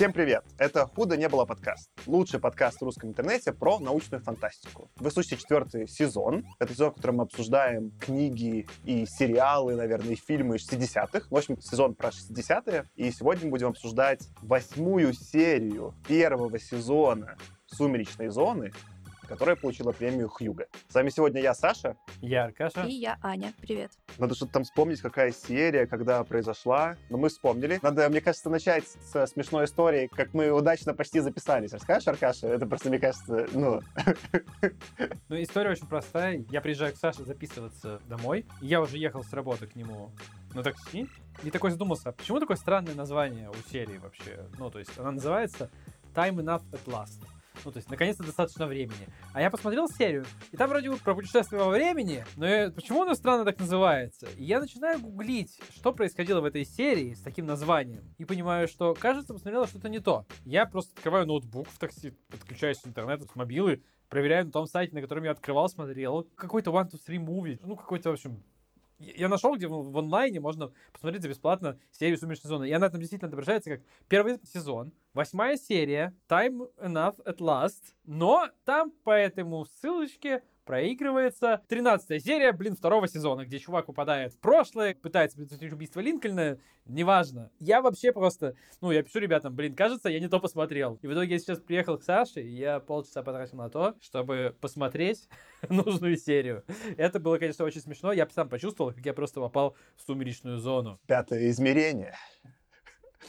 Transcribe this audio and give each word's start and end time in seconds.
Всем 0.00 0.14
привет! 0.14 0.46
Это 0.56 0.86
«Худо 0.86 1.18
не 1.18 1.28
было» 1.28 1.44
подкаст. 1.44 1.90
Лучший 2.06 2.40
подкаст 2.40 2.80
в 2.80 2.84
русском 2.84 3.10
интернете 3.10 3.52
про 3.52 3.78
научную 3.80 4.22
фантастику. 4.22 4.90
Вы 4.96 5.10
слушаете 5.10 5.36
четвертый 5.36 5.86
сезон. 5.86 6.46
Это 6.58 6.72
сезон, 6.72 6.92
в 6.92 6.94
котором 6.94 7.16
мы 7.16 7.24
обсуждаем 7.24 7.90
книги 8.00 8.66
и 8.86 9.04
сериалы, 9.04 9.76
наверное, 9.76 10.12
и 10.12 10.16
фильмы 10.16 10.56
60-х. 10.56 11.26
В 11.28 11.36
общем, 11.36 11.60
сезон 11.60 11.94
про 11.94 12.08
60-е. 12.08 12.88
И 12.96 13.10
сегодня 13.10 13.44
мы 13.44 13.50
будем 13.50 13.66
обсуждать 13.66 14.26
восьмую 14.40 15.12
серию 15.12 15.94
первого 16.08 16.58
сезона 16.58 17.36
«Сумеречной 17.66 18.28
зоны», 18.28 18.72
которая 19.30 19.54
получила 19.54 19.92
премию 19.92 20.28
Хьюга. 20.28 20.66
С 20.88 20.94
вами 20.94 21.08
сегодня 21.08 21.40
я, 21.40 21.54
Саша. 21.54 21.96
Я 22.20 22.46
Аркаша. 22.46 22.82
И 22.82 22.94
я 22.94 23.16
Аня. 23.22 23.54
Привет. 23.60 23.92
Надо 24.18 24.34
что-то 24.34 24.54
там 24.54 24.64
вспомнить, 24.64 25.00
какая 25.00 25.30
серия, 25.30 25.86
когда 25.86 26.24
произошла. 26.24 26.96
Но 27.10 27.16
мы 27.16 27.28
вспомнили. 27.28 27.78
Надо, 27.80 28.08
мне 28.08 28.20
кажется, 28.20 28.50
начать 28.50 28.88
с 28.88 29.28
смешной 29.28 29.66
истории, 29.66 30.08
как 30.08 30.34
мы 30.34 30.50
удачно 30.50 30.94
почти 30.94 31.20
записались. 31.20 31.72
Расскажешь, 31.72 32.08
Аркаша? 32.08 32.48
Это 32.48 32.66
просто, 32.66 32.88
мне 32.88 32.98
кажется, 32.98 33.46
ну... 33.52 33.80
Ну, 35.28 35.40
история 35.40 35.70
очень 35.70 35.86
простая. 35.86 36.44
Я 36.50 36.60
приезжаю 36.60 36.92
к 36.92 36.96
Саше 36.96 37.24
записываться 37.24 38.00
домой. 38.08 38.44
Я 38.60 38.80
уже 38.80 38.98
ехал 38.98 39.22
с 39.22 39.32
работы 39.32 39.68
к 39.68 39.76
нему 39.76 40.10
на 40.54 40.64
такси. 40.64 41.06
И 41.44 41.52
такой 41.52 41.70
задумался, 41.70 42.08
а 42.08 42.12
почему 42.12 42.40
такое 42.40 42.56
странное 42.56 42.96
название 42.96 43.48
у 43.48 43.70
серии 43.70 43.98
вообще? 43.98 44.44
Ну, 44.58 44.70
то 44.70 44.80
есть 44.80 44.98
она 44.98 45.12
называется 45.12 45.70
Time 46.14 46.36
Enough 46.36 46.64
at 46.72 46.84
Last. 46.86 47.20
Ну, 47.64 47.72
то 47.72 47.78
есть, 47.78 47.90
наконец-то 47.90 48.24
достаточно 48.24 48.66
времени. 48.66 49.08
А 49.32 49.40
я 49.40 49.50
посмотрел 49.50 49.88
серию, 49.88 50.24
и 50.52 50.56
там 50.56 50.70
вроде 50.70 50.90
бы 50.90 50.96
про 50.96 51.14
путешествие 51.14 51.62
во 51.62 51.68
времени, 51.68 52.24
но 52.36 52.46
я, 52.46 52.70
почему 52.70 53.02
оно 53.02 53.14
странно 53.14 53.44
так 53.44 53.58
называется? 53.58 54.26
И 54.36 54.44
я 54.44 54.60
начинаю 54.60 55.00
гуглить, 55.00 55.60
что 55.74 55.92
происходило 55.92 56.40
в 56.40 56.44
этой 56.44 56.64
серии 56.64 57.14
с 57.14 57.22
таким 57.22 57.46
названием, 57.46 58.14
и 58.18 58.24
понимаю, 58.24 58.68
что, 58.68 58.94
кажется, 58.94 59.34
посмотрела 59.34 59.66
что-то 59.66 59.88
не 59.88 60.00
то. 60.00 60.26
Я 60.44 60.66
просто 60.66 60.92
открываю 60.94 61.26
ноутбук 61.26 61.68
в 61.68 61.78
такси, 61.78 62.12
подключаюсь 62.30 62.78
к 62.78 62.86
интернету, 62.86 63.26
с 63.26 63.34
мобилы, 63.34 63.82
проверяю 64.08 64.46
на 64.46 64.52
том 64.52 64.66
сайте, 64.66 64.94
на 64.94 65.00
котором 65.00 65.24
я 65.24 65.30
открывал, 65.30 65.68
смотрел, 65.68 66.24
какой-то 66.34 66.70
One, 66.70 66.90
Two, 66.90 66.98
Three 67.06 67.24
Movie, 67.24 67.58
ну, 67.62 67.76
какой-то, 67.76 68.10
в 68.10 68.14
общем, 68.14 68.42
я 69.00 69.28
нашел, 69.28 69.56
где 69.56 69.66
в 69.66 69.96
онлайне 69.96 70.40
можно 70.40 70.72
посмотреть 70.92 71.22
за 71.22 71.28
бесплатно 71.28 71.78
серию 71.90 72.18
«Сумеречной 72.18 72.48
зоны». 72.48 72.68
И 72.68 72.72
она 72.72 72.88
там 72.90 73.00
действительно 73.00 73.28
отображается 73.28 73.70
как 73.70 73.80
первый 74.08 74.38
сезон, 74.44 74.92
восьмая 75.14 75.56
серия, 75.56 76.14
Time 76.28 76.70
Enough 76.78 77.16
at 77.24 77.38
Last, 77.38 77.94
но 78.04 78.48
там 78.64 78.90
по 79.04 79.10
этому 79.10 79.64
ссылочке 79.64 80.42
проигрывается 80.70 81.62
13 81.66 82.24
серия, 82.24 82.52
блин, 82.52 82.76
второго 82.76 83.08
сезона, 83.08 83.44
где 83.44 83.58
чувак 83.58 83.86
попадает 83.86 84.34
в 84.34 84.38
прошлое, 84.38 84.94
пытается 84.94 85.36
предотвратить 85.36 85.72
убийство 85.72 85.98
Линкольна, 85.98 86.60
неважно. 86.86 87.50
Я 87.58 87.82
вообще 87.82 88.12
просто, 88.12 88.54
ну, 88.80 88.92
я 88.92 89.02
пишу 89.02 89.18
ребятам, 89.18 89.56
блин, 89.56 89.74
кажется, 89.74 90.08
я 90.08 90.20
не 90.20 90.28
то 90.28 90.38
посмотрел. 90.38 90.96
И 91.02 91.08
в 91.08 91.12
итоге 91.12 91.32
я 91.32 91.38
сейчас 91.40 91.58
приехал 91.58 91.98
к 91.98 92.04
Саше, 92.04 92.40
и 92.40 92.54
я 92.54 92.78
полчаса 92.78 93.24
потратил 93.24 93.58
на 93.58 93.68
то, 93.68 93.96
чтобы 94.00 94.54
посмотреть 94.60 95.28
нужную 95.68 96.16
серию. 96.16 96.62
Это 96.96 97.18
было, 97.18 97.38
конечно, 97.38 97.64
очень 97.64 97.80
смешно. 97.80 98.12
Я 98.12 98.28
сам 98.28 98.48
почувствовал, 98.48 98.92
как 98.92 99.04
я 99.04 99.12
просто 99.12 99.40
попал 99.40 99.74
в 99.96 100.02
сумеречную 100.02 100.58
зону. 100.58 101.00
Пятое 101.08 101.50
измерение. 101.50 102.14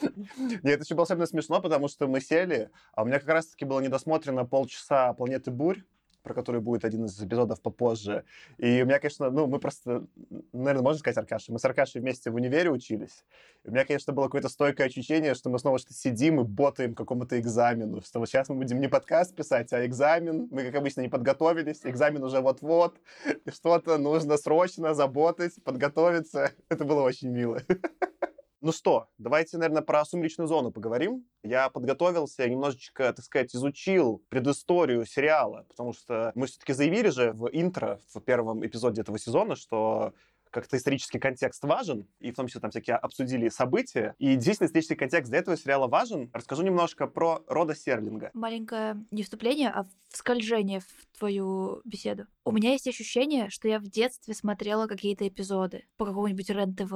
Нет, 0.36 0.60
это 0.62 0.84
еще 0.84 0.94
было 0.94 1.02
особенно 1.02 1.26
смешно, 1.26 1.60
потому 1.60 1.88
что 1.88 2.06
мы 2.06 2.20
сели, 2.20 2.70
а 2.94 3.02
у 3.02 3.04
меня 3.04 3.18
как 3.18 3.30
раз-таки 3.30 3.64
было 3.64 3.80
недосмотрено 3.80 4.46
полчаса 4.46 5.12
«Планеты 5.14 5.50
бурь», 5.50 5.82
про 6.22 6.34
который 6.34 6.60
будет 6.60 6.84
один 6.84 7.04
из 7.04 7.20
эпизодов 7.22 7.60
попозже. 7.60 8.24
И 8.58 8.82
у 8.82 8.86
меня, 8.86 8.98
конечно, 8.98 9.30
ну, 9.30 9.46
мы 9.46 9.58
просто, 9.58 10.06
наверное, 10.52 10.82
можно 10.82 10.98
сказать 10.98 11.18
Аркаша, 11.18 11.52
мы 11.52 11.58
с 11.58 11.64
Аркашей 11.64 12.00
вместе 12.00 12.30
в 12.30 12.34
универе 12.34 12.70
учились. 12.70 13.24
И 13.64 13.68
у 13.68 13.72
меня, 13.72 13.84
конечно, 13.84 14.12
было 14.12 14.24
какое-то 14.24 14.48
стойкое 14.48 14.86
ощущение, 14.86 15.34
что 15.34 15.50
мы 15.50 15.58
снова 15.58 15.78
что-то 15.78 15.94
сидим 15.94 16.40
и 16.40 16.44
ботаем 16.44 16.94
какому-то 16.94 17.38
экзамену, 17.38 18.02
что 18.02 18.18
вот 18.18 18.28
сейчас 18.28 18.48
мы 18.48 18.56
будем 18.56 18.80
не 18.80 18.88
подкаст 18.88 19.34
писать, 19.34 19.72
а 19.72 19.84
экзамен. 19.84 20.48
Мы, 20.50 20.64
как 20.64 20.74
обычно, 20.76 21.00
не 21.00 21.08
подготовились, 21.08 21.80
экзамен 21.84 22.22
уже 22.22 22.40
вот-вот, 22.40 22.96
и 23.44 23.50
что-то 23.50 23.98
нужно 23.98 24.36
срочно 24.36 24.94
заботать, 24.94 25.54
подготовиться. 25.64 26.52
Это 26.68 26.84
было 26.84 27.02
очень 27.02 27.28
мило. 27.28 27.60
Ну 28.62 28.70
что, 28.70 29.08
давайте, 29.18 29.58
наверное, 29.58 29.82
про 29.82 30.04
«Сумеречную 30.04 30.46
зону» 30.46 30.70
поговорим. 30.70 31.26
Я 31.42 31.68
подготовился, 31.68 32.48
немножечко, 32.48 33.12
так 33.12 33.24
сказать, 33.24 33.52
изучил 33.56 34.22
предысторию 34.28 35.04
сериала, 35.04 35.66
потому 35.68 35.92
что 35.92 36.30
мы 36.36 36.46
все-таки 36.46 36.72
заявили 36.72 37.08
же 37.08 37.32
в 37.32 37.48
интро, 37.48 37.98
в 38.14 38.20
первом 38.20 38.64
эпизоде 38.64 39.00
этого 39.00 39.18
сезона, 39.18 39.56
что 39.56 40.14
как-то 40.52 40.76
исторический 40.76 41.18
контекст 41.18 41.64
важен, 41.64 42.06
и 42.20 42.30
в 42.30 42.36
том 42.36 42.46
числе 42.46 42.60
там 42.60 42.70
всякие 42.70 42.96
обсудили 42.96 43.48
события. 43.48 44.14
И 44.18 44.36
действительно 44.36 44.66
исторический 44.68 44.94
контекст 44.94 45.30
для 45.30 45.40
этого 45.40 45.56
сериала 45.56 45.88
важен. 45.88 46.30
Расскажу 46.32 46.62
немножко 46.62 47.08
про 47.08 47.42
рода 47.48 47.74
Серлинга. 47.74 48.30
Маленькое 48.32 49.04
не 49.10 49.24
вступление, 49.24 49.70
а 49.70 49.86
вскольжение 50.10 50.80
в 50.80 51.18
твою 51.18 51.80
беседу. 51.84 52.26
У 52.44 52.52
меня 52.52 52.72
есть 52.72 52.86
ощущение, 52.86 53.50
что 53.50 53.66
я 53.66 53.80
в 53.80 53.88
детстве 53.88 54.34
смотрела 54.34 54.86
какие-то 54.86 55.26
эпизоды 55.26 55.86
по 55.96 56.04
какому-нибудь 56.04 56.48
РЕН-ТВ 56.50 56.92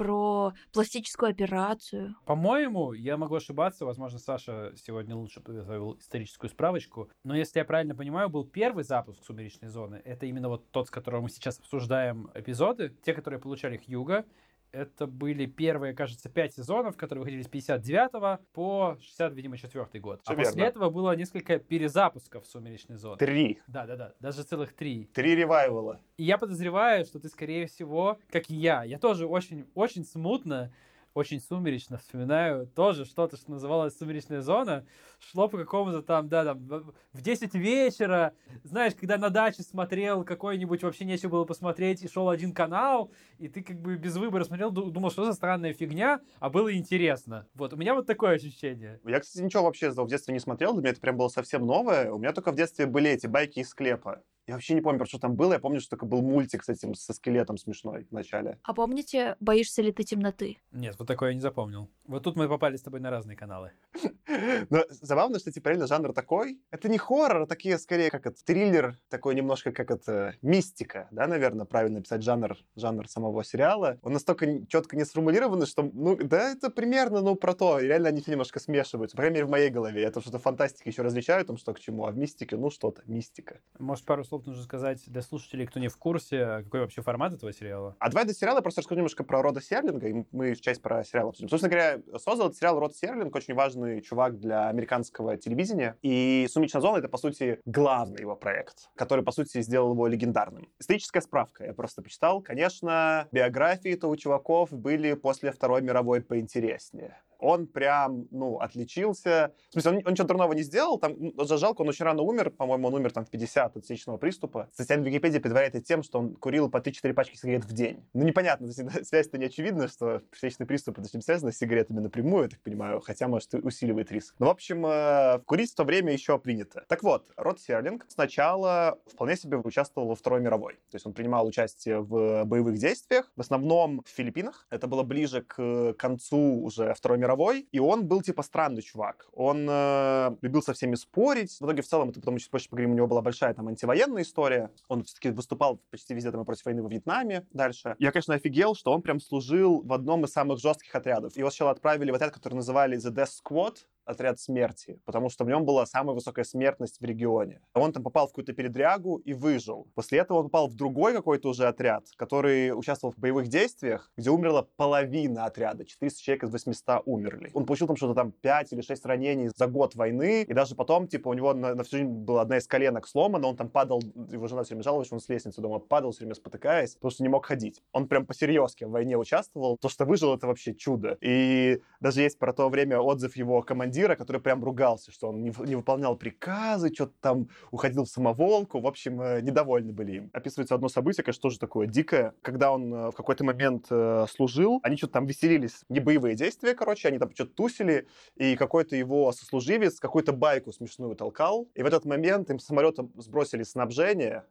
про 0.00 0.54
пластическую 0.72 1.28
операцию. 1.28 2.16
По-моему, 2.24 2.94
я 2.94 3.18
могу 3.18 3.34
ошибаться, 3.34 3.84
возможно, 3.84 4.18
Саша 4.18 4.72
сегодня 4.74 5.14
лучше 5.14 5.40
подготовил 5.40 5.98
историческую 6.00 6.48
справочку, 6.48 7.10
но 7.22 7.36
если 7.36 7.58
я 7.58 7.66
правильно 7.66 7.94
понимаю, 7.94 8.30
был 8.30 8.46
первый 8.46 8.82
запуск 8.82 9.22
«Сумеречной 9.22 9.68
зоны». 9.68 10.00
Это 10.06 10.24
именно 10.24 10.48
вот 10.48 10.70
тот, 10.70 10.86
с 10.86 10.90
которого 10.90 11.20
мы 11.20 11.28
сейчас 11.28 11.58
обсуждаем 11.58 12.30
эпизоды, 12.34 12.96
те, 13.02 13.12
которые 13.12 13.40
получали 13.40 13.76
Хьюга, 13.76 14.24
это 14.72 15.06
были 15.06 15.46
первые, 15.46 15.94
кажется, 15.94 16.28
пять 16.28 16.54
сезонов, 16.54 16.96
которые 16.96 17.20
выходили 17.20 17.42
с 17.42 17.48
59 17.48 18.40
по 18.52 18.96
60, 19.00 19.32
видимо, 19.34 19.58
четвертый 19.58 20.00
год. 20.00 20.20
Все 20.22 20.32
а 20.32 20.34
верно. 20.34 20.50
после 20.50 20.64
этого 20.64 20.90
было 20.90 21.16
несколько 21.16 21.58
перезапусков 21.58 22.46
«Сумеречной 22.46 22.96
зоны». 22.96 23.18
Три. 23.18 23.60
Да-да-да, 23.66 24.14
даже 24.20 24.42
целых 24.42 24.72
три. 24.74 25.10
Три 25.14 25.34
ревайвала. 25.34 26.00
И 26.16 26.24
я 26.24 26.38
подозреваю, 26.38 27.04
что 27.04 27.18
ты, 27.20 27.28
скорее 27.28 27.66
всего, 27.66 28.18
как 28.30 28.50
и 28.50 28.54
я, 28.54 28.84
я 28.84 28.98
тоже 28.98 29.26
очень, 29.26 29.66
очень 29.74 30.04
смутно 30.04 30.72
очень 31.14 31.40
сумеречно 31.40 31.98
вспоминаю 31.98 32.66
тоже 32.66 33.04
что-то, 33.04 33.36
что 33.36 33.50
называлось 33.50 33.96
«Сумеречная 33.96 34.40
зона», 34.40 34.86
шло 35.18 35.48
по 35.48 35.58
какому-то 35.58 36.02
там, 36.02 36.28
да, 36.28 36.44
там, 36.44 36.92
в 37.12 37.22
10 37.22 37.54
вечера, 37.54 38.32
знаешь, 38.62 38.94
когда 38.94 39.16
на 39.18 39.30
даче 39.30 39.62
смотрел 39.62 40.24
какой-нибудь, 40.24 40.82
вообще 40.82 41.04
нечего 41.04 41.30
было 41.30 41.44
посмотреть, 41.44 42.02
и 42.02 42.08
шел 42.08 42.28
один 42.28 42.52
канал, 42.52 43.12
и 43.38 43.48
ты 43.48 43.62
как 43.62 43.80
бы 43.80 43.96
без 43.96 44.16
выбора 44.16 44.44
смотрел, 44.44 44.70
думал, 44.70 45.10
что 45.10 45.24
за 45.24 45.32
странная 45.32 45.72
фигня, 45.72 46.20
а 46.38 46.50
было 46.50 46.74
интересно. 46.74 47.46
Вот, 47.54 47.72
у 47.72 47.76
меня 47.76 47.94
вот 47.94 48.06
такое 48.06 48.36
ощущение. 48.36 49.00
Я, 49.04 49.20
кстати, 49.20 49.42
ничего 49.42 49.64
вообще 49.64 49.90
в 49.90 50.08
детстве 50.08 50.32
не 50.32 50.40
смотрел, 50.40 50.72
для 50.72 50.82
меня 50.82 50.90
это 50.90 51.00
прям 51.00 51.16
было 51.16 51.28
совсем 51.28 51.66
новое. 51.66 52.10
У 52.12 52.18
меня 52.18 52.32
только 52.32 52.52
в 52.52 52.56
детстве 52.56 52.86
были 52.86 53.10
эти 53.10 53.26
байки 53.26 53.60
из 53.60 53.70
склепа. 53.70 54.22
Я 54.50 54.56
вообще 54.56 54.74
не 54.74 54.80
помню, 54.80 54.98
про 54.98 55.06
что 55.06 55.20
там 55.20 55.36
было. 55.36 55.52
Я 55.52 55.58
помню, 55.60 55.80
что 55.80 55.90
только 55.90 56.06
был 56.06 56.22
мультик 56.22 56.64
с 56.64 56.68
этим, 56.68 56.94
со 56.96 57.12
скелетом 57.12 57.56
смешной 57.56 58.08
в 58.10 58.12
начале. 58.12 58.58
А 58.64 58.74
помните 58.74 59.36
«Боишься 59.38 59.80
ли 59.80 59.92
ты 59.92 60.02
темноты»? 60.02 60.58
Нет, 60.72 60.96
вот 60.98 61.06
такое 61.06 61.28
я 61.28 61.34
не 61.36 61.40
запомнил. 61.40 61.88
Вот 62.06 62.24
тут 62.24 62.34
мы 62.34 62.48
попали 62.48 62.76
с 62.76 62.82
тобой 62.82 62.98
на 62.98 63.10
разные 63.10 63.36
каналы. 63.36 63.70
Но 64.70 64.84
забавно, 64.88 65.38
что 65.38 65.52
типа 65.52 65.68
реально 65.68 65.86
жанр 65.86 66.12
такой. 66.12 66.60
Это 66.72 66.88
не 66.88 66.98
хоррор, 66.98 67.42
а 67.42 67.46
такие 67.46 67.78
скорее 67.78 68.10
как 68.10 68.26
это 68.26 68.44
триллер, 68.44 68.98
такой 69.08 69.36
немножко 69.36 69.70
как 69.70 69.92
это 69.92 70.34
мистика, 70.42 71.06
да, 71.12 71.28
наверное, 71.28 71.64
правильно 71.64 72.02
писать 72.02 72.24
жанр, 72.24 72.56
жанр 72.74 73.08
самого 73.08 73.44
сериала. 73.44 74.00
Он 74.02 74.14
настолько 74.14 74.66
четко 74.66 74.96
не 74.96 75.04
сформулирован, 75.04 75.64
что, 75.64 75.88
ну, 75.92 76.16
да, 76.16 76.50
это 76.50 76.70
примерно, 76.70 77.20
ну, 77.20 77.36
про 77.36 77.54
то. 77.54 77.78
И 77.78 77.86
реально 77.86 78.08
они 78.08 78.20
все 78.20 78.32
немножко 78.32 78.58
смешиваются. 78.58 79.16
По 79.16 79.22
крайней 79.22 79.36
мере, 79.36 79.46
в 79.46 79.50
моей 79.50 79.70
голове. 79.70 80.02
Я 80.02 80.10
то 80.10 80.20
что-то 80.20 80.40
фантастика 80.40 80.88
еще 80.88 81.02
различаю, 81.02 81.44
там 81.44 81.56
что 81.56 81.72
к 81.72 81.78
чему, 81.78 82.06
а 82.06 82.10
в 82.10 82.16
мистике, 82.16 82.56
ну, 82.56 82.70
что-то, 82.70 83.02
мистика. 83.06 83.60
Может, 83.78 84.04
пару 84.04 84.24
слов 84.24 84.39
нужно 84.46 84.62
сказать 84.62 85.02
для 85.06 85.22
слушателей, 85.22 85.66
кто 85.66 85.80
не 85.80 85.88
в 85.88 85.96
курсе, 85.96 86.62
какой 86.64 86.80
вообще 86.80 87.02
формат 87.02 87.32
этого 87.32 87.52
сериала? 87.52 87.96
А 87.98 88.08
давай 88.08 88.24
до 88.24 88.34
сериала 88.34 88.60
просто 88.60 88.80
расскажу 88.80 88.98
немножко 88.98 89.24
про 89.24 89.42
Рода 89.42 89.60
Серлинга, 89.60 90.08
и 90.08 90.24
мы 90.32 90.54
часть 90.56 90.82
про 90.82 91.04
сериал 91.04 91.28
обсудим. 91.28 91.48
Собственно 91.48 91.70
говоря, 91.70 92.18
создал 92.18 92.48
этот 92.48 92.58
сериал 92.58 92.78
Род 92.78 92.94
Серлинг, 92.94 93.34
очень 93.34 93.54
важный 93.54 94.00
чувак 94.00 94.38
для 94.38 94.68
американского 94.68 95.36
телевидения, 95.36 95.96
и 96.02 96.46
«Сумеречная 96.50 96.82
зона»— 96.82 96.96
это, 96.98 97.08
по 97.08 97.18
сути, 97.18 97.60
главный 97.64 98.20
его 98.20 98.36
проект, 98.36 98.90
который, 98.94 99.24
по 99.24 99.32
сути, 99.32 99.60
сделал 99.62 99.92
его 99.92 100.06
легендарным. 100.06 100.68
Историческая 100.78 101.20
справка, 101.20 101.64
я 101.64 101.74
просто 101.74 102.02
почитал. 102.02 102.42
Конечно, 102.42 103.28
биографии-то 103.32 104.08
у 104.08 104.16
чуваков 104.16 104.72
были 104.72 105.14
после 105.14 105.52
Второй 105.52 105.82
мировой 105.82 106.20
поинтереснее 106.20 107.16
он 107.40 107.66
прям, 107.66 108.26
ну, 108.30 108.58
отличился. 108.58 109.52
В 109.68 109.72
смысле, 109.72 109.90
он, 109.92 109.96
он 110.04 110.12
ничего 110.12 110.26
дурного 110.26 110.52
не 110.52 110.62
сделал, 110.62 110.98
там, 110.98 111.14
ну, 111.18 111.44
жалко, 111.44 111.82
он 111.82 111.88
очень 111.88 112.04
рано 112.04 112.22
умер, 112.22 112.50
по-моему, 112.50 112.88
он 112.88 112.94
умер 112.94 113.12
там 113.12 113.24
в 113.24 113.30
50 113.30 113.76
от 113.76 113.84
сердечного 113.84 114.18
приступа. 114.18 114.68
В 114.76 114.80
Википедии 114.80 115.38
предваряет 115.38 115.74
это 115.74 115.84
тем, 115.84 116.02
что 116.02 116.18
он 116.18 116.34
курил 116.34 116.70
по 116.70 116.78
3-4 116.78 117.12
пачки 117.14 117.36
сигарет 117.36 117.64
в 117.64 117.72
день. 117.72 118.04
Ну, 118.12 118.24
непонятно, 118.24 118.70
связь-то 119.02 119.38
не 119.38 119.46
очевидна, 119.46 119.88
что 119.88 120.22
сердечный 120.32 120.66
приступ 120.66 120.98
это 120.98 121.08
не 121.12 121.22
связано 121.22 121.52
с 121.52 121.56
сигаретами 121.56 122.00
напрямую, 122.00 122.44
я 122.44 122.48
так 122.50 122.60
понимаю, 122.60 123.00
хотя, 123.00 123.28
может, 123.28 123.54
усиливает 123.54 124.12
риск. 124.12 124.34
Но, 124.38 124.46
в 124.46 124.50
общем, 124.50 124.84
э, 124.86 125.40
курить 125.46 125.72
в 125.72 125.74
то 125.74 125.84
время 125.84 126.12
еще 126.12 126.38
принято. 126.38 126.84
Так 126.88 127.02
вот, 127.02 127.30
Род 127.36 127.60
Серлинг 127.60 128.06
сначала 128.08 128.98
вполне 129.06 129.36
себе 129.36 129.56
участвовал 129.56 130.08
во 130.08 130.14
Второй 130.14 130.40
мировой. 130.40 130.74
То 130.90 130.96
есть 130.96 131.06
он 131.06 131.12
принимал 131.12 131.46
участие 131.46 132.00
в 132.00 132.44
боевых 132.44 132.78
действиях, 132.78 133.30
в 133.36 133.40
основном 133.40 134.02
в 134.04 134.08
Филиппинах. 134.08 134.66
Это 134.70 134.86
было 134.86 135.02
ближе 135.02 135.42
к 135.42 135.94
концу 135.94 136.62
уже 136.62 136.94
Второй 136.94 137.18
мировой 137.18 137.29
мировой, 137.30 137.68
и 137.70 137.78
он 137.78 138.06
был, 138.06 138.22
типа, 138.22 138.42
странный 138.42 138.82
чувак. 138.82 139.28
Он 139.32 139.66
э, 139.68 140.36
любил 140.42 140.62
со 140.62 140.72
всеми 140.72 140.96
спорить. 140.96 141.52
В 141.60 141.64
итоге, 141.64 141.82
в 141.82 141.86
целом, 141.86 142.10
это 142.10 142.20
потом 142.20 142.38
чуть 142.38 142.50
позже 142.50 142.68
поговорим, 142.68 142.92
у 142.92 142.94
него 142.94 143.06
была 143.06 143.22
большая 143.22 143.54
там 143.54 143.68
антивоенная 143.68 144.22
история. 144.22 144.70
Он 144.88 145.04
все-таки 145.04 145.30
выступал 145.30 145.80
почти 145.90 146.14
везде 146.14 146.32
там 146.32 146.44
против 146.44 146.64
войны 146.64 146.82
во 146.82 146.88
Вьетнаме 146.88 147.46
дальше. 147.52 147.94
Я, 147.98 148.10
конечно, 148.10 148.34
офигел, 148.34 148.74
что 148.74 148.92
он 148.92 149.02
прям 149.02 149.20
служил 149.20 149.82
в 149.82 149.92
одном 149.92 150.24
из 150.24 150.32
самых 150.32 150.58
жестких 150.58 150.94
отрядов. 150.94 151.36
Его 151.36 151.50
сначала 151.50 151.70
отправили 151.70 152.10
в 152.10 152.14
отряд, 152.14 152.32
который 152.32 152.54
называли 152.54 152.98
The 152.98 153.12
Death 153.14 153.30
Squad, 153.44 153.76
отряд 154.04 154.38
смерти, 154.40 155.00
потому 155.04 155.28
что 155.28 155.44
в 155.44 155.48
нем 155.48 155.64
была 155.64 155.86
самая 155.86 156.14
высокая 156.14 156.44
смертность 156.44 157.00
в 157.00 157.04
регионе. 157.04 157.60
Он 157.74 157.92
там 157.92 158.02
попал 158.02 158.26
в 158.26 158.30
какую-то 158.30 158.52
передрягу 158.52 159.16
и 159.16 159.32
выжил. 159.32 159.88
После 159.94 160.18
этого 160.18 160.38
он 160.38 160.44
попал 160.44 160.68
в 160.68 160.74
другой 160.74 161.12
какой-то 161.12 161.48
уже 161.48 161.66
отряд, 161.66 162.04
который 162.16 162.76
участвовал 162.76 163.12
в 163.12 163.18
боевых 163.18 163.48
действиях, 163.48 164.10
где 164.16 164.30
умерла 164.30 164.66
половина 164.76 165.44
отряда. 165.44 165.84
400 165.84 166.22
человек 166.22 166.44
из 166.44 166.50
800 166.50 167.02
умерли. 167.06 167.50
Он 167.54 167.66
получил 167.66 167.86
там 167.86 167.96
что-то 167.96 168.14
там 168.14 168.32
5 168.32 168.72
или 168.72 168.80
6 168.80 169.06
ранений 169.06 169.50
за 169.54 169.66
год 169.66 169.94
войны, 169.94 170.42
и 170.42 170.52
даже 170.52 170.74
потом, 170.74 171.06
типа, 171.06 171.28
у 171.28 171.34
него 171.34 171.54
на, 171.54 171.74
на 171.74 171.82
всю 171.82 171.98
жизнь 171.98 172.10
была 172.10 172.42
одна 172.42 172.58
из 172.58 172.66
коленок 172.66 173.06
сломана, 173.06 173.46
он 173.46 173.56
там 173.56 173.68
падал, 173.68 174.02
его 174.30 174.46
жена 174.46 174.62
все 174.62 174.74
время 174.74 174.84
жаловалась, 174.84 175.06
что 175.06 175.16
он 175.16 175.20
с 175.20 175.28
лестницы 175.28 175.60
дома 175.60 175.78
падал, 175.78 176.12
все 176.12 176.20
время 176.20 176.34
спотыкаясь, 176.34 176.94
потому 176.94 177.10
что 177.10 177.22
не 177.22 177.28
мог 177.28 177.46
ходить. 177.46 177.82
Он 177.92 178.06
прям 178.08 178.26
по-серьезки 178.26 178.84
в 178.84 178.90
войне 178.90 179.16
участвовал. 179.16 179.76
То, 179.78 179.88
что 179.88 180.04
выжил, 180.04 180.34
это 180.34 180.46
вообще 180.46 180.74
чудо. 180.74 181.18
И 181.20 181.80
даже 182.00 182.22
есть 182.22 182.38
про 182.38 182.52
то 182.52 182.68
время 182.68 183.00
отзыв 183.00 183.36
его 183.36 183.62
командира, 183.62 183.99
который 184.08 184.40
прям 184.40 184.64
ругался, 184.64 185.12
что 185.12 185.28
он 185.28 185.42
не, 185.42 185.52
не 185.66 185.76
выполнял 185.76 186.16
приказы, 186.16 186.92
что-то 186.92 187.14
там 187.20 187.48
уходил 187.70 188.04
в 188.04 188.08
самоволку. 188.08 188.80
В 188.80 188.86
общем, 188.86 189.20
э, 189.20 189.40
недовольны 189.40 189.92
были 189.92 190.12
им. 190.12 190.30
Описывается 190.32 190.74
одно 190.74 190.88
событие, 190.88 191.24
конечно, 191.24 191.42
тоже 191.42 191.58
такое 191.58 191.86
дикое. 191.86 192.34
Когда 192.42 192.72
он 192.72 192.92
э, 192.92 193.10
в 193.10 193.14
какой-то 193.14 193.44
момент 193.44 193.86
э, 193.90 194.26
служил, 194.30 194.80
они 194.82 194.96
что-то 194.96 195.14
там 195.14 195.26
веселились, 195.26 195.84
не 195.88 196.00
боевые 196.00 196.34
действия, 196.34 196.74
короче, 196.74 197.08
они 197.08 197.18
там 197.18 197.34
что-то 197.34 197.52
тусили, 197.52 198.06
и 198.36 198.56
какой-то 198.56 198.96
его 198.96 199.32
сослуживец 199.32 200.00
какую-то 200.00 200.32
байку 200.32 200.72
смешную 200.72 201.16
толкал. 201.16 201.68
И 201.74 201.82
в 201.82 201.86
этот 201.86 202.04
момент 202.04 202.50
им 202.50 202.58
самолетом 202.58 203.12
сбросили 203.16 203.62
снабжение, 203.62 204.44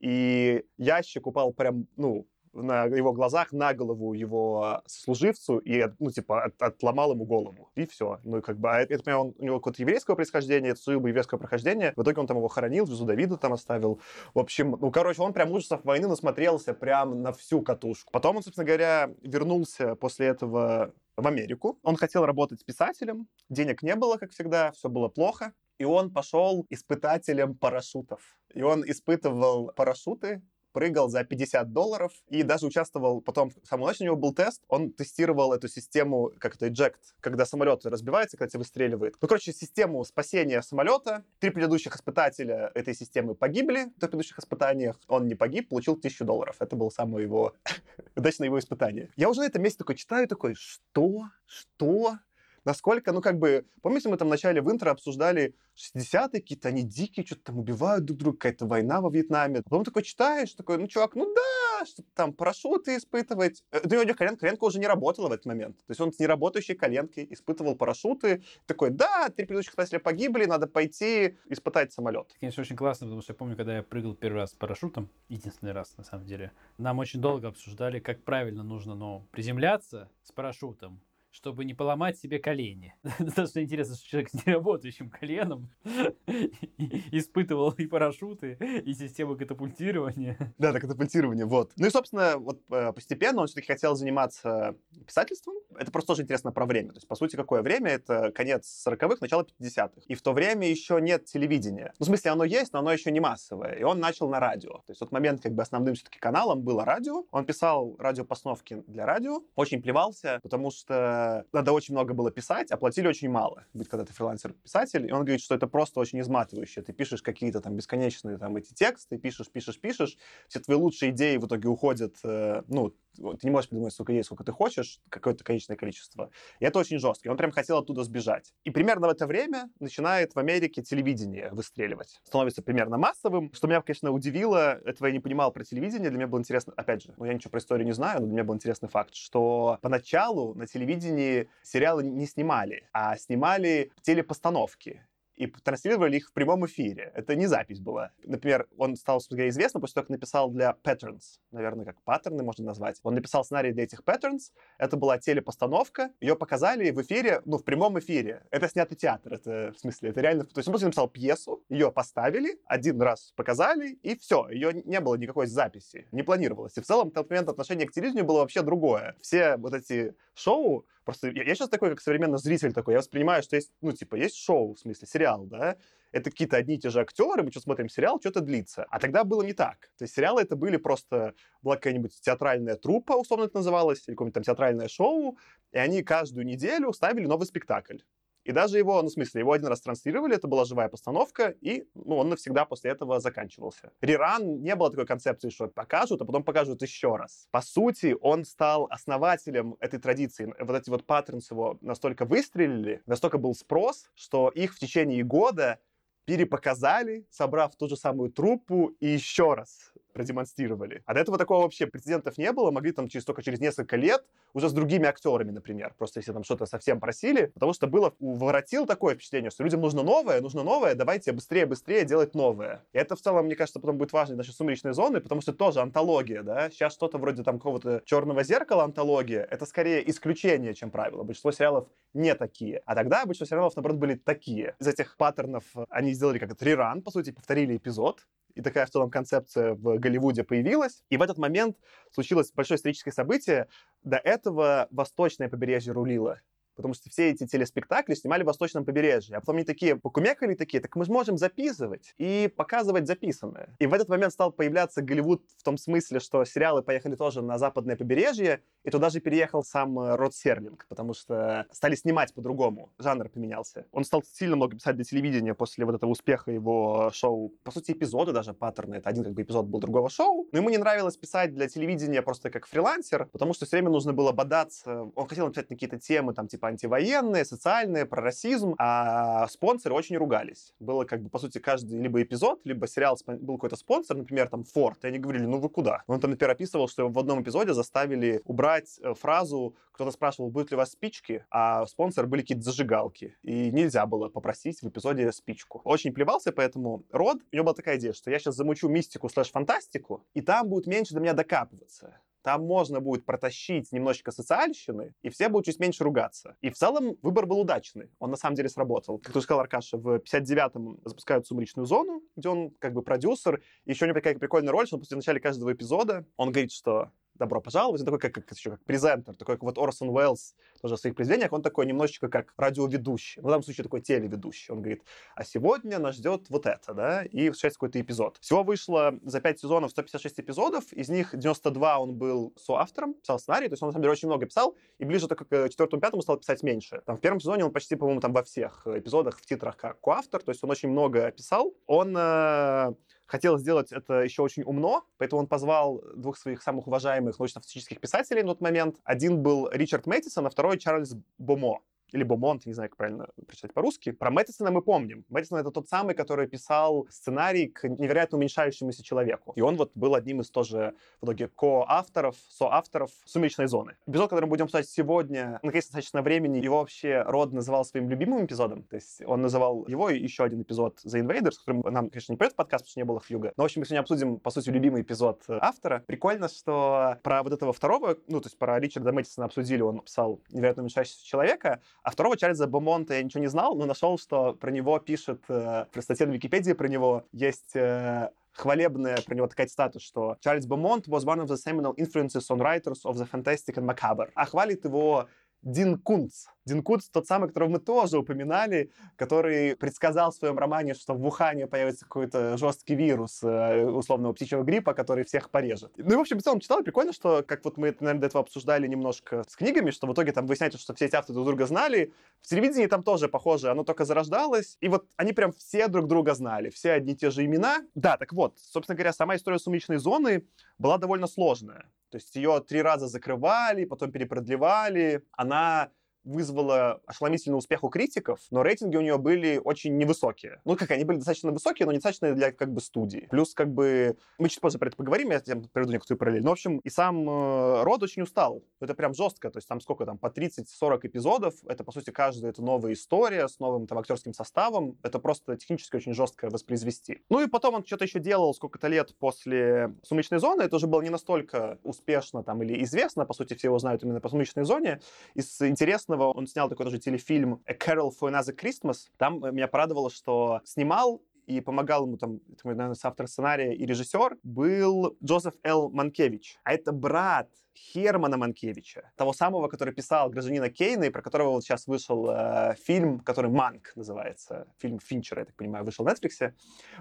и 0.00 0.64
ящик 0.78 1.26
упал 1.26 1.52
прям, 1.52 1.86
ну, 1.96 2.26
на 2.52 2.84
его 2.84 3.12
глазах 3.12 3.52
на 3.52 3.74
голову 3.74 4.12
его 4.12 4.82
служивцу 4.86 5.58
и, 5.58 5.86
ну, 5.98 6.10
типа, 6.10 6.44
от, 6.44 6.60
отломал 6.60 7.12
ему 7.12 7.24
голову. 7.24 7.70
И 7.74 7.86
все. 7.86 8.18
Ну, 8.24 8.42
как 8.42 8.58
бы, 8.58 8.70
а 8.70 8.80
это, 8.80 8.94
это 8.94 9.16
он, 9.16 9.34
у 9.38 9.44
него 9.44 9.58
какое-то 9.58 9.82
еврейского 9.82 10.16
происхождения, 10.16 10.70
это 10.70 10.80
сугубо 10.80 11.08
еврейского 11.08 11.38
прохождения. 11.38 11.92
В 11.96 12.02
итоге 12.02 12.20
он 12.20 12.26
там 12.26 12.38
его 12.38 12.48
хоронил, 12.48 12.86
Везу 12.86 13.04
Давида 13.04 13.36
там 13.36 13.52
оставил. 13.52 14.00
В 14.34 14.38
общем, 14.38 14.76
ну, 14.80 14.90
короче, 14.90 15.22
он 15.22 15.32
прям 15.32 15.50
ужасов 15.52 15.84
войны 15.84 16.08
насмотрелся 16.08 16.74
прям 16.74 17.22
на 17.22 17.32
всю 17.32 17.62
катушку. 17.62 18.10
Потом 18.12 18.36
он, 18.36 18.42
собственно 18.42 18.66
говоря, 18.66 19.10
вернулся 19.22 19.94
после 19.94 20.26
этого 20.26 20.92
в 21.16 21.26
Америку. 21.26 21.78
Он 21.82 21.96
хотел 21.96 22.24
работать 22.24 22.64
писателем, 22.64 23.28
денег 23.48 23.82
не 23.82 23.94
было, 23.94 24.16
как 24.16 24.30
всегда, 24.30 24.72
все 24.72 24.88
было 24.88 25.08
плохо. 25.08 25.52
И 25.78 25.84
он 25.84 26.12
пошел 26.12 26.66
испытателем 26.68 27.54
парашютов. 27.54 28.20
И 28.52 28.60
он 28.60 28.84
испытывал 28.84 29.72
парашюты 29.74 30.42
прыгал 30.72 31.08
за 31.08 31.24
50 31.24 31.72
долларов 31.72 32.12
и 32.28 32.42
даже 32.42 32.66
участвовал 32.66 33.20
потом, 33.20 33.50
в 33.50 33.66
самую 33.66 33.88
ночь 33.88 34.00
у 34.00 34.04
него 34.04 34.16
был 34.16 34.34
тест, 34.34 34.62
он 34.68 34.92
тестировал 34.92 35.52
эту 35.52 35.68
систему, 35.68 36.32
как 36.38 36.56
это, 36.56 36.66
eject, 36.66 36.96
когда 37.20 37.44
самолет 37.46 37.84
разбивается, 37.86 38.36
когда 38.36 38.50
тебя 38.50 38.60
выстреливает. 38.60 39.16
Ну, 39.20 39.28
короче, 39.28 39.52
систему 39.52 40.04
спасения 40.04 40.62
самолета. 40.62 41.24
Три 41.38 41.50
предыдущих 41.50 41.94
испытателя 41.96 42.70
этой 42.74 42.94
системы 42.94 43.34
погибли 43.34 43.86
в 43.96 44.00
предыдущих 44.00 44.38
испытаниях. 44.38 45.00
Он 45.08 45.26
не 45.26 45.34
погиб, 45.34 45.68
получил 45.68 45.94
1000 45.94 46.24
долларов. 46.24 46.56
Это 46.60 46.76
было 46.76 46.90
самое 46.90 47.24
его 47.24 47.54
удачное 48.16 48.46
его 48.46 48.58
испытание. 48.58 49.10
Я 49.16 49.28
уже 49.28 49.40
на 49.40 49.46
этом 49.46 49.62
месте 49.62 49.78
такой 49.78 49.96
читаю, 49.96 50.28
такой, 50.28 50.54
что? 50.54 51.24
Что? 51.46 52.18
Насколько, 52.64 53.12
ну, 53.12 53.20
как 53.20 53.38
бы, 53.38 53.66
помните, 53.82 54.08
мы 54.08 54.16
там 54.16 54.28
вначале 54.28 54.62
в 54.62 54.70
интро 54.70 54.90
обсуждали 54.90 55.54
60-е, 55.76 56.40
какие-то 56.40 56.68
они 56.68 56.82
дикие, 56.82 57.24
что-то 57.24 57.44
там 57.44 57.58
убивают 57.58 58.04
друг 58.04 58.18
друга, 58.18 58.38
какая-то 58.38 58.66
война 58.66 59.00
во 59.00 59.10
Вьетнаме. 59.10 59.62
Потом 59.62 59.84
такой 59.84 60.02
читаешь, 60.02 60.52
такой, 60.52 60.78
ну, 60.78 60.86
чувак, 60.86 61.14
ну 61.14 61.32
да, 61.34 61.86
что-то 61.86 62.08
там 62.14 62.32
парашюты 62.32 62.96
испытывать. 62.96 63.64
Э, 63.72 63.80
да, 63.84 63.98
у 63.98 64.02
него 64.02 64.14
коленка, 64.14 64.40
коленка 64.40 64.64
уже 64.64 64.78
не 64.78 64.86
работала 64.86 65.28
в 65.28 65.32
этот 65.32 65.46
момент. 65.46 65.76
То 65.78 65.90
есть 65.90 66.00
он 66.00 66.12
с 66.12 66.18
неработающей 66.18 66.74
коленкой 66.74 67.26
испытывал 67.30 67.76
парашюты. 67.76 68.42
Такой, 68.66 68.90
да, 68.90 69.28
три 69.28 69.46
предыдущих 69.46 69.72
спасателя 69.72 70.00
погибли, 70.00 70.44
надо 70.44 70.66
пойти 70.66 71.36
испытать 71.48 71.92
самолет. 71.92 72.34
Конечно, 72.40 72.60
очень 72.62 72.76
классно, 72.76 73.06
потому 73.06 73.22
что 73.22 73.32
я 73.32 73.36
помню, 73.36 73.56
когда 73.56 73.76
я 73.76 73.82
прыгал 73.82 74.14
первый 74.14 74.38
раз 74.38 74.50
с 74.50 74.54
парашютом, 74.54 75.08
единственный 75.28 75.72
раз, 75.72 75.96
на 75.96 76.04
самом 76.04 76.26
деле, 76.26 76.52
нам 76.78 76.98
очень 76.98 77.20
долго 77.20 77.48
обсуждали, 77.48 78.00
как 78.00 78.22
правильно 78.22 78.62
нужно, 78.62 78.94
ну, 78.94 79.26
приземляться 79.30 80.10
с 80.22 80.32
парашютом, 80.32 81.00
чтобы 81.30 81.64
не 81.64 81.74
поломать 81.74 82.18
себе 82.18 82.38
колени. 82.38 82.94
Достаточно 83.18 83.60
интересно, 83.60 83.94
что 83.96 84.08
человек 84.08 84.30
с 84.30 84.46
неработающим 84.46 85.10
коленом 85.10 85.70
испытывал 87.12 87.70
и 87.72 87.86
парашюты, 87.86 88.58
и 88.84 88.92
систему 88.94 89.36
катапультирования. 89.36 90.54
Да, 90.58 90.72
да, 90.72 90.80
катапультирование, 90.80 91.46
вот. 91.46 91.72
Ну 91.76 91.86
и, 91.86 91.90
собственно, 91.90 92.36
вот 92.36 92.60
э, 92.70 92.92
постепенно 92.92 93.42
он 93.42 93.46
все-таки 93.46 93.68
хотел 93.68 93.94
заниматься 93.94 94.76
писательством. 95.06 95.54
Это 95.78 95.90
просто 95.92 96.08
тоже 96.08 96.22
интересно 96.22 96.52
про 96.52 96.66
время. 96.66 96.90
То 96.90 96.96
есть, 96.96 97.08
по 97.08 97.14
сути, 97.14 97.36
какое 97.36 97.62
время? 97.62 97.92
Это 97.92 98.32
конец 98.32 98.84
40-х, 98.86 99.18
начало 99.20 99.42
50-х. 99.42 100.02
И 100.06 100.14
в 100.14 100.22
то 100.22 100.32
время 100.32 100.68
еще 100.68 101.00
нет 101.00 101.26
телевидения. 101.26 101.92
Ну, 101.98 102.04
в 102.04 102.06
смысле, 102.06 102.32
оно 102.32 102.44
есть, 102.44 102.72
но 102.72 102.80
оно 102.80 102.92
еще 102.92 103.10
не 103.10 103.20
массовое. 103.20 103.74
И 103.74 103.82
он 103.82 104.00
начал 104.00 104.28
на 104.28 104.40
радио. 104.40 104.72
То 104.72 104.90
есть, 104.90 104.98
в 104.98 105.04
тот 105.04 105.12
момент, 105.12 105.42
как 105.42 105.52
бы, 105.52 105.62
основным 105.62 105.94
все-таки 105.94 106.18
каналом 106.18 106.62
было 106.62 106.84
радио. 106.84 107.24
Он 107.30 107.44
писал 107.44 107.96
радиопостановки 107.98 108.82
для 108.86 109.06
радио. 109.06 109.42
Очень 109.54 109.80
плевался, 109.80 110.40
потому 110.42 110.70
что 110.70 111.19
надо 111.52 111.72
очень 111.72 111.94
много 111.94 112.14
было 112.14 112.30
писать, 112.30 112.70
а 112.70 112.76
платили 112.76 113.08
очень 113.08 113.28
мало, 113.28 113.64
быть 113.74 113.88
когда 113.88 114.04
ты 114.04 114.12
фрилансер-писатель. 114.12 115.06
И 115.06 115.12
он 115.12 115.20
говорит, 115.20 115.40
что 115.40 115.54
это 115.54 115.66
просто 115.66 116.00
очень 116.00 116.20
изматывающе. 116.20 116.82
Ты 116.82 116.92
пишешь 116.92 117.22
какие-то 117.22 117.60
там 117.60 117.76
бесконечные 117.76 118.38
там 118.38 118.56
эти 118.56 118.72
тексты, 118.72 119.18
пишешь, 119.18 119.48
пишешь, 119.48 119.80
пишешь. 119.80 120.16
Все 120.48 120.60
твои 120.60 120.76
лучшие 120.76 121.10
идеи 121.10 121.36
в 121.36 121.46
итоге 121.46 121.68
уходят, 121.68 122.16
э, 122.24 122.62
ну, 122.68 122.94
ты 123.20 123.46
не 123.46 123.50
можешь 123.50 123.68
придумать, 123.68 123.92
сколько 123.92 124.12
есть, 124.12 124.26
сколько 124.26 124.44
ты 124.44 124.52
хочешь, 124.52 125.00
какое-то 125.08 125.44
конечное 125.44 125.76
количество. 125.76 126.30
И 126.58 126.64
это 126.64 126.78
очень 126.78 126.98
жестко. 126.98 127.28
И 127.28 127.30
он 127.30 127.36
прям 127.36 127.50
хотел 127.52 127.78
оттуда 127.78 128.04
сбежать. 128.04 128.54
И 128.64 128.70
примерно 128.70 129.08
в 129.08 129.10
это 129.10 129.26
время 129.26 129.70
начинает 129.78 130.34
в 130.34 130.38
Америке 130.38 130.82
телевидение 130.82 131.50
выстреливать. 131.52 132.20
Становится 132.24 132.62
примерно 132.62 132.98
массовым. 132.98 133.52
Что 133.52 133.66
меня, 133.66 133.80
конечно, 133.82 134.10
удивило, 134.10 134.80
этого 134.84 135.06
я 135.06 135.12
не 135.12 135.20
понимал 135.20 135.52
про 135.52 135.64
телевидение. 135.64 136.10
Для 136.10 136.18
меня 136.18 136.28
было 136.28 136.40
интересно, 136.40 136.72
опять 136.76 137.02
же, 137.02 137.14
ну 137.16 137.24
я 137.24 137.34
ничего 137.34 137.50
про 137.50 137.58
историю 137.58 137.86
не 137.86 137.92
знаю, 137.92 138.20
но 138.20 138.26
для 138.26 138.34
меня 138.34 138.44
был 138.44 138.54
интересный 138.54 138.88
факт, 138.88 139.14
что 139.14 139.78
поначалу 139.82 140.54
на 140.54 140.66
телевидении 140.66 141.48
сериалы 141.62 142.02
не 142.04 142.26
снимали, 142.26 142.88
а 142.92 143.16
снимали 143.16 143.92
телепостановки 144.02 145.04
и 145.40 145.46
транслировали 145.46 146.18
их 146.18 146.28
в 146.28 146.32
прямом 146.34 146.66
эфире. 146.66 147.12
Это 147.14 147.34
не 147.34 147.46
запись 147.46 147.80
была. 147.80 148.12
Например, 148.24 148.68
он 148.76 148.94
стал 148.96 149.20
известным 149.20 149.80
после 149.80 149.94
того, 149.94 150.04
как 150.04 150.10
написал 150.10 150.50
для 150.50 150.76
Patterns, 150.84 151.38
наверное, 151.50 151.86
как 151.86 152.02
паттерны 152.02 152.42
можно 152.42 152.66
назвать. 152.66 153.00
Он 153.02 153.14
написал 153.14 153.42
сценарий 153.42 153.72
для 153.72 153.84
этих 153.84 154.02
Patterns. 154.02 154.52
Это 154.76 154.98
была 154.98 155.18
телепостановка. 155.18 156.10
Ее 156.20 156.36
показали 156.36 156.90
в 156.90 157.00
эфире, 157.00 157.40
ну, 157.46 157.56
в 157.56 157.64
прямом 157.64 157.98
эфире. 157.98 158.42
Это 158.50 158.68
снятый 158.68 158.98
театр. 158.98 159.32
Это, 159.32 159.72
в 159.74 159.80
смысле, 159.80 160.10
это 160.10 160.20
реально... 160.20 160.44
То 160.44 160.58
есть 160.58 160.68
он 160.68 160.72
просто 160.72 160.86
написал 160.86 161.08
пьесу, 161.08 161.64
ее 161.70 161.90
поставили, 161.90 162.60
один 162.66 163.00
раз 163.00 163.32
показали, 163.34 163.92
и 164.02 164.16
все. 164.18 164.46
Ее 164.50 164.74
не 164.84 165.00
было 165.00 165.14
никакой 165.14 165.46
записи. 165.46 166.06
Не 166.12 166.22
планировалось. 166.22 166.76
И 166.76 166.82
в 166.82 166.84
целом, 166.84 167.08
в 167.08 167.14
тот 167.14 167.30
момент 167.30 167.48
отношение 167.48 167.86
к 167.86 167.92
телевидению 167.92 168.26
было 168.26 168.40
вообще 168.40 168.60
другое. 168.60 169.16
Все 169.22 169.56
вот 169.56 169.72
эти 169.72 170.14
шоу, 170.40 170.86
просто 171.04 171.28
я, 171.28 171.44
я 171.44 171.54
сейчас 171.54 171.68
такой, 171.68 171.90
как 171.90 172.00
современный 172.00 172.38
зритель 172.38 172.72
такой, 172.72 172.94
я 172.94 172.98
воспринимаю, 172.98 173.42
что 173.42 173.56
есть, 173.56 173.72
ну, 173.80 173.92
типа, 173.92 174.16
есть 174.16 174.36
шоу, 174.36 174.74
в 174.74 174.78
смысле, 174.78 175.06
сериал, 175.06 175.44
да, 175.44 175.76
это 176.12 176.30
какие-то 176.30 176.56
одни 176.56 176.74
и 176.74 176.78
те 176.78 176.90
же 176.90 177.00
актеры, 177.00 177.42
мы 177.42 177.50
что 177.50 177.60
смотрим 177.60 177.88
сериал, 177.88 178.18
что-то 178.20 178.40
длится. 178.40 178.84
А 178.90 178.98
тогда 178.98 179.24
было 179.24 179.42
не 179.42 179.52
так. 179.52 179.90
То 179.96 180.02
есть 180.04 180.14
сериалы 180.14 180.42
это 180.42 180.56
были 180.56 180.76
просто, 180.76 181.34
была 181.62 181.76
какая-нибудь 181.76 182.20
театральная 182.20 182.76
труппа, 182.76 183.12
условно 183.12 183.44
это 183.44 183.58
называлось, 183.58 184.02
или 184.06 184.14
какое-нибудь 184.14 184.34
там 184.34 184.42
театральное 184.42 184.88
шоу, 184.88 185.38
и 185.72 185.78
они 185.78 186.02
каждую 186.02 186.46
неделю 186.46 186.92
ставили 186.92 187.26
новый 187.26 187.46
спектакль. 187.46 187.98
И 188.44 188.52
даже 188.52 188.78
его, 188.78 189.00
ну, 189.02 189.08
в 189.08 189.12
смысле, 189.12 189.40
его 189.40 189.52
один 189.52 189.68
раз 189.68 189.80
транслировали, 189.80 190.34
это 190.34 190.48
была 190.48 190.64
живая 190.64 190.88
постановка, 190.88 191.54
и, 191.60 191.86
ну, 191.94 192.16
он 192.16 192.30
навсегда 192.30 192.64
после 192.64 192.90
этого 192.90 193.20
заканчивался. 193.20 193.92
Реран 194.00 194.62
не 194.62 194.74
было 194.74 194.90
такой 194.90 195.06
концепции, 195.06 195.50
что 195.50 195.68
покажут, 195.68 196.22
а 196.22 196.24
потом 196.24 196.42
покажут 196.42 196.82
еще 196.82 197.16
раз. 197.16 197.48
По 197.50 197.60
сути, 197.60 198.16
он 198.20 198.44
стал 198.44 198.86
основателем 198.90 199.76
этой 199.80 199.98
традиции. 199.98 200.54
Вот 200.58 200.76
эти 200.76 200.90
вот 200.90 201.06
паттернс 201.06 201.50
его 201.50 201.78
настолько 201.80 202.24
выстрелили, 202.24 203.02
настолько 203.06 203.38
был 203.38 203.54
спрос, 203.54 204.10
что 204.14 204.48
их 204.48 204.74
в 204.74 204.78
течение 204.78 205.22
года 205.22 205.78
перепоказали, 206.24 207.26
собрав 207.30 207.74
ту 207.76 207.88
же 207.88 207.96
самую 207.96 208.30
труппу 208.30 208.94
и 209.00 209.08
еще 209.08 209.54
раз 209.54 209.92
продемонстрировали. 210.12 211.02
А 211.06 211.14
до 211.14 211.20
этого 211.20 211.38
такого 211.38 211.62
вообще 211.62 211.86
прецедентов 211.86 212.38
не 212.38 212.52
было, 212.52 212.70
могли 212.70 212.92
там 212.92 213.08
через 213.08 213.24
только 213.24 213.42
через 213.42 213.60
несколько 213.60 213.96
лет 213.96 214.24
уже 214.52 214.68
с 214.68 214.72
другими 214.72 215.06
актерами, 215.06 215.50
например, 215.50 215.94
просто 215.96 216.20
если 216.20 216.32
там 216.32 216.44
что-то 216.44 216.66
совсем 216.66 217.00
просили, 217.00 217.46
потому 217.46 217.72
что 217.72 217.86
было, 217.86 218.14
воротил 218.18 218.86
такое 218.86 219.14
впечатление, 219.14 219.50
что 219.50 219.64
людям 219.64 219.80
нужно 219.80 220.02
новое, 220.02 220.40
нужно 220.40 220.62
новое, 220.62 220.94
давайте 220.94 221.32
быстрее, 221.32 221.66
быстрее 221.66 222.04
делать 222.04 222.34
новое. 222.34 222.82
И 222.92 222.98
это 222.98 223.16
в 223.16 223.20
целом, 223.20 223.46
мне 223.46 223.56
кажется, 223.56 223.80
потом 223.80 223.98
будет 223.98 224.12
важно 224.12 224.34
для 224.34 224.38
нашей 224.38 224.54
сумеречной 224.54 224.92
зоны, 224.92 225.20
потому 225.20 225.40
что 225.40 225.52
тоже 225.52 225.80
антология, 225.80 226.42
да, 226.42 226.70
сейчас 226.70 226.92
что-то 226.92 227.18
вроде 227.18 227.42
там 227.42 227.58
какого-то 227.58 228.02
черного 228.04 228.42
зеркала 228.42 228.84
антология, 228.84 229.46
это 229.50 229.66
скорее 229.66 230.08
исключение, 230.10 230.74
чем 230.74 230.90
правило. 230.90 231.22
Большинство 231.22 231.52
сериалов 231.52 231.88
не 232.14 232.34
такие. 232.34 232.82
А 232.86 232.94
тогда 232.94 233.24
большинство 233.24 233.46
сериалов, 233.46 233.76
наоборот, 233.76 233.98
были 233.98 234.14
такие. 234.14 234.74
Из 234.80 234.86
этих 234.86 235.16
паттернов 235.16 235.64
они 235.88 236.12
сделали 236.12 236.38
как 236.38 236.56
то 236.56 236.64
реран, 236.64 237.02
по 237.02 237.10
сути, 237.10 237.30
повторили 237.30 237.76
эпизод, 237.76 238.26
и 238.54 238.62
такая 238.62 238.86
в 238.86 238.90
целом 238.90 239.10
концепция 239.10 239.74
в 239.74 239.98
Голливуде 239.98 240.44
появилась. 240.44 241.02
И 241.10 241.16
в 241.16 241.22
этот 241.22 241.38
момент 241.38 241.76
случилось 242.10 242.52
большое 242.52 242.76
историческое 242.76 243.12
событие. 243.12 243.68
До 244.02 244.16
этого 244.16 244.88
восточное 244.90 245.48
побережье 245.48 245.92
рулило 245.92 246.40
потому 246.76 246.94
что 246.94 247.10
все 247.10 247.30
эти 247.30 247.46
телеспектакли 247.46 248.14
снимали 248.14 248.42
в 248.42 248.46
Восточном 248.46 248.84
побережье. 248.84 249.36
А 249.36 249.40
потом 249.40 249.56
они 249.56 249.64
такие 249.64 249.96
покумекали 249.96 250.54
такие, 250.54 250.80
так 250.80 250.94
мы 250.96 251.04
же 251.04 251.12
можем 251.12 251.38
записывать 251.38 252.14
и 252.18 252.52
показывать 252.54 253.06
записанное. 253.06 253.74
И 253.78 253.86
в 253.86 253.94
этот 253.94 254.08
момент 254.08 254.32
стал 254.32 254.52
появляться 254.52 255.02
Голливуд 255.02 255.42
в 255.56 255.62
том 255.62 255.76
смысле, 255.76 256.20
что 256.20 256.44
сериалы 256.44 256.82
поехали 256.82 257.16
тоже 257.16 257.42
на 257.42 257.58
западное 257.58 257.96
побережье, 257.96 258.62
и 258.84 258.90
туда 258.90 259.10
же 259.10 259.20
переехал 259.20 259.62
сам 259.62 259.98
э, 259.98 260.16
Род 260.16 260.34
Серлинг, 260.34 260.86
потому 260.88 261.14
что 261.14 261.66
стали 261.70 261.94
снимать 261.94 262.32
по-другому, 262.34 262.92
жанр 262.98 263.28
поменялся. 263.28 263.86
Он 263.92 264.04
стал 264.04 264.22
сильно 264.22 264.56
много 264.56 264.76
писать 264.76 264.96
для 264.96 265.04
телевидения 265.04 265.54
после 265.54 265.84
вот 265.84 265.94
этого 265.94 266.10
успеха 266.10 266.50
его 266.50 267.10
шоу. 267.12 267.52
По 267.62 267.70
сути, 267.70 267.92
эпизоды 267.92 268.32
даже 268.32 268.54
паттерны. 268.54 268.96
Это 268.96 269.08
один 269.10 269.24
как 269.24 269.32
бы 269.34 269.42
эпизод 269.42 269.66
был 269.66 269.80
другого 269.80 270.08
шоу. 270.08 270.48
Но 270.52 270.58
ему 270.58 270.70
не 270.70 270.78
нравилось 270.78 271.16
писать 271.16 271.54
для 271.54 271.68
телевидения 271.68 272.22
просто 272.22 272.50
как 272.50 272.66
фрилансер, 272.66 273.26
потому 273.26 273.54
что 273.54 273.66
все 273.66 273.76
время 273.76 273.90
нужно 273.90 274.12
было 274.12 274.32
бодаться. 274.32 275.10
Он 275.14 275.26
хотел 275.26 275.46
написать 275.46 275.70
на 275.70 275.76
какие-то 275.76 275.98
темы, 275.98 276.34
там, 276.34 276.48
типа 276.48 276.59
антивоенные, 276.68 277.44
социальные, 277.44 278.06
про 278.06 278.22
расизм, 278.22 278.74
а 278.78 279.46
спонсоры 279.48 279.94
очень 279.94 280.16
ругались. 280.16 280.74
Было 280.78 281.04
как 281.04 281.22
бы, 281.22 281.30
по 281.30 281.38
сути, 281.38 281.58
каждый 281.58 282.00
либо 282.00 282.22
эпизод, 282.22 282.60
либо 282.64 282.86
сериал 282.86 283.18
был 283.26 283.54
какой-то 283.56 283.76
спонсор, 283.76 284.16
например, 284.16 284.48
там, 284.48 284.64
Форд, 284.64 285.04
и 285.04 285.08
они 285.08 285.18
говорили, 285.18 285.44
ну 285.44 285.58
вы 285.58 285.68
куда? 285.68 286.02
Он 286.06 286.20
там, 286.20 286.30
например, 286.30 286.50
описывал, 286.50 286.88
что 286.88 287.08
в 287.08 287.18
одном 287.18 287.42
эпизоде 287.42 287.74
заставили 287.74 288.40
убрать 288.44 288.98
э, 289.02 289.14
фразу, 289.14 289.74
кто-то 289.92 290.12
спрашивал, 290.12 290.50
будут 290.50 290.70
ли 290.70 290.76
у 290.76 290.78
вас 290.78 290.92
спички, 290.92 291.44
а 291.50 291.84
спонсор 291.86 292.26
были 292.26 292.40
какие-то 292.40 292.64
зажигалки, 292.64 293.36
и 293.42 293.70
нельзя 293.70 294.06
было 294.06 294.28
попросить 294.28 294.80
в 294.80 294.88
эпизоде 294.88 295.30
спичку. 295.32 295.82
Очень 295.84 296.14
плевался, 296.14 296.52
поэтому 296.52 297.04
Род, 297.10 297.38
у 297.52 297.54
него 297.54 297.64
была 297.64 297.74
такая 297.74 297.98
идея, 297.98 298.12
что 298.12 298.30
я 298.30 298.38
сейчас 298.38 298.56
замучу 298.56 298.88
мистику 298.88 299.28
слэш-фантастику, 299.28 300.24
и 300.32 300.40
там 300.40 300.68
будет 300.68 300.86
меньше 300.86 301.14
до 301.14 301.20
меня 301.20 301.34
докапываться. 301.34 302.18
Там 302.42 302.64
можно 302.64 303.00
будет 303.00 303.24
протащить 303.24 303.92
немножечко 303.92 304.32
социальщины, 304.32 305.14
и 305.22 305.28
все 305.28 305.48
будут 305.48 305.66
чуть 305.66 305.78
меньше 305.78 306.04
ругаться. 306.04 306.56
И 306.60 306.70
в 306.70 306.74
целом 306.74 307.16
выбор 307.22 307.46
был 307.46 307.60
удачный. 307.60 308.10
Он 308.18 308.30
на 308.30 308.36
самом 308.36 308.56
деле 308.56 308.68
сработал. 308.68 309.18
Как 309.18 309.32
ты 309.32 309.40
сказал, 309.40 309.60
Аркаша, 309.60 309.98
в 309.98 310.16
59-м 310.16 311.00
запускают 311.04 311.46
«Сумеречную 311.46 311.86
зону», 311.86 312.22
где 312.36 312.48
он 312.48 312.70
как 312.78 312.94
бы 312.94 313.02
продюсер. 313.02 313.62
И 313.84 313.90
еще 313.90 314.04
у 314.04 314.08
него 314.08 314.14
такая 314.14 314.38
прикольная 314.38 314.72
роль, 314.72 314.86
что 314.86 314.96
он 314.96 315.00
после 315.00 315.16
начала 315.16 315.38
каждого 315.38 315.72
эпизода 315.72 316.26
он 316.36 316.52
говорит, 316.52 316.72
что 316.72 317.10
добро 317.40 317.60
пожаловать. 317.60 318.00
Он 318.00 318.04
такой, 318.04 318.20
как, 318.20 318.34
как, 318.34 318.56
еще 318.56 318.70
как 318.70 318.84
презентер, 318.84 319.34
такой, 319.34 319.56
как 319.56 319.64
вот 319.64 319.78
Орсон 319.78 320.10
Уэллс 320.10 320.54
тоже 320.80 320.96
в 320.96 321.00
своих 321.00 321.16
произведениях, 321.16 321.52
он 321.52 321.62
такой 321.62 321.86
немножечко 321.86 322.28
как 322.28 322.54
радиоведущий, 322.56 323.40
ну, 323.42 323.48
в 323.48 323.50
данном 323.50 323.64
случае 323.64 323.84
такой 323.84 324.00
телеведущий. 324.00 324.72
Он 324.72 324.80
говорит, 324.80 325.02
а 325.34 325.44
сегодня 325.44 325.98
нас 325.98 326.16
ждет 326.16 326.46
вот 326.48 326.66
это, 326.66 326.94
да, 326.94 327.24
и 327.24 327.46
случается 327.46 327.78
какой-то 327.78 328.00
эпизод. 328.00 328.38
Всего 328.40 328.62
вышло 328.62 329.18
за 329.22 329.40
5 329.40 329.60
сезонов 329.60 329.90
156 329.90 330.40
эпизодов, 330.40 330.92
из 330.92 331.08
них 331.08 331.36
92 331.36 331.98
он 331.98 332.14
был 332.14 332.54
соавтором, 332.56 333.14
писал 333.14 333.38
сценарий, 333.38 333.68
то 333.68 333.72
есть 333.72 333.82
он, 333.82 333.88
на 333.88 333.92
самом 333.92 334.02
деле, 334.02 334.12
очень 334.12 334.28
много 334.28 334.46
писал, 334.46 334.76
и 334.98 335.04
ближе 335.04 335.26
только 335.26 335.44
к 335.44 335.68
четвертому-пятому 335.70 336.22
стал 336.22 336.36
писать 336.36 336.62
меньше. 336.62 337.02
Там 337.06 337.16
в 337.16 337.20
первом 337.20 337.40
сезоне 337.40 337.64
он 337.64 337.72
почти, 337.72 337.96
по-моему, 337.96 338.20
там 338.20 338.32
во 338.32 338.42
всех 338.42 338.86
эпизодах 338.86 339.38
в 339.38 339.46
титрах 339.46 339.76
как 339.76 340.00
коавтор, 340.00 340.42
то 340.42 340.50
есть 340.50 340.62
он 340.62 340.70
очень 340.70 340.90
много 340.90 341.30
писал. 341.30 341.74
Он 341.86 342.14
э, 342.16 342.94
хотел 343.30 343.58
сделать 343.58 343.92
это 343.92 344.22
еще 344.22 344.42
очень 344.42 344.64
умно, 344.64 345.04
поэтому 345.16 345.40
он 345.40 345.46
позвал 345.46 346.02
двух 346.16 346.36
своих 346.36 346.62
самых 346.62 346.88
уважаемых 346.88 347.38
научно-фантастических 347.38 348.00
писателей 348.00 348.42
на 348.42 348.48
тот 348.48 348.60
момент. 348.60 348.96
Один 349.04 349.40
был 349.40 349.70
Ричард 349.70 350.06
Мэттисон, 350.06 350.46
а 350.46 350.50
второй 350.50 350.78
Чарльз 350.78 351.14
Бомо 351.38 351.80
или 352.12 352.22
Бомонт, 352.22 352.66
не 352.66 352.72
знаю, 352.72 352.90
как 352.90 352.96
правильно 352.96 353.28
прочитать 353.46 353.72
по-русски. 353.72 354.12
Про 354.12 354.30
Мэттисона 354.30 354.70
мы 354.70 354.82
помним. 354.82 355.24
Мэттисон— 355.28 355.58
это 355.60 355.70
тот 355.70 355.88
самый, 355.88 356.14
который 356.14 356.46
писал 356.46 357.06
сценарий 357.10 357.68
к 357.68 357.88
невероятно 357.88 358.38
уменьшающемуся 358.38 359.02
человеку. 359.02 359.52
И 359.56 359.60
он 359.60 359.76
вот 359.76 359.92
был 359.94 360.14
одним 360.14 360.40
из 360.40 360.50
тоже 360.50 360.94
в 361.20 361.24
итоге 361.26 361.48
ко-авторов, 361.48 362.36
соавторов 362.48 363.10
«Сумеречной 363.24 363.66
зоны». 363.66 363.96
Эпизод, 364.06 364.30
который 364.30 364.44
мы 364.44 364.50
будем 364.50 364.64
обсуждать 364.64 364.88
сегодня, 364.88 365.58
наконец 365.62 365.86
достаточно 365.86 366.22
времени, 366.22 366.58
его 366.58 366.78
вообще 366.78 367.22
Род 367.22 367.52
называл 367.52 367.84
своим 367.84 368.08
любимым 368.08 368.46
эпизодом. 368.46 368.82
То 368.84 368.96
есть 368.96 369.22
он 369.26 369.42
называл 369.42 369.86
его 369.86 370.10
и 370.10 370.18
еще 370.18 370.44
один 370.44 370.62
эпизод 370.62 370.98
The 371.04 371.20
Invaders, 371.20 371.56
который 371.64 371.90
нам, 371.90 372.10
конечно, 372.10 372.32
не 372.32 372.36
придет 372.36 372.54
в 372.54 372.56
подкаст, 372.56 372.84
потому 372.84 372.90
что 372.90 373.00
не 373.00 373.04
было 373.04 373.20
Хьюга. 373.20 373.52
Но, 373.56 373.62
в 373.62 373.66
общем, 373.66 373.80
мы 373.80 373.86
сегодня 373.86 374.00
обсудим, 374.00 374.38
по 374.38 374.50
сути, 374.50 374.70
любимый 374.70 375.02
эпизод 375.02 375.44
автора. 375.48 376.04
Прикольно, 376.06 376.48
что 376.48 377.18
про 377.22 377.42
вот 377.42 377.52
этого 377.52 377.72
второго, 377.72 378.16
ну, 378.28 378.40
то 378.40 378.46
есть 378.46 378.58
про 378.58 378.78
Ричарда 378.78 379.12
Мэттисона 379.12 379.46
обсудили, 379.46 379.82
он 379.82 380.00
писал 380.00 380.40
«Невероятно 380.50 380.82
уменьшающегося 380.82 381.26
человека», 381.26 381.80
а 382.02 382.10
второго 382.10 382.36
Чарльза 382.36 382.66
Бомонта 382.66 383.14
я 383.14 383.22
ничего 383.22 383.40
не 383.40 383.48
знал, 383.48 383.74
но 383.76 383.86
нашел, 383.86 384.18
что 384.18 384.54
про 384.54 384.70
него 384.70 384.98
пишет, 384.98 385.42
э, 385.48 385.86
про 385.92 386.02
статье 386.02 386.26
на 386.26 386.32
Википедии 386.32 386.72
про 386.72 386.88
него 386.88 387.24
есть 387.32 387.74
э, 387.74 388.30
хвалебная 388.52 389.18
про 389.22 389.34
него 389.34 389.46
такая 389.46 389.66
цитата, 389.66 390.00
что 390.00 390.36
Чарльз 390.40 390.66
Бомонт 390.66 391.08
was 391.08 391.24
one 391.24 391.40
of 391.40 391.46
the 391.46 391.56
seminal 391.56 391.94
influences 391.96 392.48
on 392.50 392.58
writers 392.58 393.04
of 393.04 393.16
the 393.16 393.28
fantastic 393.30 393.76
and 393.76 393.84
macabre. 393.84 394.30
А 394.34 394.46
хвалит 394.46 394.84
его 394.84 395.28
Дин 395.62 395.98
Кунц. 395.98 396.46
Дин 396.64 396.82
Кунц 396.82 397.08
тот 397.08 397.26
самый, 397.26 397.48
которого 397.48 397.70
мы 397.70 397.78
тоже 397.80 398.18
упоминали, 398.18 398.90
который 399.16 399.76
предсказал 399.76 400.30
в 400.30 400.34
своем 400.34 400.58
романе, 400.58 400.94
что 400.94 401.14
в 401.14 401.20
Вухане 401.20 401.66
появится 401.66 402.04
какой-то 402.04 402.56
жесткий 402.56 402.94
вирус 402.94 403.42
э, 403.42 403.84
условного 403.84 404.32
птичьего 404.32 404.62
гриппа, 404.62 404.94
который 404.94 405.24
всех 405.24 405.50
порежет. 405.50 405.92
Ну 405.96 406.12
и, 406.12 406.16
в 406.16 406.20
общем, 406.20 406.38
в 406.38 406.42
целом 406.42 406.60
читал, 406.60 406.82
прикольно, 406.82 407.12
что, 407.12 407.42
как 407.42 407.64
вот 407.64 407.76
мы, 407.76 407.94
наверное, 408.00 408.20
до 408.20 408.26
этого 408.28 408.42
обсуждали 408.42 408.86
немножко 408.86 409.44
с 409.46 409.54
книгами, 409.56 409.90
что 409.90 410.06
в 410.06 410.14
итоге 410.14 410.32
там 410.32 410.46
выясняется, 410.46 410.78
что 410.78 410.94
все 410.94 411.06
эти 411.06 411.16
авторы 411.16 411.34
друг 411.34 411.46
друга 411.46 411.66
знали. 411.66 412.12
В 412.40 412.46
телевидении 412.46 412.86
там 412.86 413.02
тоже 413.02 413.28
похоже, 413.28 413.70
оно 413.70 413.84
только 413.84 414.04
зарождалось, 414.06 414.78
и 414.80 414.88
вот 414.88 415.06
они 415.16 415.32
прям 415.32 415.52
все 415.52 415.88
друг 415.88 416.06
друга 416.06 416.34
знали, 416.34 416.70
все 416.70 416.92
одни 416.92 417.12
и 417.12 417.16
те 417.16 417.30
же 417.30 417.44
имена. 417.44 417.78
Да, 417.94 418.16
так 418.16 418.32
вот, 418.32 418.58
собственно 418.58 418.96
говоря, 418.96 419.12
сама 419.12 419.36
история 419.36 419.58
сумеречной 419.58 419.98
зоны 419.98 420.46
была 420.78 420.96
довольно 420.96 421.26
сложная. 421.26 421.86
То 422.10 422.16
есть 422.16 422.34
ее 422.36 422.62
три 422.66 422.82
раза 422.82 423.06
закрывали, 423.06 423.84
потом 423.84 424.10
перепродлевали. 424.10 425.24
Она 425.32 425.90
вызвала 426.24 427.00
ошеломительный 427.06 427.56
успех 427.56 427.84
у 427.84 427.88
критиков, 427.88 428.40
но 428.50 428.62
рейтинги 428.62 428.96
у 428.96 429.00
нее 429.00 429.18
были 429.18 429.60
очень 429.62 429.96
невысокие. 429.96 430.60
Ну, 430.64 430.76
как 430.76 430.90
они 430.90 431.04
были 431.04 431.18
достаточно 431.18 431.52
высокие, 431.52 431.86
но 431.86 431.92
недостаточно 431.92 432.34
для 432.34 432.52
как 432.52 432.72
бы 432.72 432.80
студии. 432.80 433.26
Плюс 433.30 433.54
как 433.54 433.72
бы... 433.72 434.16
Мы 434.38 434.48
чуть 434.48 434.60
позже 434.60 434.78
про 434.78 434.88
это 434.88 434.96
поговорим, 434.96 435.30
я 435.30 435.40
приведу 435.40 435.92
некоторые 435.92 436.18
параллели. 436.18 436.42
Но, 436.42 436.50
в 436.50 436.52
общем, 436.52 436.78
и 436.78 436.90
сам 436.90 437.28
э, 437.28 437.82
Род 437.82 438.02
очень 438.02 438.22
устал. 438.22 438.62
Это 438.80 438.94
прям 438.94 439.14
жестко. 439.14 439.50
То 439.50 439.58
есть 439.58 439.68
там 439.68 439.80
сколько 439.80 440.04
там, 440.04 440.18
по 440.18 440.26
30-40 440.26 441.00
эпизодов. 441.02 441.54
Это, 441.66 441.84
по 441.84 441.92
сути, 441.92 442.10
каждая 442.10 442.50
это 442.50 442.62
новая 442.62 442.92
история 442.92 443.48
с 443.48 443.58
новым 443.58 443.86
там 443.86 443.98
актерским 443.98 444.34
составом. 444.34 444.98
Это 445.02 445.18
просто 445.18 445.56
технически 445.56 445.96
очень 445.96 446.14
жестко 446.14 446.50
воспроизвести. 446.50 447.22
Ну 447.28 447.40
и 447.40 447.46
потом 447.46 447.74
он 447.74 447.84
что-то 447.84 448.04
еще 448.04 448.18
делал 448.18 448.54
сколько-то 448.54 448.88
лет 448.88 449.14
после 449.18 449.94
«Сумеречной 450.02 450.38
зоны». 450.38 450.62
Это 450.62 450.76
уже 450.76 450.86
было 450.86 451.02
не 451.02 451.10
настолько 451.10 451.78
успешно 451.82 452.42
там 452.42 452.62
или 452.62 452.82
известно. 452.84 453.26
По 453.26 453.34
сути, 453.34 453.54
все 453.54 453.68
его 453.68 453.78
знают 453.78 454.02
именно 454.02 454.20
по 454.20 454.28
«Сумеречной 454.28 454.64
зоне». 454.64 455.00
Из 455.34 455.60
интересного 455.62 456.09
Тарантинова 456.10 456.32
он 456.32 456.46
снял 456.46 456.68
такой 456.68 456.86
тоже 456.86 456.98
телефильм 456.98 457.62
«A 457.66 457.74
Carol 457.74 458.10
for 458.10 458.30
Another 458.30 458.54
Christmas». 458.54 459.08
Там 459.16 459.40
меня 459.54 459.68
порадовало, 459.68 460.10
что 460.10 460.60
снимал 460.64 461.22
и 461.46 461.60
помогал 461.60 462.06
ему 462.06 462.16
там, 462.16 462.40
это, 462.52 462.68
наверное, 462.68 462.96
автор 463.02 463.26
сценария 463.26 463.74
и 463.74 463.86
режиссер, 463.86 464.38
был 464.42 465.16
Джозеф 465.22 465.54
Л. 465.64 465.90
Манкевич. 465.90 466.58
А 466.64 466.72
это 466.72 466.92
брат 466.92 467.48
Хермана 467.74 468.36
Манкевича, 468.36 469.10
того 469.16 469.32
самого, 469.32 469.68
который 469.68 469.94
писал 469.94 470.30
«Гражданина 470.30 470.70
Кейна», 470.70 471.04
и 471.04 471.10
про 471.10 471.22
которого 471.22 471.50
вот 471.50 471.64
сейчас 471.64 471.86
вышел 471.86 472.28
э, 472.30 472.74
фильм, 472.84 473.20
который 473.20 473.50
«Манк» 473.50 473.92
называется. 473.96 474.66
Фильм 474.78 474.98
Финчера, 474.98 475.40
я 475.40 475.46
так 475.46 475.54
понимаю, 475.54 475.84
вышел 475.84 476.04
в 476.04 476.08
Netflix. 476.08 476.52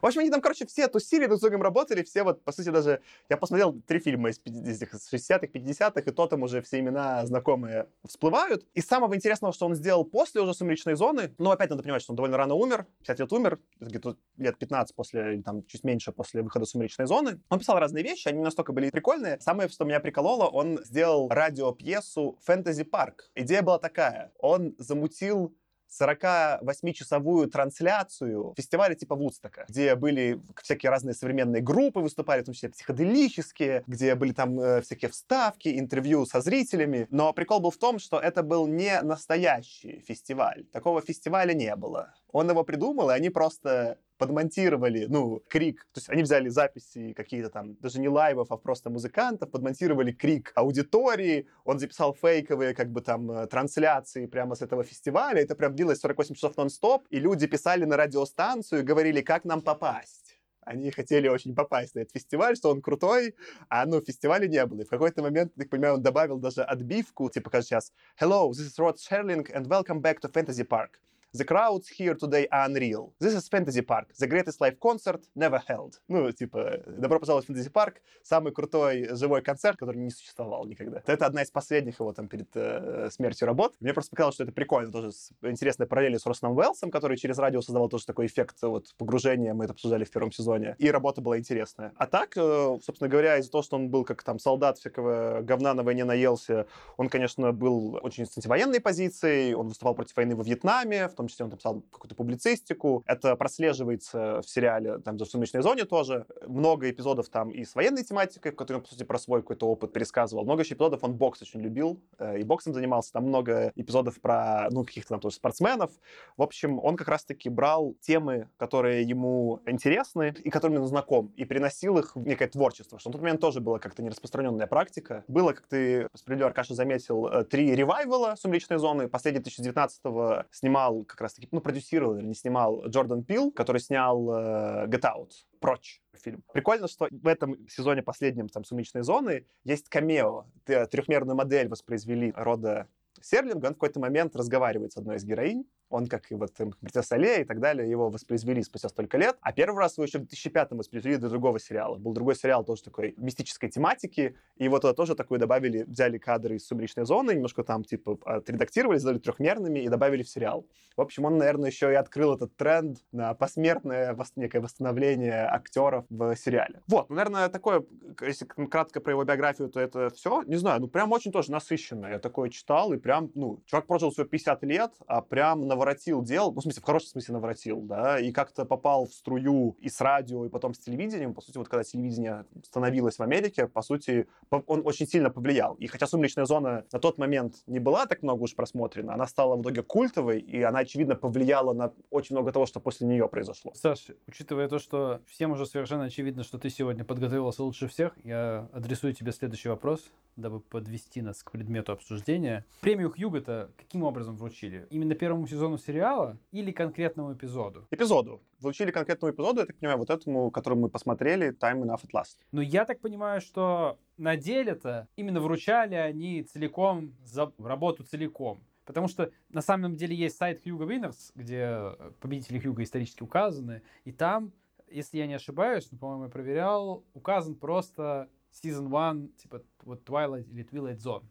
В 0.01 0.05
общем, 0.05 0.21
они 0.21 0.29
там, 0.29 0.41
короче, 0.41 0.65
все 0.65 0.87
тусили, 0.87 1.25
друг 1.25 1.39
с 1.39 1.41
другом 1.41 1.61
работали, 1.61 2.03
все 2.03 2.23
вот, 2.23 2.43
по 2.43 2.51
сути, 2.51 2.69
даже... 2.69 3.01
Я 3.29 3.37
посмотрел 3.37 3.73
три 3.87 3.99
фильма 3.99 4.29
из 4.29 4.39
60-х, 4.41 5.47
50-х, 5.47 6.01
и 6.01 6.11
то 6.11 6.27
там 6.27 6.43
уже 6.43 6.61
все 6.61 6.79
имена 6.79 7.25
знакомые 7.25 7.87
всплывают. 8.07 8.65
И 8.73 8.81
самого 8.81 9.15
интересного, 9.15 9.53
что 9.53 9.65
он 9.65 9.75
сделал 9.75 10.05
после 10.05 10.41
уже 10.41 10.53
«Сумеречной 10.53 10.95
зоны», 10.95 11.33
ну, 11.37 11.51
опять 11.51 11.69
надо 11.69 11.83
понимать, 11.83 12.01
что 12.01 12.13
он 12.13 12.15
довольно 12.15 12.37
рано 12.37 12.55
умер, 12.55 12.85
50 12.99 13.19
лет 13.19 13.33
умер, 13.33 13.59
где-то 13.79 14.17
лет 14.37 14.57
15 14.57 14.95
после, 14.95 15.41
там 15.41 15.65
чуть 15.65 15.83
меньше 15.83 16.11
после 16.11 16.41
выхода 16.41 16.65
«Сумеречной 16.65 17.07
зоны». 17.07 17.39
Он 17.49 17.59
писал 17.59 17.79
разные 17.79 18.03
вещи, 18.03 18.27
они 18.27 18.41
настолько 18.41 18.71
были 18.73 18.89
прикольные. 18.89 19.39
Самое, 19.39 19.69
что 19.69 19.85
меня 19.85 19.99
прикололо, 19.99 20.47
он 20.59 20.79
сделал 20.83 21.29
радиопьесу 21.29 22.37
«Фэнтези 22.43 22.83
Парк». 22.83 23.31
Идея 23.33 23.61
была 23.61 23.79
такая. 23.79 24.33
Он 24.39 24.75
замутил 24.77 25.55
48-часовую 25.89 27.47
трансляцию 27.47 28.53
фестиваля 28.57 28.93
типа 28.93 29.15
Вудстока, 29.15 29.65
где 29.69 29.95
были 29.95 30.39
всякие 30.61 30.89
разные 30.89 31.13
современные 31.13 31.63
группы 31.63 32.01
выступали, 32.01 32.41
в 32.41 32.45
том 32.45 32.53
числе 32.53 32.69
психоделические, 32.69 33.83
где 33.87 34.15
были 34.15 34.33
там 34.33 34.59
э, 34.59 34.81
всякие 34.81 35.09
вставки, 35.09 35.79
интервью 35.79 36.25
со 36.25 36.41
зрителями. 36.41 37.07
Но 37.09 37.31
прикол 37.31 37.61
был 37.61 37.71
в 37.71 37.77
том, 37.77 37.97
что 37.97 38.19
это 38.19 38.43
был 38.43 38.67
не 38.67 39.01
настоящий 39.01 40.03
фестиваль. 40.05 40.65
Такого 40.73 41.01
фестиваля 41.01 41.53
не 41.53 41.73
было. 41.77 42.13
Он 42.31 42.49
его 42.49 42.63
придумал, 42.65 43.09
и 43.09 43.13
они 43.13 43.29
просто 43.29 43.97
подмонтировали, 44.19 45.07
ну, 45.09 45.41
крик. 45.47 45.87
То 45.93 45.99
есть 45.99 46.09
они 46.09 46.21
взяли 46.21 46.49
записи 46.49 47.13
какие-то 47.13 47.49
там, 47.49 47.75
даже 47.75 47.99
не 47.99 48.09
лайвов, 48.09 48.51
а 48.51 48.57
просто 48.57 48.89
музыкантов, 48.89 49.49
подмонтировали 49.49 50.11
крик 50.11 50.51
аудитории, 50.55 51.47
он 51.63 51.79
записал 51.79 52.13
фейковые, 52.13 52.75
как 52.75 52.91
бы 52.91 53.01
там, 53.01 53.31
э, 53.31 53.47
трансляции 53.47 54.27
прямо 54.27 54.55
с 54.55 54.61
этого 54.61 54.83
фестиваля. 54.83 55.41
Это 55.41 55.55
прям 55.55 55.73
длилось 55.73 55.99
48 56.01 56.35
часов 56.35 56.57
нон-стоп, 56.57 57.07
и 57.09 57.19
люди 57.19 57.47
писали 57.47 57.85
на 57.85 57.97
радиостанцию 57.97 58.81
и 58.81 58.83
говорили, 58.83 59.21
как 59.21 59.45
нам 59.45 59.61
попасть 59.61 60.35
они 60.69 60.91
хотели 60.91 61.27
очень 61.27 61.55
попасть 61.55 61.95
на 61.95 62.01
этот 62.01 62.13
фестиваль, 62.13 62.55
что 62.55 62.69
он 62.69 62.81
крутой, 62.81 63.33
а 63.69 63.87
ну, 63.87 64.01
фестиваля 64.01 64.47
не 64.47 64.63
было. 64.67 64.81
И 64.81 64.85
в 64.85 64.89
какой-то 64.89 65.23
момент, 65.23 65.51
так 65.55 65.69
понимаю, 65.69 65.95
он 65.95 66.03
добавил 66.03 66.37
даже 66.37 66.61
отбивку, 66.61 67.27
типа, 67.29 67.49
как 67.49 67.63
сейчас, 67.63 67.91
«Hello, 68.21 68.51
this 68.51 68.67
is 68.67 68.77
Rod 68.77 68.97
Sherling, 68.97 69.51
and 69.51 69.65
welcome 69.67 69.99
back 69.99 70.19
to 70.21 70.31
Fantasy 70.31 70.63
Park. 70.63 70.99
The 71.31 71.45
crowds 71.45 71.87
here 71.87 72.15
today 72.15 72.47
are 72.51 72.65
unreal. 72.65 73.13
This 73.19 73.35
is 73.35 73.47
Fantasy 73.47 73.83
Park. 73.83 74.15
The 74.17 74.25
greatest 74.25 74.59
live 74.61 74.79
concert 74.79 75.23
never 75.35 75.61
held. 75.67 75.99
Ну, 76.07 76.31
типа, 76.31 76.79
добро 76.87 77.19
пожаловать 77.19 77.45
в 77.45 77.51
Fantasy 77.51 77.71
Park. 77.71 77.97
Самый 78.23 78.51
крутой 78.51 79.09
живой 79.11 79.43
концерт, 79.43 79.77
который 79.77 79.97
не 79.97 80.09
существовал 80.09 80.65
никогда. 80.65 81.03
Это 81.05 81.27
одна 81.27 81.43
из 81.43 81.51
последних 81.51 81.99
его 81.99 82.13
там 82.13 82.27
перед 82.27 82.49
э, 82.55 83.09
смертью 83.11 83.45
работ. 83.45 83.75
Мне 83.79 83.93
просто 83.93 84.09
показалось, 84.09 84.33
что 84.33 84.43
это 84.43 84.53
прикольно. 84.53 84.91
Тоже 84.91 85.11
интересная 85.43 85.85
параллель 85.85 86.17
с 86.17 86.25
Росном 86.25 86.57
Уэллсом, 86.57 86.89
который 86.89 87.15
через 87.15 87.37
радио 87.37 87.61
создавал 87.61 87.89
тоже 87.89 88.07
такой 88.07 88.25
эффект 88.25 88.55
вот 88.63 88.87
погружения. 88.97 89.53
Мы 89.53 89.65
это 89.65 89.73
обсуждали 89.73 90.05
в 90.05 90.09
первом 90.09 90.31
сезоне. 90.31 90.75
И 90.79 90.89
работа 90.89 91.21
была 91.21 91.37
интересная. 91.37 91.93
А 91.97 92.07
так, 92.07 92.35
э, 92.37 92.79
собственно 92.81 93.07
говоря, 93.07 93.37
из-за 93.37 93.51
того, 93.51 93.61
что 93.61 93.75
он 93.75 93.89
был 93.89 94.03
как 94.03 94.23
там 94.23 94.39
солдат 94.39 94.79
всякого 94.79 95.41
говна 95.43 95.75
на 95.75 95.83
войне 95.83 96.05
наелся, 96.05 96.65
он, 96.97 97.07
конечно, 97.07 97.51
был 97.51 97.99
очень 98.01 98.25
с 98.25 98.35
антивоенной 98.35 98.79
позицией. 98.79 99.53
Он 99.53 99.67
выступал 99.67 99.93
против 99.93 100.15
войны 100.15 100.35
во 100.35 100.43
Вьетнаме, 100.43 101.07
в 101.07 101.18
том 101.19 101.27
числе 101.27 101.43
он 101.45 101.51
написал 101.51 101.81
какую-то 101.91 102.15
публицистику. 102.15 103.03
Это 103.05 103.35
прослеживается 103.35 104.41
в 104.41 104.49
сериале, 104.49 104.99
там, 104.99 105.17
в 105.17 105.25
«Сумеречной 105.25 105.61
зоне» 105.61 105.83
тоже. 105.83 106.25
Много 106.47 106.89
эпизодов 106.89 107.27
там 107.27 107.49
и 107.49 107.65
с 107.65 107.75
военной 107.75 108.05
тематикой, 108.05 108.53
в 108.53 108.55
которой 108.55 108.77
он, 108.77 108.83
по 108.83 108.89
сути, 108.89 109.03
про 109.03 109.19
свой 109.19 109.41
какой-то 109.41 109.67
опыт 109.67 109.91
пересказывал. 109.91 110.45
Много 110.45 110.63
еще 110.63 110.75
эпизодов 110.75 111.03
он 111.03 111.15
бокс 111.15 111.41
очень 111.41 111.59
любил, 111.59 111.99
э, 112.19 112.39
и 112.39 112.43
боксом 112.43 112.73
занимался. 112.73 113.11
Там 113.11 113.25
много 113.25 113.73
эпизодов 113.75 114.21
про, 114.21 114.69
ну, 114.71 114.85
каких-то 114.85 115.09
там 115.09 115.19
тоже 115.19 115.35
спортсменов. 115.35 115.91
В 116.37 116.41
общем, 116.41 116.79
он 116.79 116.95
как 116.95 117.09
раз-таки 117.09 117.49
брал 117.49 117.95
темы, 117.99 118.47
которые 118.57 119.03
ему 119.03 119.59
интересны 119.65 120.33
и 120.41 120.49
которыми 120.49 120.77
он 120.77 120.87
знаком, 120.87 121.33
и 121.35 121.43
приносил 121.43 121.97
их 121.97 122.15
в 122.15 122.25
некое 122.25 122.47
творчество, 122.47 122.97
что 122.97 123.09
на 123.09 123.13
тот 123.13 123.21
момент 123.21 123.41
тоже 123.41 123.59
была 123.59 123.79
как-то 123.79 124.01
нераспространенная 124.03 124.67
практика. 124.67 125.25
Было, 125.27 125.51
как 125.51 125.67
ты 125.67 126.07
справедливо, 126.13 126.49
Аркаша, 126.49 126.75
заметил, 126.75 127.27
э, 127.27 127.43
три 127.43 127.75
ревайвала 127.75 128.35
«Сумеречной 128.37 128.77
зоны». 128.77 129.09
Последний 129.09 129.41
2019-го 129.41 130.45
снимал 130.51 131.03
как 131.09 131.21
раз-таки 131.21 131.47
ну, 131.51 131.59
продюсировал, 131.59 132.17
или 132.17 132.25
не 132.25 132.35
снимал 132.35 132.85
Джордан 132.87 133.23
Пил, 133.23 133.51
который 133.51 133.81
снял 133.81 134.29
э, 134.31 134.87
Get 134.87 135.01
Out, 135.01 135.31
прочь 135.59 136.01
фильм. 136.13 136.43
Прикольно, 136.53 136.87
что 136.87 137.07
в 137.11 137.27
этом 137.27 137.67
сезоне 137.67 138.03
последнем 138.03 138.47
там 138.47 138.63
«Сумеречной 138.63 139.03
зоны» 139.03 139.45
есть 139.63 139.89
камео. 139.89 140.45
Трехмерную 140.65 141.35
модель 141.35 141.67
воспроизвели 141.67 142.33
рода 142.35 142.87
Серлинга, 143.21 143.67
он 143.67 143.71
в 143.71 143.75
какой-то 143.75 143.99
момент 143.99 144.35
разговаривает 144.35 144.93
с 144.93 144.97
одной 144.97 145.17
из 145.17 145.25
героинь, 145.25 145.65
он, 145.89 146.07
как 146.07 146.31
и 146.31 146.35
вот 146.35 146.53
«Принцесса 146.53 147.15
Лея» 147.15 147.41
и 147.41 147.43
так 147.43 147.59
далее, 147.59 147.89
его 147.89 148.09
воспроизвели 148.09 148.63
спустя 148.63 148.89
столько 148.89 149.17
лет. 149.17 149.37
А 149.41 149.51
первый 149.51 149.79
раз 149.79 149.97
его 149.97 150.05
еще 150.05 150.19
в 150.19 150.21
2005 150.21 150.71
воспроизвели 150.71 151.17
для 151.17 151.29
другого 151.29 151.59
сериала. 151.59 151.97
Был 151.97 152.13
другой 152.13 152.35
сериал 152.35 152.63
тоже 152.63 152.83
такой 152.83 153.13
мистической 153.17 153.69
тематики, 153.69 154.35
и 154.57 154.67
вот 154.67 154.81
туда 154.81 154.93
тоже 154.93 155.15
такое 155.15 155.39
добавили, 155.39 155.83
взяли 155.83 156.17
кадры 156.17 156.55
из 156.55 156.67
«Сумеречной 156.67 157.05
зоны», 157.05 157.33
немножко 157.33 157.63
там 157.63 157.83
типа 157.83 158.17
отредактировали, 158.25 158.97
сделали 158.99 159.19
трехмерными 159.19 159.79
и 159.79 159.89
добавили 159.89 160.23
в 160.23 160.29
сериал. 160.29 160.65
В 160.95 161.01
общем, 161.01 161.25
он, 161.25 161.37
наверное, 161.37 161.69
еще 161.69 161.91
и 161.91 161.95
открыл 161.95 162.35
этот 162.35 162.55
тренд 162.55 162.99
на 163.11 163.33
посмертное 163.33 164.17
некое 164.35 164.59
восстановление 164.59 165.45
актеров 165.45 166.05
в 166.09 166.35
сериале. 166.35 166.81
Вот, 166.87 167.09
ну, 167.09 167.15
наверное, 167.15 167.49
такое, 167.49 167.83
если 168.21 168.45
кратко 168.45 168.99
про 168.99 169.13
его 169.13 169.23
биографию, 169.23 169.69
то 169.69 169.79
это 169.79 170.09
все. 170.09 170.43
Не 170.43 170.57
знаю, 170.57 170.81
ну 170.81 170.87
прям 170.87 171.11
очень 171.11 171.31
тоже 171.31 171.51
насыщенно. 171.51 172.07
Я 172.07 172.19
такое 172.19 172.49
читал, 172.49 172.91
и 172.93 172.97
прям, 172.97 173.31
ну, 173.35 173.61
чувак 173.65 173.87
прожил 173.87 174.11
всего 174.11 174.25
50 174.25 174.63
лет, 174.63 174.91
а 175.07 175.21
прям 175.21 175.67
на 175.67 175.75
наворотил 175.79 176.21
дел, 176.21 176.51
ну, 176.51 176.59
в 176.59 176.63
смысле, 176.63 176.81
в 176.81 176.85
хорошем 176.85 177.09
смысле 177.09 177.33
наворотил, 177.35 177.81
да, 177.81 178.19
и 178.19 178.31
как-то 178.31 178.65
попал 178.65 179.05
в 179.05 179.13
струю 179.13 179.77
и 179.79 179.89
с 179.89 180.01
радио, 180.01 180.45
и 180.45 180.49
потом 180.49 180.73
с 180.73 180.79
телевидением. 180.79 181.33
По 181.33 181.41
сути, 181.41 181.57
вот 181.57 181.69
когда 181.69 181.83
телевидение 181.83 182.45
становилось 182.65 183.17
в 183.17 183.23
Америке, 183.23 183.67
по 183.67 183.81
сути, 183.81 184.27
он 184.49 184.81
очень 184.85 185.07
сильно 185.07 185.29
повлиял. 185.29 185.75
И 185.75 185.87
хотя 185.87 186.05
«Сумеречная 186.05 186.45
зона» 186.45 186.83
на 186.91 186.99
тот 186.99 187.17
момент 187.17 187.55
не 187.65 187.79
была 187.79 188.05
так 188.07 188.23
много 188.23 188.43
уж 188.43 188.55
просмотрена, 188.55 189.13
она 189.13 189.25
стала 189.27 189.55
в 189.55 189.61
итоге 189.61 189.81
культовой, 189.81 190.39
и 190.39 190.61
она, 190.61 190.79
очевидно, 190.79 191.15
повлияла 191.15 191.73
на 191.73 191.93
очень 192.09 192.35
много 192.35 192.51
того, 192.51 192.65
что 192.65 192.81
после 192.81 193.07
нее 193.07 193.29
произошло. 193.29 193.71
Саш, 193.73 194.07
учитывая 194.27 194.67
то, 194.67 194.79
что 194.79 195.21
всем 195.27 195.51
уже 195.51 195.65
совершенно 195.65 196.05
очевидно, 196.05 196.43
что 196.43 196.57
ты 196.57 196.69
сегодня 196.69 197.05
подготовился 197.05 197.63
лучше 197.63 197.87
всех, 197.87 198.13
я 198.23 198.67
адресую 198.73 199.13
тебе 199.13 199.31
следующий 199.31 199.69
вопрос 199.69 200.11
дабы 200.39 200.59
подвести 200.59 201.21
нас 201.21 201.43
к 201.43 201.51
предмету 201.51 201.91
обсуждения. 201.91 202.65
Премию 202.81 203.11
Хьюга-то 203.11 203.71
каким 203.77 204.03
образом 204.03 204.37
вручили? 204.37 204.87
Именно 204.89 205.15
первому 205.15 205.47
сезону 205.47 205.77
сериала 205.77 206.37
или 206.51 206.71
конкретному 206.71 207.33
эпизоду? 207.33 207.87
Эпизоду. 207.91 208.41
Вручили 208.59 208.91
конкретному 208.91 209.33
эпизоду, 209.33 209.61
я 209.61 209.65
так 209.65 209.77
понимаю, 209.77 209.99
вот 209.99 210.09
этому, 210.09 210.51
который 210.51 210.75
мы 210.75 210.89
посмотрели, 210.89 211.55
Time 211.55 211.83
Enough 211.83 212.01
at 212.05 212.11
Last. 212.13 212.37
Ну, 212.51 212.61
я 212.61 212.85
так 212.85 212.99
понимаю, 212.99 213.41
что 213.41 213.99
на 214.17 214.35
деле-то 214.35 215.07
именно 215.15 215.39
вручали 215.39 215.95
они 215.95 216.43
целиком 216.43 217.15
за 217.23 217.51
работу 217.57 218.03
целиком. 218.03 218.63
Потому 218.85 219.07
что 219.07 219.31
на 219.49 219.61
самом 219.61 219.95
деле 219.95 220.15
есть 220.15 220.37
сайт 220.37 220.63
Хьюга 220.63 220.85
Winners, 220.85 221.31
где 221.35 221.95
победители 222.19 222.59
Хьюга 222.59 222.81
исторически 222.81 223.21
указаны, 223.21 223.83
и 224.03 224.11
там, 224.11 224.51
если 224.89 225.19
я 225.19 225.27
не 225.27 225.35
ошибаюсь, 225.35 225.87
ну, 225.91 225.99
по-моему, 225.99 226.23
я 226.23 226.29
проверял, 226.29 227.03
указан 227.13 227.53
просто 227.53 228.29
Season 228.51 228.87
1, 228.87 229.29
типа 229.33 229.61
вот 229.83 230.07
Twilight 230.07 230.49
или 230.49 230.65
Twilight 230.65 230.97
Zone. 230.97 231.25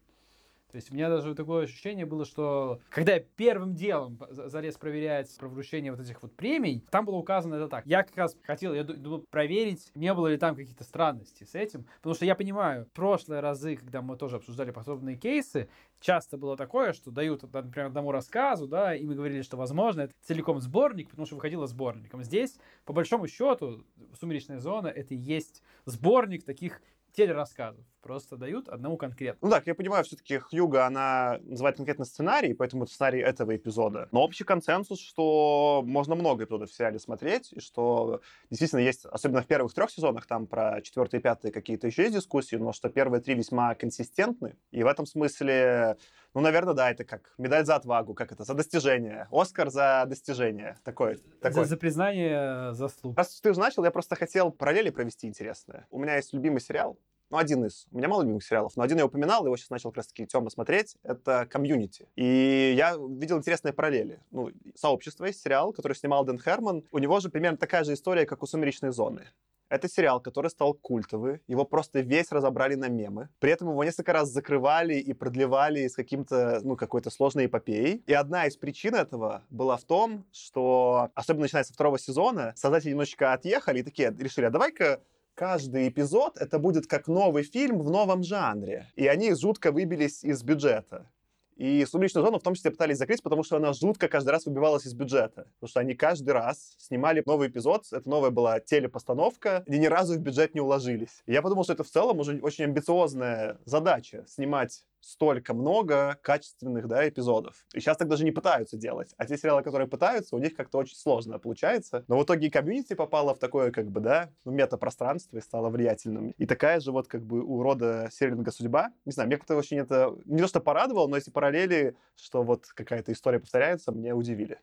То 0.70 0.76
есть 0.76 0.90
у 0.90 0.94
меня 0.94 1.08
даже 1.08 1.34
такое 1.34 1.64
ощущение 1.64 2.04
было, 2.04 2.26
что 2.26 2.80
когда 2.90 3.14
я 3.14 3.20
первым 3.20 3.74
делом 3.74 4.18
залез 4.28 4.76
проверять 4.76 5.34
про 5.38 5.48
вручение 5.48 5.92
вот 5.92 6.00
этих 6.00 6.22
вот 6.22 6.36
премий, 6.36 6.84
там 6.90 7.06
было 7.06 7.16
указано 7.16 7.54
это 7.54 7.68
так. 7.68 7.86
Я 7.86 8.02
как 8.02 8.14
раз 8.18 8.36
хотел, 8.42 8.74
я 8.74 8.84
думал, 8.84 9.24
проверить, 9.30 9.90
не 9.94 10.12
было 10.12 10.26
ли 10.26 10.36
там 10.36 10.54
каких-то 10.54 10.84
странностей 10.84 11.46
с 11.46 11.54
этим, 11.54 11.86
потому 11.96 12.14
что 12.14 12.26
я 12.26 12.34
понимаю, 12.34 12.86
прошлые 12.92 13.40
разы, 13.40 13.76
когда 13.76 14.02
мы 14.02 14.18
тоже 14.18 14.36
обсуждали 14.36 14.70
подобные 14.70 15.16
кейсы, 15.16 15.70
часто 16.00 16.36
было 16.36 16.54
такое, 16.54 16.92
что 16.92 17.10
дают, 17.10 17.42
например, 17.50 17.86
одному 17.86 18.12
рассказу, 18.12 18.68
да, 18.68 18.94
и 18.94 19.06
мы 19.06 19.14
говорили, 19.14 19.40
что, 19.40 19.56
возможно, 19.56 20.02
это 20.02 20.12
целиком 20.20 20.60
сборник, 20.60 21.08
потому 21.08 21.24
что 21.24 21.36
выходило 21.36 21.66
сборником. 21.66 22.22
Здесь, 22.22 22.58
по 22.84 22.92
большому 22.92 23.26
счету, 23.26 23.86
«Сумеречная 24.20 24.58
зона»— 24.58 24.88
это 24.94 25.14
и 25.14 25.18
есть 25.18 25.62
сборник 25.86 26.44
таких 26.44 26.82
телерассказов. 27.12 27.84
Просто 28.00 28.36
дают 28.36 28.68
одному 28.68 28.96
конкретно. 28.96 29.48
Ну 29.48 29.50
так, 29.50 29.66
я 29.66 29.74
понимаю, 29.74 30.04
все-таки 30.04 30.38
Хьюга, 30.38 30.86
она 30.86 31.38
называет 31.42 31.76
конкретно 31.76 32.04
сценарий, 32.04 32.54
поэтому 32.54 32.84
это 32.84 32.92
сценарий 32.92 33.20
этого 33.20 33.56
эпизода. 33.56 34.08
Но 34.12 34.22
общий 34.22 34.44
консенсус, 34.44 35.00
что 35.00 35.82
можно 35.84 36.14
много 36.14 36.44
эпизодов 36.44 36.70
в 36.70 36.74
сериале 36.74 36.98
смотреть, 36.98 37.52
и 37.52 37.60
что 37.60 38.20
действительно 38.50 38.80
есть, 38.80 39.04
особенно 39.04 39.42
в 39.42 39.46
первых 39.46 39.74
трех 39.74 39.90
сезонах, 39.90 40.26
там 40.26 40.46
про 40.46 40.80
четвертый 40.82 41.18
и 41.18 41.22
пятый 41.22 41.50
какие-то 41.50 41.88
еще 41.88 42.02
есть 42.02 42.14
дискуссии, 42.14 42.56
но 42.56 42.72
что 42.72 42.88
первые 42.88 43.20
три 43.20 43.34
весьма 43.34 43.74
консистентны. 43.74 44.56
И 44.70 44.82
в 44.82 44.86
этом 44.86 45.04
смысле 45.04 45.96
ну, 46.34 46.40
наверное, 46.40 46.74
да, 46.74 46.90
это 46.90 47.04
как 47.04 47.32
медаль 47.38 47.64
за 47.64 47.76
отвагу, 47.76 48.14
как 48.14 48.32
это, 48.32 48.44
за 48.44 48.54
достижение. 48.54 49.28
Оскар 49.30 49.70
за 49.70 50.04
достижение. 50.06 50.76
Такой. 50.84 51.16
такой. 51.40 51.64
За, 51.64 51.70
за 51.70 51.76
признание 51.76 52.74
заслуг. 52.74 53.16
Раз 53.16 53.40
ты 53.40 53.50
уже 53.50 53.60
начал, 53.60 53.84
я 53.84 53.90
просто 53.90 54.14
хотел 54.14 54.50
параллели 54.50 54.90
провести 54.90 55.26
интересные. 55.26 55.86
У 55.90 55.98
меня 55.98 56.16
есть 56.16 56.32
любимый 56.32 56.60
сериал, 56.60 56.98
ну, 57.30 57.38
один 57.38 57.64
из. 57.64 57.86
У 57.90 57.98
меня 57.98 58.08
мало 58.08 58.22
любимых 58.22 58.44
сериалов, 58.44 58.76
но 58.76 58.82
один 58.82 58.98
я 58.98 59.06
упоминал, 59.06 59.44
его 59.44 59.56
сейчас 59.56 59.70
начал 59.70 59.90
как 59.90 59.98
раз-таки 59.98 60.26
Тёма 60.26 60.50
смотреть. 60.50 60.96
Это 61.02 61.46
«Community». 61.50 62.08
И 62.16 62.74
я 62.76 62.96
видел 62.96 63.38
интересные 63.38 63.72
параллели. 63.72 64.20
Ну, 64.30 64.50
«Сообщество» 64.74 65.26
есть 65.26 65.42
сериал, 65.42 65.72
который 65.72 65.94
снимал 65.94 66.24
Дэн 66.24 66.38
Хармон. 66.38 66.84
У 66.90 66.98
него 66.98 67.20
же 67.20 67.28
примерно 67.28 67.58
такая 67.58 67.84
же 67.84 67.94
история, 67.94 68.26
как 68.26 68.42
у 68.42 68.46
«Сумеречной 68.46 68.90
зоны». 68.90 69.26
Это 69.68 69.86
сериал, 69.86 70.20
который 70.20 70.48
стал 70.48 70.72
культовый. 70.72 71.42
Его 71.46 71.66
просто 71.66 72.00
весь 72.00 72.32
разобрали 72.32 72.74
на 72.74 72.88
мемы. 72.88 73.28
При 73.38 73.50
этом 73.50 73.68
его 73.68 73.84
несколько 73.84 74.14
раз 74.14 74.30
закрывали 74.30 74.94
и 74.94 75.12
продлевали 75.12 75.86
с 75.86 75.94
каким-то, 75.94 76.60
ну, 76.62 76.74
какой-то 76.74 77.10
сложной 77.10 77.46
эпопеей. 77.46 78.02
И 78.06 78.14
одна 78.14 78.46
из 78.46 78.56
причин 78.56 78.94
этого 78.94 79.42
была 79.50 79.76
в 79.76 79.84
том, 79.84 80.24
что, 80.32 81.10
особенно 81.14 81.42
начиная 81.42 81.64
со 81.64 81.74
второго 81.74 81.98
сезона, 81.98 82.54
создатели 82.56 82.90
немножечко 82.90 83.34
отъехали 83.34 83.80
и 83.80 83.82
такие 83.82 84.14
решили, 84.18 84.46
а 84.46 84.50
давай-ка 84.50 85.02
каждый 85.38 85.88
эпизод 85.88 86.36
это 86.36 86.58
будет 86.58 86.88
как 86.88 87.06
новый 87.06 87.44
фильм 87.44 87.78
в 87.78 87.90
новом 87.90 88.24
жанре. 88.24 88.86
И 88.96 89.06
они 89.06 89.32
жутко 89.34 89.70
выбились 89.70 90.24
из 90.24 90.42
бюджета. 90.42 91.06
И 91.54 91.84
«Сумеречную 91.86 92.24
зону» 92.24 92.38
в 92.38 92.42
том 92.42 92.54
числе 92.54 92.70
пытались 92.70 92.98
закрыть, 92.98 93.22
потому 93.22 93.42
что 93.44 93.56
она 93.56 93.72
жутко 93.72 94.08
каждый 94.08 94.30
раз 94.30 94.46
выбивалась 94.46 94.86
из 94.86 94.94
бюджета. 94.94 95.46
Потому 95.54 95.68
что 95.68 95.80
они 95.80 95.94
каждый 95.94 96.30
раз 96.30 96.74
снимали 96.78 97.22
новый 97.24 97.48
эпизод, 97.48 97.86
это 97.92 98.08
новая 98.08 98.30
была 98.30 98.60
телепостановка, 98.60 99.62
где 99.66 99.78
ни 99.78 99.86
разу 99.86 100.14
в 100.14 100.18
бюджет 100.18 100.54
не 100.54 100.60
уложились. 100.60 101.22
И 101.26 101.32
я 101.32 101.42
подумал, 101.42 101.64
что 101.64 101.72
это 101.72 101.84
в 101.84 101.90
целом 101.90 102.18
уже 102.18 102.38
очень 102.42 102.64
амбициозная 102.64 103.58
задача— 103.64 104.24
снимать 104.28 104.84
столько 105.00 105.54
много 105.54 106.18
качественных 106.22 106.88
да, 106.88 107.08
эпизодов. 107.08 107.64
И 107.74 107.80
сейчас 107.80 107.96
так 107.96 108.08
даже 108.08 108.24
не 108.24 108.30
пытаются 108.30 108.76
делать. 108.76 109.14
А 109.16 109.26
те 109.26 109.36
сериалы, 109.36 109.62
которые 109.62 109.88
пытаются, 109.88 110.36
у 110.36 110.38
них 110.38 110.54
как-то 110.54 110.78
очень 110.78 110.96
сложно 110.96 111.38
получается. 111.38 112.04
Но 112.08 112.18
в 112.18 112.24
итоге 112.24 112.50
комьюнити 112.50 112.94
попало 112.94 113.34
в 113.34 113.38
такое, 113.38 113.70
как 113.70 113.90
бы, 113.90 114.00
да, 114.00 114.30
ну, 114.44 114.52
метапространство 114.52 115.38
и 115.38 115.40
стало 115.40 115.70
влиятельным. 115.70 116.30
И 116.30 116.46
такая 116.46 116.80
же 116.80 116.92
вот, 116.92 117.08
как 117.08 117.22
бы, 117.22 117.42
у 117.42 117.62
рода 117.62 118.08
Серлинга 118.12 118.50
судьба. 118.50 118.92
Не 119.04 119.12
знаю, 119.12 119.28
мне 119.28 119.36
как-то 119.36 119.56
очень 119.56 119.78
это 119.78 120.14
не 120.24 120.40
то, 120.40 120.48
что 120.48 120.60
порадовало, 120.60 121.06
но 121.06 121.16
эти 121.16 121.30
параллели, 121.30 121.96
что 122.16 122.42
вот 122.42 122.66
какая-то 122.66 123.12
история 123.12 123.38
повторяется, 123.38 123.92
меня 123.92 124.14
удивили. 124.14 124.58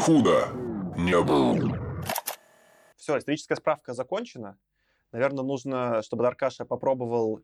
Худо 0.00 0.48
не 0.96 1.20
было. 1.22 1.78
Все, 2.96 3.18
историческая 3.18 3.56
справка 3.56 3.94
закончена. 3.94 4.58
Наверное, 5.12 5.44
нужно, 5.44 6.02
чтобы 6.02 6.22
Даркаша 6.22 6.64
попробовал 6.64 7.40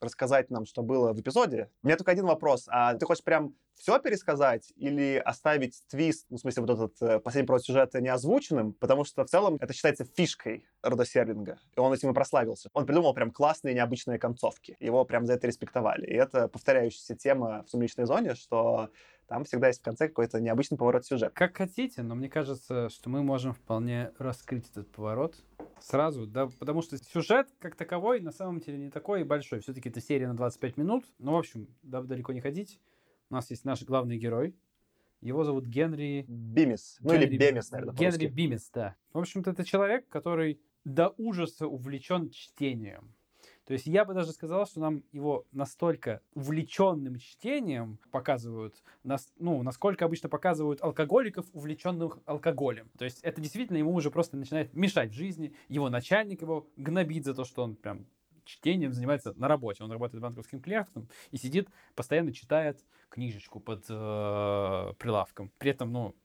рассказать 0.00 0.50
нам, 0.50 0.64
что 0.64 0.82
было 0.82 1.12
в 1.12 1.20
эпизоде. 1.20 1.70
У 1.82 1.86
меня 1.86 1.96
только 1.96 2.12
один 2.12 2.26
вопрос. 2.26 2.66
А 2.68 2.94
ты 2.94 3.06
хочешь 3.06 3.24
прям 3.24 3.54
все 3.74 3.98
пересказать 3.98 4.72
или 4.76 5.22
оставить 5.24 5.82
твист, 5.88 6.26
ну, 6.28 6.36
в 6.36 6.40
смысле, 6.40 6.62
вот 6.62 6.70
этот 6.70 7.02
э, 7.02 7.18
последний 7.18 7.46
провод 7.46 7.64
сюжета 7.64 8.00
неозвученным? 8.00 8.74
Потому 8.74 9.04
что 9.04 9.24
в 9.24 9.28
целом 9.30 9.56
это 9.60 9.72
считается 9.72 10.04
фишкой 10.04 10.66
Рода 10.82 11.04
Серлинга. 11.04 11.58
И 11.76 11.80
он 11.80 11.92
этим 11.92 12.10
и 12.10 12.14
прославился. 12.14 12.68
Он 12.74 12.84
придумал 12.84 13.14
прям 13.14 13.30
классные 13.30 13.74
необычные 13.74 14.18
концовки. 14.18 14.76
Его 14.80 15.04
прям 15.04 15.26
за 15.26 15.34
это 15.34 15.46
респектовали. 15.46 16.06
И 16.06 16.14
это 16.14 16.48
повторяющаяся 16.48 17.14
тема 17.14 17.64
в 17.64 17.70
«Сумеречной 17.70 18.06
зоне», 18.06 18.34
что 18.34 18.90
там 19.30 19.44
всегда 19.44 19.68
есть 19.68 19.78
в 19.78 19.84
конце 19.84 20.08
какой-то 20.08 20.40
необычный 20.40 20.76
поворот 20.76 21.06
сюжета. 21.06 21.30
Как 21.32 21.56
хотите, 21.56 22.02
но 22.02 22.16
мне 22.16 22.28
кажется, 22.28 22.88
что 22.88 23.10
мы 23.10 23.22
можем 23.22 23.52
вполне 23.52 24.10
раскрыть 24.18 24.68
этот 24.72 24.90
поворот 24.90 25.36
сразу, 25.78 26.26
да, 26.26 26.48
потому 26.58 26.82
что 26.82 26.98
сюжет 26.98 27.46
как 27.60 27.76
таковой 27.76 28.20
на 28.20 28.32
самом 28.32 28.58
деле 28.58 28.78
не 28.78 28.90
такой 28.90 29.22
большой. 29.22 29.60
Все-таки 29.60 29.88
это 29.88 30.00
серия 30.00 30.26
на 30.26 30.34
25 30.34 30.76
минут. 30.78 31.04
Ну, 31.20 31.30
в 31.30 31.36
общем, 31.36 31.68
да, 31.84 32.02
далеко 32.02 32.32
не 32.32 32.40
ходить. 32.40 32.80
У 33.30 33.34
нас 33.34 33.48
есть 33.50 33.64
наш 33.64 33.84
главный 33.84 34.18
герой. 34.18 34.56
Его 35.20 35.44
зовут 35.44 35.64
Генри... 35.64 36.24
Бимис. 36.26 36.96
Ну 36.98 37.12
Генри... 37.12 37.26
или 37.26 37.36
Бемис, 37.36 37.70
наверное, 37.70 37.94
Генри 37.94 38.26
Бимис, 38.26 38.68
да. 38.74 38.96
В 39.12 39.18
общем-то, 39.18 39.52
это 39.52 39.64
человек, 39.64 40.08
который 40.08 40.60
до 40.84 41.14
ужаса 41.18 41.68
увлечен 41.68 42.30
чтением. 42.30 43.14
То 43.70 43.74
есть 43.74 43.86
я 43.86 44.04
бы 44.04 44.14
даже 44.14 44.32
сказал, 44.32 44.66
что 44.66 44.80
нам 44.80 45.04
его 45.12 45.46
настолько 45.52 46.22
увлеченным 46.34 47.20
чтением 47.20 48.00
показывают, 48.10 48.74
нас, 49.04 49.32
ну, 49.38 49.62
насколько 49.62 50.04
обычно 50.04 50.28
показывают 50.28 50.82
алкоголиков, 50.82 51.46
увлеченных 51.52 52.18
алкоголем. 52.26 52.90
То 52.98 53.04
есть 53.04 53.20
это 53.20 53.40
действительно 53.40 53.76
ему 53.76 53.94
уже 53.94 54.10
просто 54.10 54.36
начинает 54.36 54.74
мешать 54.74 55.12
в 55.12 55.14
жизни. 55.14 55.54
Его 55.68 55.88
начальник 55.88 56.42
его 56.42 56.66
гнобит 56.76 57.24
за 57.24 57.32
то, 57.32 57.44
что 57.44 57.62
он 57.62 57.76
прям 57.76 58.06
чтением 58.44 58.92
занимается 58.92 59.34
на 59.36 59.46
работе. 59.46 59.84
Он 59.84 59.92
работает 59.92 60.20
банковским 60.20 60.60
клиентом 60.60 61.08
и 61.30 61.36
сидит, 61.36 61.68
постоянно 61.94 62.32
читает 62.32 62.84
книжечку 63.08 63.60
под 63.60 63.84
э, 63.88 64.94
прилавком. 64.98 65.52
При 65.58 65.70
этом, 65.70 65.92
ну, 65.92 66.16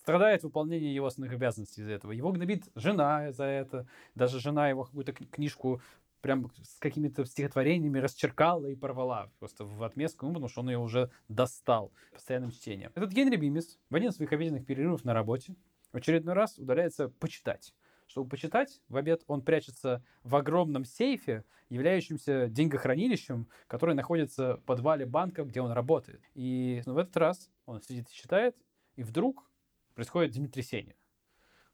страдает 0.00 0.42
выполнение 0.42 0.94
его 0.94 1.06
основных 1.06 1.34
обязанностей 1.34 1.82
из-за 1.82 1.92
этого. 1.92 2.12
Его 2.12 2.32
гнобит 2.32 2.64
жена 2.74 3.32
за 3.32 3.44
это. 3.44 3.86
Даже 4.14 4.40
жена 4.40 4.68
его 4.68 4.84
какую-то 4.84 5.12
книжку 5.12 5.80
прям 6.20 6.50
с 6.62 6.78
какими-то 6.78 7.24
стихотворениями 7.24 7.98
расчеркала 7.98 8.66
и 8.66 8.74
порвала 8.74 9.30
просто 9.38 9.64
в 9.64 9.82
отместку 9.82 10.26
ему, 10.26 10.34
потому 10.34 10.48
что 10.48 10.60
он 10.60 10.70
ее 10.70 10.78
уже 10.78 11.10
достал 11.28 11.92
постоянным 12.12 12.50
чтением. 12.50 12.92
Этот 12.94 13.12
Генри 13.12 13.36
Бимис 13.36 13.78
в 13.88 13.94
один 13.94 14.10
из 14.10 14.16
своих 14.16 14.32
обеденных 14.32 14.66
перерывов 14.66 15.04
на 15.04 15.14
работе 15.14 15.54
в 15.92 15.96
очередной 15.96 16.34
раз 16.34 16.58
удаляется 16.58 17.08
почитать. 17.08 17.74
Чтобы 18.06 18.28
почитать, 18.28 18.80
в 18.88 18.96
обед 18.96 19.22
он 19.28 19.42
прячется 19.42 20.04
в 20.24 20.34
огромном 20.34 20.84
сейфе, 20.84 21.44
являющемся 21.68 22.48
деньгохранилищем, 22.48 23.48
который 23.68 23.94
находится 23.94 24.56
в 24.56 24.64
подвале 24.64 25.06
банка, 25.06 25.44
где 25.44 25.60
он 25.60 25.70
работает. 25.70 26.20
И 26.34 26.82
ну, 26.86 26.94
в 26.94 26.98
этот 26.98 27.16
раз 27.16 27.50
он 27.66 27.80
сидит 27.82 28.08
и 28.08 28.12
читает, 28.12 28.56
и 28.96 29.04
вдруг 29.04 29.48
происходит 29.94 30.34
землетрясение. 30.34 30.96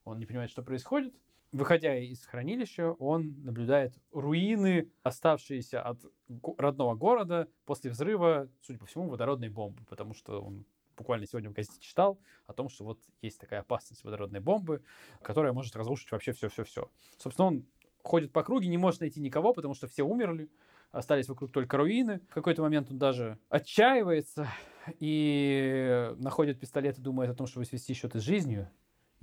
Он 0.05 0.19
не 0.19 0.27
понимает, 0.27 0.51
что 0.51 0.63
происходит, 0.63 1.15
Выходя 1.53 1.97
из 1.97 2.25
хранилища, 2.27 2.93
он 2.93 3.43
наблюдает 3.43 3.95
руины, 4.13 4.91
оставшиеся 5.03 5.83
от 5.83 6.05
родного 6.59 6.95
города 6.95 7.49
после 7.65 7.91
взрыва, 7.91 8.49
судя 8.63 8.79
по 8.79 8.87
всему, 8.87 9.09
водородной 9.09 9.49
бомбы, 9.49 9.85
потому 9.89 10.13
что 10.13 10.43
он 10.43 10.67
буквально 10.97 11.27
сегодня 11.27 11.51
в 11.51 11.53
газете 11.53 11.79
читал 11.81 12.19
о 12.47 12.53
том, 12.53 12.69
что 12.69 12.85
вот 12.85 12.99
есть 13.23 13.39
такая 13.39 13.61
опасность 13.61 14.03
водородной 14.05 14.41
бомбы, 14.41 14.83
которая 15.23 15.53
может 15.53 15.77
разрушить 15.77 16.11
вообще 16.11 16.33
все-все-все. 16.33 16.91
Собственно, 17.19 17.49
он 17.49 17.67
ходит 18.03 18.33
по 18.33 18.43
круге, 18.43 18.69
не 18.69 18.79
может 18.79 19.01
найти 19.01 19.21
никого, 19.21 19.53
потому 19.53 19.75
что 19.75 19.87
все 19.89 20.03
умерли, 20.03 20.49
остались 20.91 21.29
вокруг 21.29 21.53
только 21.53 21.77
руины. 21.77 22.21
В 22.31 22.35
какой-то 22.35 22.63
момент 22.63 22.91
он 22.91 22.99
даже 22.99 23.39
отчаивается 23.49 24.49
и 24.99 26.13
находит 26.17 26.61
пистолет 26.61 26.99
и 26.99 27.03
думает 27.03 27.31
о 27.31 27.35
том, 27.35 27.47
чтобы 27.47 27.67
свести 27.67 27.95
счеты 27.95 28.21
с 28.21 28.23
жизнью 28.23 28.71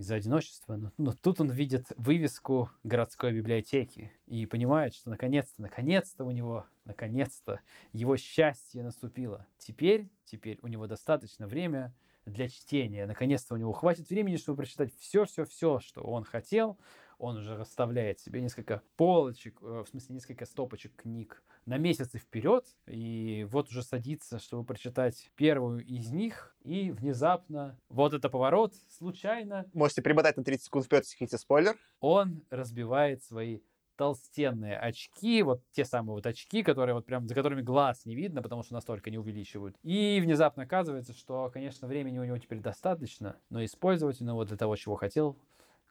из-за 0.03 0.15
одиночества. 0.15 0.75
Но, 0.75 0.91
но 0.97 1.13
тут 1.13 1.41
он 1.41 1.49
видит 1.49 1.87
вывеску 1.97 2.69
городской 2.83 3.31
библиотеки 3.31 4.11
и 4.27 4.45
понимает, 4.45 4.93
что 4.93 5.09
наконец-то, 5.09 5.61
наконец-то 5.61 6.25
у 6.25 6.31
него, 6.31 6.67
наконец-то 6.85 7.61
его 7.93 8.17
счастье 8.17 8.83
наступило. 8.83 9.47
Теперь, 9.57 10.09
теперь 10.25 10.59
у 10.61 10.67
него 10.67 10.87
достаточно 10.87 11.47
время 11.47 11.93
для 12.25 12.47
чтения. 12.49 13.05
Наконец-то 13.05 13.55
у 13.55 13.57
него 13.57 13.71
хватит 13.71 14.09
времени, 14.09 14.37
чтобы 14.37 14.57
прочитать 14.57 14.93
все-все-все, 14.99 15.79
что 15.79 16.01
он 16.01 16.23
хотел. 16.23 16.77
Он 17.23 17.37
уже 17.37 17.55
расставляет 17.55 18.19
себе 18.19 18.41
несколько 18.41 18.81
полочек, 18.97 19.57
э, 19.61 19.83
в 19.85 19.87
смысле 19.87 20.15
несколько 20.15 20.45
стопочек 20.45 20.93
книг 20.97 21.41
на 21.65 21.77
месяцы 21.77 22.17
вперед, 22.17 22.65
и 22.85 23.47
вот 23.49 23.69
уже 23.69 23.81
садится, 23.81 24.39
чтобы 24.39 24.65
прочитать 24.65 25.31
первую 25.37 25.85
из 25.85 26.11
них, 26.11 26.53
и 26.65 26.91
внезапно 26.91 27.79
вот 27.87 28.13
это 28.13 28.27
поворот, 28.27 28.73
случайно... 28.89 29.65
Можете 29.73 30.01
примотать 30.01 30.35
на 30.35 30.43
30 30.43 30.65
секунд 30.65 30.83
вперед, 30.83 31.05
если 31.05 31.17
хотите 31.17 31.37
спойлер. 31.37 31.77
Он 32.01 32.43
разбивает 32.49 33.23
свои 33.23 33.61
толстенные 33.95 34.77
очки, 34.77 35.43
вот 35.43 35.61
те 35.71 35.85
самые 35.85 36.15
вот 36.15 36.25
очки, 36.25 36.61
которые 36.61 36.95
вот 36.95 37.05
прям, 37.05 37.27
за 37.27 37.35
которыми 37.35 37.61
глаз 37.61 38.05
не 38.05 38.15
видно, 38.15 38.41
потому 38.41 38.63
что 38.63 38.73
настолько 38.73 39.09
не 39.11 39.17
увеличивают. 39.17 39.77
И 39.83 40.19
внезапно 40.21 40.63
оказывается, 40.63 41.13
что, 41.13 41.49
конечно, 41.53 41.87
времени 41.87 42.19
у 42.19 42.25
него 42.25 42.37
теперь 42.37 42.59
достаточно, 42.59 43.37
но 43.49 43.63
использовать 43.63 44.21
он 44.21 44.29
его 44.29 44.43
для 44.43 44.57
того, 44.57 44.75
чего 44.75 44.95
хотел, 44.95 45.37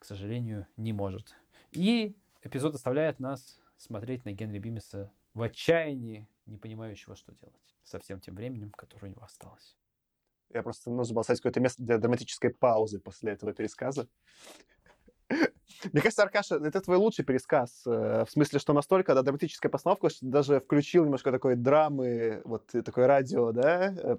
к 0.03 0.05
сожалению, 0.05 0.67
не 0.75 0.91
может. 0.91 1.33
И 1.71 2.13
эпизод 2.41 2.75
оставляет 2.75 3.21
нас 3.21 3.61
смотреть 3.77 4.25
на 4.25 4.33
Генри 4.33 4.59
Бимиса 4.59 5.09
в 5.33 5.41
отчаянии, 5.41 6.27
не 6.45 6.57
понимающего, 6.57 7.15
что 7.15 7.31
делать 7.31 7.55
со 7.85 7.99
всем 7.99 8.19
тем 8.19 8.35
временем, 8.35 8.71
которое 8.71 9.07
у 9.07 9.09
него 9.11 9.23
осталось. 9.23 9.77
Я 10.49 10.61
просто 10.61 10.91
нужно 10.91 11.15
было 11.15 11.23
какое-то 11.23 11.61
место 11.61 11.81
для 11.83 11.99
драматической 11.99 12.53
паузы 12.53 12.99
после 12.99 13.31
этого 13.31 13.53
пересказа. 13.53 14.09
Мне 15.91 16.01
кажется, 16.01 16.23
Аркаша, 16.23 16.55
это 16.55 16.81
твой 16.81 16.97
лучший 16.97 17.25
пересказ. 17.25 17.83
Э, 17.85 18.25
в 18.25 18.31
смысле, 18.31 18.59
что 18.59 18.73
настолько 18.73 19.13
да, 19.13 19.21
драматическая 19.21 19.69
постановка, 19.69 20.09
что 20.09 20.25
даже 20.25 20.59
включил 20.59 21.03
немножко 21.03 21.31
такой 21.31 21.55
драмы, 21.55 22.41
вот 22.45 22.67
такое 22.67 23.07
радио, 23.07 23.51
да, 23.51 23.93
э, 23.93 24.17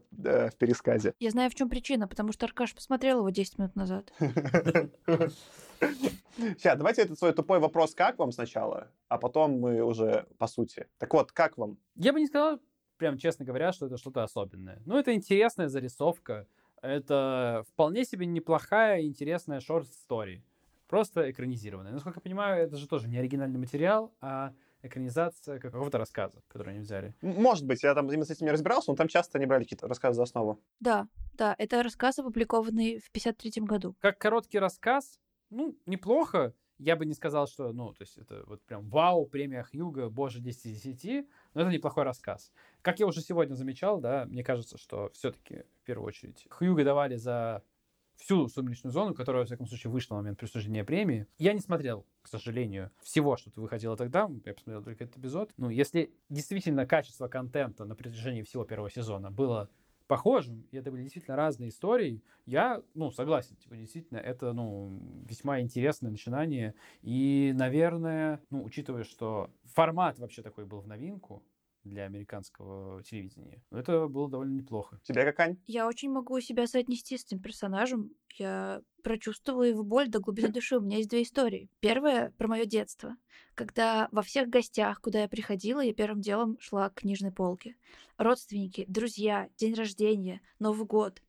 в 0.50 0.56
пересказе. 0.56 1.14
Я 1.20 1.30
знаю, 1.30 1.50
в 1.50 1.54
чем 1.54 1.68
причина, 1.68 2.08
потому 2.08 2.32
что 2.32 2.46
Аркаш 2.46 2.74
посмотрел 2.74 3.18
его 3.18 3.30
10 3.30 3.58
минут 3.58 3.76
назад. 3.76 4.12
Сейчас, 6.36 6.76
давайте 6.76 7.02
этот 7.02 7.18
свой 7.18 7.32
тупой 7.32 7.60
вопрос, 7.60 7.94
как 7.94 8.18
вам 8.18 8.32
сначала, 8.32 8.88
а 9.08 9.18
потом 9.18 9.60
мы 9.60 9.82
уже 9.82 10.26
по 10.38 10.46
сути. 10.46 10.86
Так 10.98 11.14
вот, 11.14 11.32
как 11.32 11.56
вам? 11.56 11.78
Я 11.94 12.12
бы 12.12 12.20
не 12.20 12.26
сказал, 12.26 12.60
прям 12.96 13.18
честно 13.18 13.44
говоря, 13.44 13.72
что 13.72 13.86
это 13.86 13.96
что-то 13.96 14.22
особенное. 14.22 14.82
Ну, 14.86 14.98
это 14.98 15.14
интересная 15.14 15.68
зарисовка. 15.68 16.46
Это 16.82 17.64
вполне 17.68 18.04
себе 18.04 18.26
неплохая, 18.26 19.02
интересная 19.02 19.60
шорт-стори. 19.60 20.44
Просто 20.94 21.28
экранизированная. 21.28 21.90
Насколько 21.90 22.18
я 22.18 22.22
понимаю, 22.22 22.62
это 22.62 22.76
же 22.76 22.86
тоже 22.86 23.08
не 23.08 23.18
оригинальный 23.18 23.58
материал, 23.58 24.14
а 24.20 24.52
экранизация 24.80 25.58
какого-то 25.58 25.98
рассказа, 25.98 26.40
который 26.46 26.74
они 26.74 26.82
взяли. 26.82 27.16
Может 27.20 27.66
быть, 27.66 27.82
я 27.82 27.94
там 27.94 28.08
именно 28.08 28.24
с 28.24 28.30
этим 28.30 28.46
не 28.46 28.52
разбирался, 28.52 28.92
но 28.92 28.96
там 28.96 29.08
часто 29.08 29.38
они 29.38 29.46
брали 29.46 29.64
какие-то 29.64 29.88
рассказы 29.88 30.18
за 30.18 30.22
основу. 30.22 30.60
Да, 30.78 31.08
да, 31.32 31.56
это 31.58 31.82
рассказ, 31.82 32.20
опубликованный 32.20 33.00
в 33.00 33.10
53 33.10 33.62
году. 33.64 33.96
Как 33.98 34.18
короткий 34.18 34.60
рассказ, 34.60 35.18
ну, 35.50 35.76
неплохо. 35.84 36.54
Я 36.78 36.94
бы 36.94 37.06
не 37.06 37.14
сказал, 37.14 37.48
что, 37.48 37.72
ну, 37.72 37.92
то 37.92 38.02
есть 38.02 38.16
это 38.16 38.44
вот 38.46 38.62
прям 38.62 38.88
вау, 38.88 39.26
премия 39.26 39.64
Хьюга, 39.64 40.08
боже, 40.10 40.38
10 40.38 40.66
из 40.66 40.80
10, 40.80 41.28
но 41.54 41.62
это 41.62 41.70
неплохой 41.72 42.04
рассказ. 42.04 42.52
Как 42.82 43.00
я 43.00 43.08
уже 43.08 43.20
сегодня 43.20 43.54
замечал, 43.54 43.98
да, 43.98 44.26
мне 44.26 44.44
кажется, 44.44 44.78
что 44.78 45.10
все-таки 45.12 45.64
в 45.82 45.86
первую 45.86 46.06
очередь 46.06 46.46
Хьюга 46.50 46.84
давали 46.84 47.16
за 47.16 47.64
всю 48.16 48.48
«Сумеречную 48.48 48.92
зону», 48.92 49.14
которая, 49.14 49.42
во 49.42 49.46
всяком 49.46 49.66
случае, 49.66 49.90
вышла 49.90 50.14
на 50.16 50.22
момент 50.22 50.38
присуждения 50.38 50.84
премии. 50.84 51.26
Я 51.38 51.52
не 51.52 51.60
смотрел, 51.60 52.06
к 52.22 52.28
сожалению, 52.28 52.90
всего, 53.02 53.36
что 53.36 53.50
выходило 53.60 53.96
тогда. 53.96 54.30
Я 54.44 54.54
посмотрел 54.54 54.82
только 54.82 55.04
этот 55.04 55.18
эпизод. 55.18 55.52
Ну, 55.56 55.68
если 55.68 56.12
действительно 56.28 56.86
качество 56.86 57.28
контента 57.28 57.84
на 57.84 57.94
протяжении 57.94 58.42
всего 58.42 58.64
первого 58.64 58.90
сезона 58.90 59.30
было 59.30 59.68
похожим, 60.06 60.66
и 60.70 60.76
это 60.76 60.90
были 60.90 61.02
действительно 61.02 61.36
разные 61.36 61.70
истории, 61.70 62.22
я, 62.46 62.82
ну, 62.94 63.10
согласен, 63.10 63.56
типа, 63.56 63.76
действительно, 63.76 64.18
это, 64.18 64.52
ну, 64.52 65.00
весьма 65.26 65.60
интересное 65.60 66.10
начинание, 66.10 66.74
и, 67.00 67.52
наверное, 67.54 68.40
ну, 68.50 68.62
учитывая, 68.64 69.04
что 69.04 69.50
формат 69.64 70.18
вообще 70.18 70.42
такой 70.42 70.66
был 70.66 70.80
в 70.80 70.86
новинку, 70.86 71.42
для 71.84 72.04
американского 72.04 73.02
телевидения. 73.02 73.62
Это 73.70 74.08
было 74.08 74.28
довольно 74.28 74.54
неплохо. 74.54 75.00
Тебе 75.04 75.24
как, 75.24 75.38
Ань? 75.40 75.58
Я 75.66 75.86
очень 75.86 76.10
могу 76.10 76.40
себя 76.40 76.66
соотнести 76.66 77.16
с 77.16 77.24
этим 77.24 77.40
персонажем. 77.40 78.12
Я 78.36 78.82
прочувствовала 79.02 79.62
его 79.62 79.84
боль 79.84 80.08
до 80.08 80.20
глубины 80.20 80.48
души. 80.52 80.76
У 80.76 80.80
меня 80.80 80.98
есть 80.98 81.10
две 81.10 81.22
истории. 81.22 81.70
Первая 81.80 82.32
про 82.38 82.48
мое 82.48 82.64
детство. 82.64 83.16
Когда 83.54 84.08
во 84.10 84.22
всех 84.22 84.48
гостях, 84.48 85.00
куда 85.00 85.22
я 85.22 85.28
приходила, 85.28 85.80
я 85.80 85.94
первым 85.94 86.20
делом 86.20 86.58
шла 86.58 86.88
к 86.90 87.00
книжной 87.00 87.32
полке. 87.32 87.76
Родственники, 88.16 88.84
друзья, 88.88 89.48
день 89.56 89.74
рождения, 89.74 90.40
Новый 90.58 90.86
год. 90.86 91.20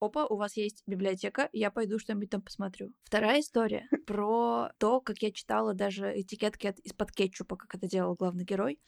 Опа, 0.00 0.26
у 0.26 0.36
вас 0.36 0.56
есть 0.56 0.84
библиотека, 0.86 1.48
я 1.52 1.72
пойду 1.72 1.98
что-нибудь 1.98 2.30
там 2.30 2.40
посмотрю. 2.40 2.92
Вторая 3.02 3.40
история 3.40 3.88
про 4.06 4.70
то, 4.78 5.00
как 5.00 5.18
я 5.18 5.32
читала 5.32 5.74
даже 5.74 6.12
этикетки 6.20 6.68
от, 6.68 6.78
из-под 6.80 7.10
кетчупа, 7.10 7.56
как 7.56 7.74
это 7.74 7.88
делал 7.88 8.14
главный 8.14 8.44
герой 8.44 8.78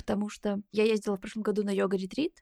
потому 0.00 0.30
что 0.30 0.62
я 0.72 0.84
ездила 0.84 1.16
в 1.16 1.20
прошлом 1.20 1.42
году 1.42 1.62
на 1.62 1.70
йога-ретрит, 1.70 2.32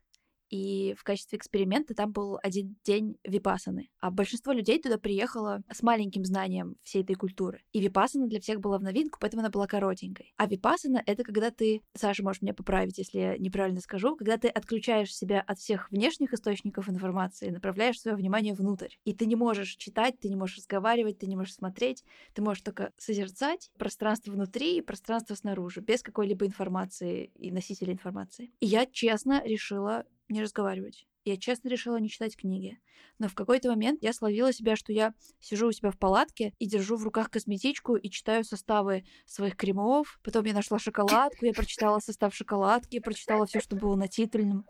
и 0.51 0.95
в 0.99 1.05
качестве 1.05 1.39
эксперимента 1.39 1.95
там 1.95 2.13
был 2.13 2.39
один 2.43 2.77
день 2.85 3.17
випасаны. 3.25 3.91
А 4.01 4.11
большинство 4.11 4.53
людей 4.53 4.81
туда 4.81 4.99
приехало 4.99 5.63
с 5.71 5.83
маленьким 5.83 6.25
знанием 6.25 6.77
всей 6.83 7.03
этой 7.03 7.15
культуры. 7.15 7.63
И 7.73 7.81
випасана 7.81 8.27
для 8.27 8.41
всех 8.41 8.61
была 8.61 8.79
в 8.79 8.83
новинку, 8.83 9.19
поэтому 9.21 9.41
она 9.41 9.51
была 9.51 9.67
коротенькой. 9.67 10.33
А 10.37 10.47
випасана— 10.47 11.03
это 11.07 11.25
когда 11.25 11.51
ты, 11.51 11.83
Саша, 11.95 12.23
можешь 12.23 12.43
меня 12.43 12.55
поправить, 12.55 12.99
если 12.99 13.19
я 13.19 13.39
неправильно 13.39 13.81
скажу, 13.81 14.17
когда 14.17 14.37
ты 14.37 14.49
отключаешь 14.49 15.15
себя 15.15 15.41
от 15.41 15.59
всех 15.59 15.91
внешних 15.91 16.33
источников 16.33 16.89
информации, 16.89 17.51
направляешь 17.51 18.01
свое 18.01 18.17
внимание 18.17 18.55
внутрь. 18.55 18.95
И 19.05 19.15
ты 19.15 19.27
не 19.27 19.37
можешь 19.37 19.77
читать, 19.77 20.19
ты 20.19 20.29
не 20.29 20.37
можешь 20.37 20.59
разговаривать, 20.59 21.19
ты 21.19 21.27
не 21.27 21.37
можешь 21.37 21.55
смотреть, 21.55 22.05
ты 22.35 22.43
можешь 22.43 22.63
только 22.63 22.93
созерцать 22.97 23.71
пространство 23.79 24.33
внутри 24.33 24.79
и 24.79 24.83
пространство 24.83 25.35
снаружи, 25.35 25.81
без 25.81 26.03
какой-либо 26.03 26.47
информации 26.47 27.31
и 27.35 27.51
носителя 27.51 27.93
информации. 27.93 28.53
И 28.61 28.67
я 28.67 28.87
честно 28.87 29.43
решила 29.45 30.05
не 30.29 30.43
разговаривать. 30.43 31.07
Я 31.25 31.37
честно 31.37 31.69
решила 31.69 31.97
не 31.97 32.09
читать 32.09 32.37
книги. 32.37 32.79
Но 33.19 33.29
в 33.29 33.35
какой-то 33.35 33.69
момент 33.69 34.03
я 34.03 34.13
словила 34.13 34.53
себя, 34.53 34.77
что 34.77 34.93
я 34.93 35.13
сижу 35.41 35.69
у 35.69 35.73
себя 35.73 35.91
в 35.91 35.99
палатке 35.99 36.55
и 36.59 36.67
держу 36.67 36.97
в 36.97 37.05
руках 37.05 37.31
косметичку 37.31 37.97
и 37.97 38.09
читаю 38.09 38.45
составы 38.45 39.05
своих 39.27 39.57
кремов. 39.57 40.19
Потом 40.23 40.47
я 40.47 40.55
нашла 40.55 40.79
шоколадку, 40.79 41.45
я 41.45 41.53
прочитала 41.53 41.99
состав 41.99 42.35
шоколадки, 42.35 43.01
прочитала 43.01 43.45
все, 43.47 43.61
что 43.61 43.77
было 43.77 43.95
на 43.95 44.09
титульном. 44.09 44.65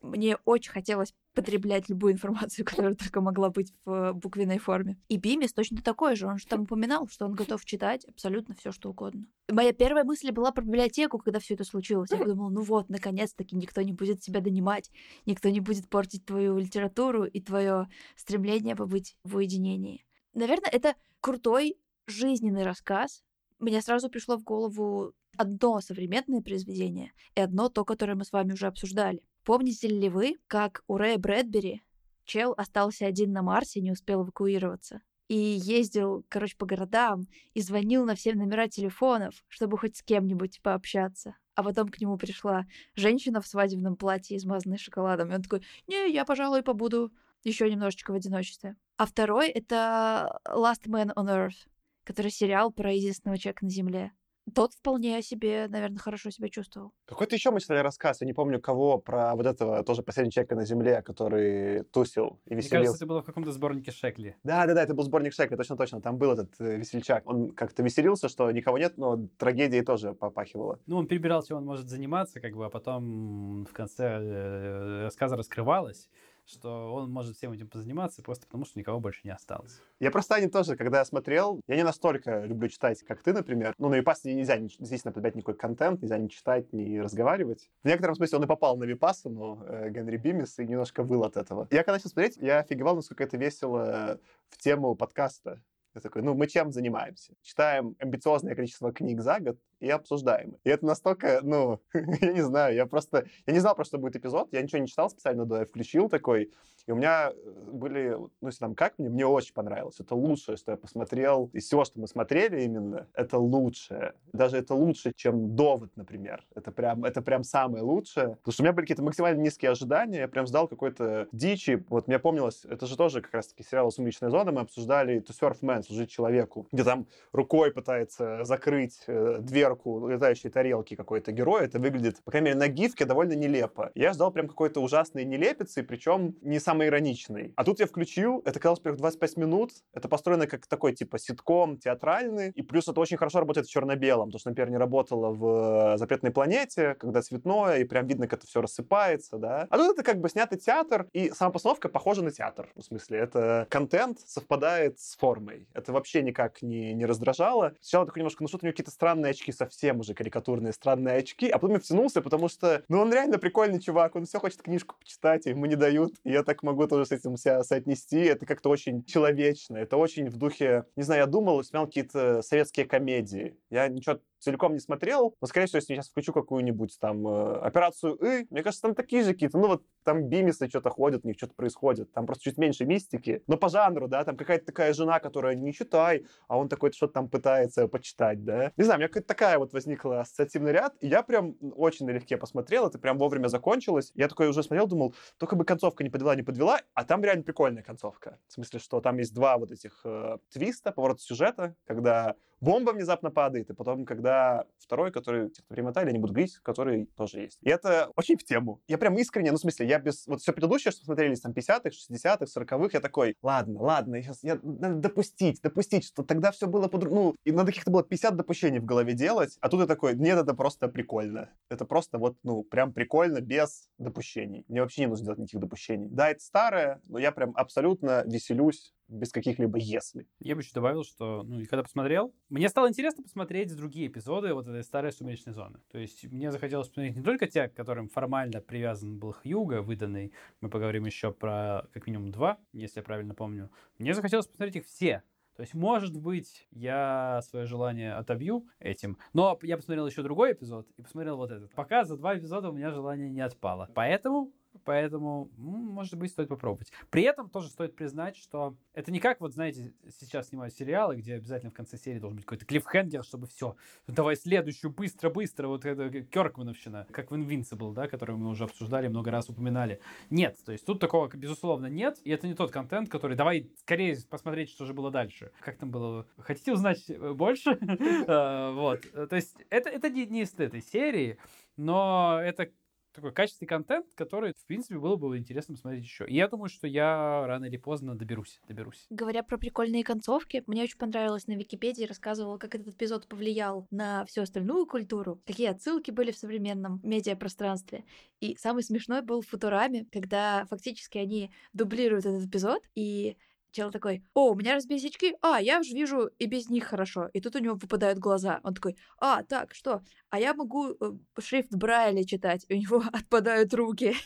Мне 0.00 0.36
очень 0.44 0.70
хотелось 0.70 1.12
потреблять 1.34 1.88
любую 1.88 2.12
информацию, 2.12 2.64
которая 2.66 2.94
только 2.94 3.20
могла 3.20 3.50
быть 3.50 3.72
в 3.84 4.12
буквенной 4.12 4.58
форме. 4.58 4.98
И 5.08 5.16
Бимис 5.16 5.52
точно 5.52 5.82
такой 5.82 6.14
же. 6.14 6.26
Он 6.26 6.38
же 6.38 6.46
там 6.46 6.62
упоминал, 6.62 7.08
что 7.08 7.24
он 7.24 7.32
готов 7.32 7.64
читать 7.64 8.04
абсолютно 8.04 8.54
все, 8.54 8.70
что 8.70 8.90
угодно. 8.90 9.26
Моя 9.48 9.72
первая 9.72 10.04
мысль 10.04 10.30
была 10.30 10.52
про 10.52 10.62
библиотеку, 10.62 11.18
когда 11.18 11.40
все 11.40 11.54
это 11.54 11.64
случилось. 11.64 12.10
Я 12.10 12.18
подумала, 12.18 12.48
ну 12.50 12.62
вот, 12.62 12.88
наконец-таки 12.88 13.56
никто 13.56 13.82
не 13.82 13.92
будет 13.92 14.20
тебя 14.20 14.40
донимать, 14.40 14.90
никто 15.26 15.48
не 15.48 15.60
будет 15.60 15.88
портить 15.88 16.24
твою 16.24 16.58
литературу 16.58 17.24
и 17.24 17.40
твое 17.40 17.88
стремление 18.16 18.76
побыть 18.76 19.16
в 19.24 19.36
уединении. 19.36 20.04
Наверное, 20.34 20.70
это 20.70 20.94
крутой 21.20 21.76
жизненный 22.06 22.62
рассказ. 22.62 23.24
Мне 23.58 23.82
сразу 23.82 24.08
пришло 24.08 24.36
в 24.36 24.44
голову 24.44 25.12
одно 25.36 25.80
современное 25.80 26.42
произведение 26.42 27.12
и 27.34 27.40
одно 27.40 27.68
то, 27.68 27.84
которое 27.84 28.14
мы 28.14 28.24
с 28.24 28.32
вами 28.32 28.52
уже 28.52 28.66
обсуждали. 28.66 29.22
Помните 29.48 29.88
ли 29.88 30.10
вы, 30.10 30.36
как 30.46 30.82
у 30.88 30.98
Рэя 30.98 31.16
Брэдбери 31.16 31.82
чел 32.26 32.52
остался 32.58 33.06
один 33.06 33.32
на 33.32 33.40
Марсе, 33.40 33.80
не 33.80 33.90
успел 33.90 34.22
эвакуироваться? 34.22 35.00
И 35.28 35.36
ездил, 35.38 36.26
короче, 36.28 36.54
по 36.54 36.66
городам 36.66 37.28
и 37.54 37.62
звонил 37.62 38.04
на 38.04 38.14
все 38.14 38.34
номера 38.34 38.68
телефонов, 38.68 39.42
чтобы 39.48 39.78
хоть 39.78 39.96
с 39.96 40.02
кем-нибудь 40.02 40.60
пообщаться. 40.60 41.34
А 41.54 41.62
потом 41.62 41.88
к 41.88 41.98
нему 41.98 42.18
пришла 42.18 42.66
женщина 42.94 43.40
в 43.40 43.46
свадебном 43.46 43.96
платье, 43.96 44.36
измазанной 44.36 44.76
шоколадом. 44.76 45.32
И 45.32 45.36
он 45.36 45.40
такой, 45.40 45.62
не, 45.86 46.12
я, 46.12 46.26
пожалуй, 46.26 46.62
побуду 46.62 47.10
еще 47.42 47.70
немножечко 47.70 48.10
в 48.10 48.16
одиночестве. 48.16 48.76
А 48.98 49.06
второй— 49.06 49.48
это 49.48 50.40
Last 50.46 50.86
Man 50.88 51.14
on 51.14 51.26
Earth, 51.28 51.70
который 52.04 52.30
сериал 52.30 52.70
про 52.70 52.92
единственного 52.92 53.38
человека 53.38 53.64
на 53.64 53.70
Земле 53.70 54.12
тот 54.50 54.74
вполне 54.74 55.22
себе, 55.22 55.66
наверное, 55.68 55.98
хорошо 55.98 56.30
себя 56.30 56.48
чувствовал. 56.48 56.92
Какой-то 57.06 57.34
еще 57.34 57.50
мы 57.50 57.60
читали 57.60 57.78
рассказ, 57.78 58.20
я 58.20 58.26
не 58.26 58.32
помню 58.32 58.60
кого, 58.60 58.98
про 58.98 59.34
вот 59.34 59.46
этого 59.46 59.82
тоже 59.84 60.02
последнего 60.02 60.32
человека 60.32 60.54
на 60.54 60.64
земле, 60.64 61.02
который 61.02 61.84
тусил 61.84 62.40
и 62.46 62.54
веселился. 62.54 62.76
Мне 62.76 62.84
кажется, 62.86 62.96
это 62.96 63.06
было 63.06 63.22
в 63.22 63.26
каком-то 63.26 63.52
сборнике 63.52 63.90
Шекли. 63.90 64.36
Да-да-да, 64.42 64.82
это 64.82 64.94
был 64.94 65.04
сборник 65.04 65.32
Шекли, 65.32 65.56
точно-точно. 65.56 66.00
Там 66.00 66.18
был 66.18 66.32
этот 66.32 66.54
э, 66.60 66.76
весельчак. 66.76 67.26
Он 67.26 67.50
как-то 67.50 67.82
веселился, 67.82 68.28
что 68.28 68.50
никого 68.50 68.78
нет, 68.78 68.96
но 68.96 69.16
трагедией 69.38 69.82
тоже 69.82 70.14
попахивало. 70.14 70.80
Ну, 70.86 70.98
он 70.98 71.06
перебирал, 71.06 71.42
чем 71.42 71.58
он 71.58 71.64
может 71.64 71.88
заниматься, 71.88 72.40
как 72.40 72.54
бы, 72.54 72.66
а 72.66 72.70
потом 72.70 73.64
в 73.64 73.72
конце 73.72 74.04
э, 74.04 75.02
рассказа 75.04 75.36
раскрывалось, 75.36 76.08
что 76.48 76.94
он 76.94 77.10
может 77.10 77.36
всем 77.36 77.52
этим 77.52 77.68
позаниматься 77.68 78.22
просто 78.22 78.46
потому, 78.46 78.64
что 78.64 78.78
никого 78.78 79.00
больше 79.00 79.20
не 79.24 79.30
осталось. 79.30 79.80
Я 80.00 80.10
просто 80.10 80.34
Ани 80.34 80.48
тоже, 80.48 80.76
когда 80.76 80.98
я 80.98 81.04
смотрел, 81.04 81.60
я 81.66 81.76
не 81.76 81.82
настолько 81.82 82.44
люблю 82.44 82.68
читать, 82.68 83.02
как 83.02 83.22
ты, 83.22 83.32
например. 83.32 83.74
Ну, 83.78 83.88
на 83.88 83.96
Випассане 83.96 84.34
нельзя 84.34 84.58
здесь 84.78 85.02
подать 85.02 85.34
никакой 85.34 85.54
контент, 85.54 86.02
нельзя 86.02 86.18
ни 86.18 86.28
читать, 86.28 86.72
ни 86.72 86.98
разговаривать. 86.98 87.70
В 87.82 87.86
некотором 87.86 88.14
смысле 88.14 88.38
он 88.38 88.44
и 88.44 88.46
попал 88.46 88.76
на 88.76 88.84
Випассану, 88.84 89.62
э, 89.66 89.90
Генри 89.90 90.16
Бимис, 90.16 90.58
и 90.58 90.66
немножко 90.66 91.02
выл 91.02 91.24
от 91.24 91.36
этого. 91.36 91.68
Я 91.70 91.78
когда 91.78 91.92
начал 91.94 92.08
смотреть, 92.08 92.36
я 92.38 92.60
офигевал, 92.60 92.96
насколько 92.96 93.24
это 93.24 93.36
весело 93.36 94.18
в 94.48 94.58
тему 94.58 94.94
подкаста. 94.94 95.60
Я 95.94 96.00
такой, 96.00 96.22
ну, 96.22 96.34
мы 96.34 96.46
чем 96.46 96.70
занимаемся? 96.70 97.32
Читаем 97.42 97.96
амбициозное 97.98 98.54
количество 98.54 98.92
книг 98.92 99.20
за 99.20 99.40
год 99.40 99.58
и 99.80 99.88
обсуждаем. 99.90 100.56
И 100.64 100.70
это 100.70 100.86
настолько, 100.86 101.40
ну, 101.42 101.80
я 102.20 102.32
не 102.32 102.42
знаю, 102.42 102.74
я 102.74 102.86
просто, 102.86 103.26
я 103.46 103.52
не 103.52 103.60
знал, 103.60 103.74
просто 103.74 103.96
что 103.96 103.98
будет 103.98 104.16
эпизод, 104.16 104.48
я 104.52 104.62
ничего 104.62 104.80
не 104.80 104.88
читал 104.88 105.10
специально 105.10 105.44
до, 105.44 105.60
я 105.60 105.64
включил 105.64 106.08
такой, 106.08 106.50
и 106.88 106.92
у 106.92 106.96
меня 106.96 107.32
э, 107.32 107.70
были, 107.70 108.16
ну, 108.16 108.48
если 108.48 108.60
там 108.60 108.74
как 108.74 108.98
мне, 108.98 109.10
мне 109.10 109.26
очень 109.26 109.52
понравилось. 109.52 110.00
Это 110.00 110.14
лучшее, 110.14 110.56
что 110.56 110.72
я 110.72 110.78
посмотрел. 110.78 111.50
Из 111.52 111.66
всего, 111.66 111.84
что 111.84 112.00
мы 112.00 112.08
смотрели 112.08 112.62
именно, 112.62 113.06
это 113.12 113.38
лучшее. 113.38 114.14
Даже 114.32 114.56
это 114.56 114.74
лучше, 114.74 115.12
чем 115.14 115.54
«Довод», 115.54 115.90
например. 115.96 116.46
Это 116.54 116.72
прям, 116.72 117.04
это 117.04 117.20
прям 117.20 117.44
самое 117.44 117.84
лучшее. 117.84 118.36
Потому 118.36 118.52
что 118.52 118.62
у 118.62 118.64
меня 118.64 118.72
были 118.72 118.84
какие-то 118.84 119.02
максимально 119.02 119.42
низкие 119.42 119.70
ожидания. 119.70 120.20
Я 120.20 120.28
прям 120.28 120.46
ждал 120.46 120.66
какой-то 120.66 121.28
дичи. 121.30 121.84
Вот 121.90 122.08
мне 122.08 122.18
помнилось, 122.18 122.64
это 122.64 122.86
же 122.86 122.96
тоже 122.96 123.20
как 123.20 123.34
раз-таки 123.34 123.62
сериал 123.62 123.90
«Сумеречная 123.90 124.30
зона». 124.30 124.50
Мы 124.50 124.62
обсуждали 124.62 125.20
«To 125.20 125.38
Surf 125.38 125.58
Man», 125.60 125.82
«Служить 125.82 126.10
человеку», 126.10 126.66
где 126.72 126.84
там 126.84 127.06
рукой 127.32 127.70
пытается 127.70 128.44
закрыть 128.44 129.02
э, 129.06 129.40
дверку 129.68 130.08
летающей 130.08 130.48
тарелки 130.48 130.94
какой-то 130.94 131.32
герой. 131.32 131.64
Это 131.64 131.78
выглядит, 131.78 132.22
по 132.24 132.30
крайней 132.30 132.46
мере, 132.46 132.58
на 132.58 132.68
гифке 132.68 133.04
довольно 133.04 133.34
нелепо. 133.34 133.90
Я 133.94 134.12
ждал 134.12 134.30
прям 134.30 134.48
какой-то 134.48 134.80
ужасной 134.80 135.24
нелепицы, 135.24 135.82
причем 135.82 136.36
не 136.40 136.58
сам 136.58 136.78
самоироничный. 136.78 137.52
А 137.56 137.64
тут 137.64 137.80
я 137.80 137.86
включил, 137.86 138.40
это 138.44 138.60
казалось 138.60 138.78
первых 138.80 139.00
25 139.00 139.36
минут, 139.36 139.72
это 139.92 140.08
построено 140.08 140.46
как 140.46 140.66
такой 140.66 140.94
типа 140.94 141.18
ситком 141.18 141.76
театральный, 141.76 142.50
и 142.50 142.62
плюс 142.62 142.86
это 142.86 143.00
очень 143.00 143.16
хорошо 143.16 143.40
работает 143.40 143.66
в 143.66 143.70
черно-белом, 143.70 144.28
потому 144.28 144.38
что, 144.38 144.50
например, 144.50 144.70
не 144.70 144.76
работало 144.76 145.30
в 145.30 145.94
э, 145.94 145.98
«Запретной 145.98 146.30
планете», 146.30 146.94
когда 146.94 147.20
цветное, 147.20 147.78
и 147.78 147.84
прям 147.84 148.06
видно, 148.06 148.28
как 148.28 148.38
это 148.38 148.46
все 148.46 148.60
рассыпается, 148.60 149.38
да. 149.38 149.66
А 149.70 149.76
тут 149.76 149.94
это 149.94 150.04
как 150.04 150.20
бы 150.20 150.28
снятый 150.28 150.58
театр, 150.58 151.08
и 151.12 151.30
сама 151.30 151.50
постановка 151.50 151.88
похожа 151.88 152.22
на 152.22 152.30
театр. 152.30 152.68
В 152.76 152.82
смысле, 152.82 153.18
это 153.18 153.66
контент 153.70 154.20
совпадает 154.20 155.00
с 155.00 155.16
формой. 155.16 155.66
Это 155.74 155.92
вообще 155.92 156.22
никак 156.22 156.62
не, 156.62 156.94
не 156.94 157.06
раздражало. 157.06 157.74
Сначала 157.80 158.06
такой 158.06 158.20
немножко, 158.20 158.44
ну 158.44 158.48
что-то 158.48 158.64
у 158.64 158.66
него 158.66 158.72
какие-то 158.72 158.92
странные 158.92 159.30
очки, 159.30 159.50
совсем 159.58 160.00
уже 160.00 160.14
карикатурные 160.14 160.72
странные 160.72 161.16
очки, 161.16 161.48
а 161.48 161.58
потом 161.58 161.76
я 161.76 161.80
втянулся, 161.80 162.22
потому 162.22 162.48
что, 162.48 162.82
ну 162.88 163.00
он 163.00 163.12
реально 163.12 163.38
прикольный 163.38 163.80
чувак, 163.80 164.16
он 164.16 164.24
все 164.24 164.38
хочет 164.38 164.62
книжку 164.62 164.96
почитать, 164.98 165.46
и 165.46 165.50
ему 165.50 165.66
не 165.66 165.76
дают. 165.76 166.14
И 166.24 166.30
я 166.30 166.42
так 166.42 166.62
могу 166.62 166.86
тоже 166.86 167.06
с 167.06 167.12
этим 167.12 167.36
себя 167.36 167.62
соотнести. 167.64 168.18
Это 168.18 168.46
как-то 168.46 168.70
очень 168.70 169.04
человечно. 169.04 169.76
Это 169.76 169.96
очень 169.96 170.28
в 170.28 170.36
духе... 170.36 170.84
Не 170.96 171.02
знаю, 171.02 171.22
я 171.22 171.26
думал, 171.26 171.62
смотрел 171.62 171.86
какие-то 171.86 172.42
советские 172.42 172.86
комедии. 172.86 173.56
Я 173.70 173.88
ничего 173.88 174.20
целиком 174.38 174.74
не 174.74 174.80
смотрел, 174.80 175.34
но, 175.40 175.46
скорее 175.46 175.66
всего, 175.66 175.78
если 175.78 175.94
я 175.94 175.96
сейчас 175.96 176.10
включу 176.10 176.32
какую-нибудь 176.32 176.96
там 177.00 177.26
э, 177.26 177.58
операцию 177.60 178.14
И, 178.16 178.46
мне 178.50 178.62
кажется, 178.62 178.82
там 178.82 178.94
такие 178.94 179.22
же 179.24 179.32
какие-то, 179.32 179.58
ну 179.58 179.68
вот 179.68 179.82
там 180.04 180.28
бимисы 180.28 180.68
что-то 180.68 180.90
ходят, 180.90 181.24
у 181.24 181.28
них 181.28 181.36
что-то 181.36 181.54
происходит, 181.54 182.12
там 182.12 182.26
просто 182.26 182.44
чуть 182.44 182.58
меньше 182.58 182.84
мистики, 182.84 183.42
но 183.46 183.56
по 183.56 183.68
жанру, 183.68 184.08
да, 184.08 184.24
там 184.24 184.36
какая-то 184.36 184.66
такая 184.66 184.92
жена, 184.92 185.20
которая 185.20 185.54
не 185.54 185.72
читай, 185.72 186.26
а 186.46 186.58
он 186.58 186.68
такой 186.68 186.92
что-то 186.92 187.14
там 187.14 187.28
пытается 187.28 187.88
почитать, 187.88 188.44
да. 188.44 188.72
Не 188.76 188.84
знаю, 188.84 188.98
у 188.98 189.00
меня 189.00 189.08
какая-то 189.08 189.28
такая 189.28 189.58
вот 189.58 189.72
возникла 189.72 190.20
ассоциативный 190.20 190.72
ряд, 190.72 190.94
и 191.00 191.08
я 191.08 191.22
прям 191.22 191.56
очень 191.76 192.06
налегке 192.06 192.36
посмотрел, 192.36 192.86
это 192.86 192.98
прям 192.98 193.18
вовремя 193.18 193.48
закончилось. 193.48 194.12
Я 194.14 194.28
такой 194.28 194.48
уже 194.48 194.62
смотрел, 194.62 194.86
думал, 194.86 195.14
только 195.36 195.56
бы 195.56 195.64
концовка 195.64 196.04
не 196.04 196.10
подвела, 196.10 196.34
не 196.36 196.42
подвела, 196.42 196.80
а 196.94 197.04
там 197.04 197.22
реально 197.24 197.42
прикольная 197.42 197.82
концовка. 197.82 198.38
В 198.48 198.52
смысле, 198.52 198.80
что 198.80 199.00
там 199.00 199.18
есть 199.18 199.34
два 199.34 199.58
вот 199.58 199.70
этих 199.70 200.00
э, 200.04 200.38
твиста, 200.50 200.92
поворота 200.92 201.20
сюжета, 201.22 201.74
когда 201.86 202.34
бомба 202.60 202.90
внезапно 202.90 203.30
падает, 203.30 203.70
и 203.70 203.74
потом, 203.74 204.04
когда 204.04 204.64
второй, 204.78 205.12
который 205.12 205.50
кто 205.50 205.62
перемотали, 205.68 206.12
не 206.12 206.18
буду 206.18 206.32
говорить, 206.32 206.58
который 206.62 207.06
тоже 207.16 207.40
есть. 207.40 207.58
И 207.62 207.70
это 207.70 208.10
очень 208.16 208.36
в 208.36 208.44
тему. 208.44 208.80
Я 208.88 208.98
прям 208.98 209.14
искренне, 209.16 209.50
ну, 209.50 209.58
в 209.58 209.60
смысле, 209.60 209.86
я 209.86 209.98
без... 209.98 210.26
Вот 210.26 210.40
все 210.40 210.52
предыдущее, 210.52 210.92
что 210.92 211.04
смотрелись 211.04 211.40
там 211.40 211.52
50-х, 211.52 211.90
60-х, 211.90 212.44
40-х, 212.44 212.90
я 212.92 213.00
такой, 213.00 213.36
ладно, 213.42 213.80
ладно, 213.80 214.16
я 214.16 214.22
сейчас... 214.22 214.42
Я... 214.42 214.58
Надо 214.62 214.96
допустить, 214.96 215.60
допустить, 215.62 216.04
что 216.04 216.22
тогда 216.22 216.50
все 216.50 216.66
было 216.66 216.88
по 216.88 216.98
Ну, 216.98 217.34
и 217.44 217.52
надо 217.52 217.66
каких-то 217.66 217.90
было 217.90 218.02
50 218.02 218.36
допущений 218.36 218.78
в 218.78 218.84
голове 218.84 219.14
делать, 219.14 219.56
а 219.60 219.68
тут 219.68 219.80
я 219.80 219.86
такой, 219.86 220.14
нет, 220.16 220.38
это 220.38 220.54
просто 220.54 220.88
прикольно. 220.88 221.50
Это 221.68 221.84
просто 221.84 222.18
вот, 222.18 222.36
ну, 222.42 222.62
прям 222.62 222.92
прикольно, 222.92 223.40
без 223.40 223.88
допущений. 223.98 224.64
Мне 224.68 224.82
вообще 224.82 225.02
не 225.02 225.06
нужно 225.08 225.26
делать 225.26 225.38
никаких 225.38 225.60
допущений. 225.60 226.08
Да, 226.10 226.30
это 226.30 226.40
старое, 226.40 227.00
но 227.04 227.18
я 227.18 227.32
прям 227.32 227.52
абсолютно 227.56 228.24
веселюсь 228.26 228.94
без 229.08 229.32
каких-либо 229.32 229.78
«если». 229.78 230.26
Я 230.38 230.54
бы 230.54 230.60
еще 230.60 230.72
добавил, 230.74 231.04
что, 231.04 231.42
ну, 231.42 231.60
и 231.60 231.64
когда 231.64 231.82
посмотрел, 231.82 232.34
мне 232.48 232.68
стало 232.68 232.88
интересно 232.88 233.22
посмотреть 233.22 233.74
другие 233.74 234.08
эпизоды 234.08 234.54
вот 234.54 234.66
этой 234.66 234.84
старой 234.84 235.12
«Сумеречной 235.12 235.54
зоны». 235.54 235.80
То 235.90 235.98
есть 235.98 236.24
мне 236.30 236.50
захотелось 236.50 236.88
посмотреть 236.88 237.16
не 237.16 237.22
только 237.22 237.46
те, 237.46 237.68
к 237.68 237.74
которым 237.74 238.08
формально 238.08 238.60
привязан 238.60 239.18
был 239.18 239.32
Хьюга, 239.32 239.82
выданный, 239.82 240.32
мы 240.60 240.68
поговорим 240.68 241.06
еще 241.06 241.32
про 241.32 241.88
как 241.92 242.06
минимум 242.06 242.30
два, 242.30 242.58
если 242.72 243.00
я 243.00 243.04
правильно 243.04 243.34
помню. 243.34 243.70
Мне 243.98 244.14
захотелось 244.14 244.46
посмотреть 244.46 244.76
их 244.76 244.86
все, 244.86 245.22
то 245.58 245.62
есть, 245.62 245.74
может 245.74 246.16
быть, 246.16 246.68
я 246.70 247.40
свое 247.42 247.66
желание 247.66 248.14
отобью 248.14 248.68
этим. 248.78 249.18
Но 249.32 249.58
я 249.62 249.76
посмотрел 249.76 250.06
еще 250.06 250.22
другой 250.22 250.52
эпизод 250.52 250.86
и 250.96 251.02
посмотрел 251.02 251.36
вот 251.36 251.50
этот. 251.50 251.74
Пока 251.74 252.04
за 252.04 252.16
два 252.16 252.38
эпизода 252.38 252.70
у 252.70 252.72
меня 252.72 252.92
желание 252.92 253.28
не 253.28 253.40
отпало. 253.40 253.90
Поэтому 253.92 254.52
Поэтому, 254.88 255.50
может 255.58 256.14
быть, 256.14 256.30
стоит 256.30 256.48
попробовать. 256.48 256.90
При 257.10 257.22
этом 257.22 257.50
тоже 257.50 257.68
стоит 257.68 257.94
признать, 257.94 258.38
что 258.38 258.74
это 258.94 259.12
не 259.12 259.20
как, 259.20 259.38
вот 259.38 259.52
знаете, 259.52 259.92
сейчас 260.18 260.48
снимают 260.48 260.72
сериалы, 260.72 261.16
где 261.16 261.34
обязательно 261.34 261.70
в 261.70 261.74
конце 261.74 261.98
серии 261.98 262.18
должен 262.18 262.36
быть 262.36 262.46
какой-то 262.46 262.64
клиффхенгер, 262.64 263.22
чтобы 263.22 263.48
все, 263.48 263.76
давай 264.06 264.34
следующую, 264.34 264.90
быстро-быстро, 264.90 265.68
вот 265.68 265.84
это 265.84 266.08
Керкмановщина, 266.22 267.06
как 267.10 267.30
в 267.30 267.34
Invincible, 267.34 267.92
да, 267.92 268.08
которую 268.08 268.38
мы 268.38 268.48
уже 268.48 268.64
обсуждали, 268.64 269.08
много 269.08 269.30
раз 269.30 269.50
упоминали. 269.50 270.00
Нет, 270.30 270.56
то 270.64 270.72
есть 270.72 270.86
тут 270.86 271.00
такого, 271.00 271.28
безусловно, 271.28 271.88
нет, 271.88 272.18
и 272.24 272.30
это 272.30 272.46
не 272.46 272.54
тот 272.54 272.70
контент, 272.70 273.10
который, 273.10 273.36
давай 273.36 273.70
скорее 273.76 274.16
посмотреть, 274.30 274.70
что 274.70 274.86
же 274.86 274.94
было 274.94 275.10
дальше. 275.10 275.52
Как 275.60 275.76
там 275.76 275.90
было? 275.90 276.26
Хотите 276.38 276.72
узнать 276.72 277.04
э, 277.10 277.34
больше? 277.34 277.78
А, 278.26 278.72
вот, 278.72 279.02
то 279.28 279.36
есть 279.36 279.54
это, 279.68 279.90
это 279.90 280.08
не 280.08 280.40
из 280.40 280.54
этой 280.54 280.80
серии, 280.80 281.36
но 281.76 282.40
это 282.42 282.70
такой 283.18 283.32
качественный 283.32 283.68
контент, 283.68 284.06
который, 284.14 284.54
в 284.56 284.66
принципе, 284.66 284.98
было 284.98 285.16
бы 285.16 285.36
интересно 285.36 285.74
посмотреть 285.74 286.04
еще. 286.04 286.26
И 286.26 286.34
я 286.34 286.48
думаю, 286.48 286.68
что 286.68 286.86
я 286.86 287.44
рано 287.46 287.66
или 287.66 287.76
поздно 287.76 288.14
доберусь, 288.14 288.60
доберусь. 288.68 289.06
Говоря 289.10 289.42
про 289.42 289.58
прикольные 289.58 290.04
концовки, 290.04 290.62
мне 290.66 290.84
очень 290.84 290.98
понравилось 290.98 291.46
на 291.46 291.52
Википедии, 291.52 292.04
рассказывала, 292.04 292.58
как 292.58 292.74
этот 292.74 292.94
эпизод 292.94 293.26
повлиял 293.26 293.86
на 293.90 294.24
всю 294.26 294.42
остальную 294.42 294.86
культуру, 294.86 295.40
какие 295.46 295.68
отсылки 295.68 296.10
были 296.10 296.30
в 296.30 296.38
современном 296.38 297.00
медиапространстве. 297.02 298.04
И 298.40 298.56
самый 298.56 298.82
смешной 298.82 299.22
был 299.22 299.42
в 299.42 299.48
Футураме, 299.48 300.06
когда 300.12 300.64
фактически 300.66 301.18
они 301.18 301.50
дублируют 301.72 302.24
этот 302.24 302.44
эпизод, 302.44 302.82
и 302.94 303.36
Чел 303.78 303.92
такой, 303.92 304.24
о, 304.34 304.50
у 304.50 304.54
меня 304.56 304.74
разбились 304.74 305.04
очки, 305.04 305.36
а, 305.40 305.62
я 305.62 305.78
уже 305.78 305.94
вижу 305.94 306.30
и 306.40 306.46
без 306.46 306.68
них 306.68 306.86
хорошо. 306.86 307.28
И 307.32 307.40
тут 307.40 307.54
у 307.54 307.60
него 307.60 307.76
выпадают 307.76 308.18
глаза. 308.18 308.58
Он 308.64 308.74
такой, 308.74 308.96
а, 309.20 309.44
так, 309.44 309.72
что? 309.72 310.02
А 310.30 310.40
я 310.40 310.52
могу 310.52 310.94
э, 310.94 311.12
шрифт 311.38 311.70
Брайля 311.70 312.24
читать. 312.24 312.66
У 312.68 312.74
него 312.74 313.04
отпадают 313.12 313.72
руки. 313.74 314.16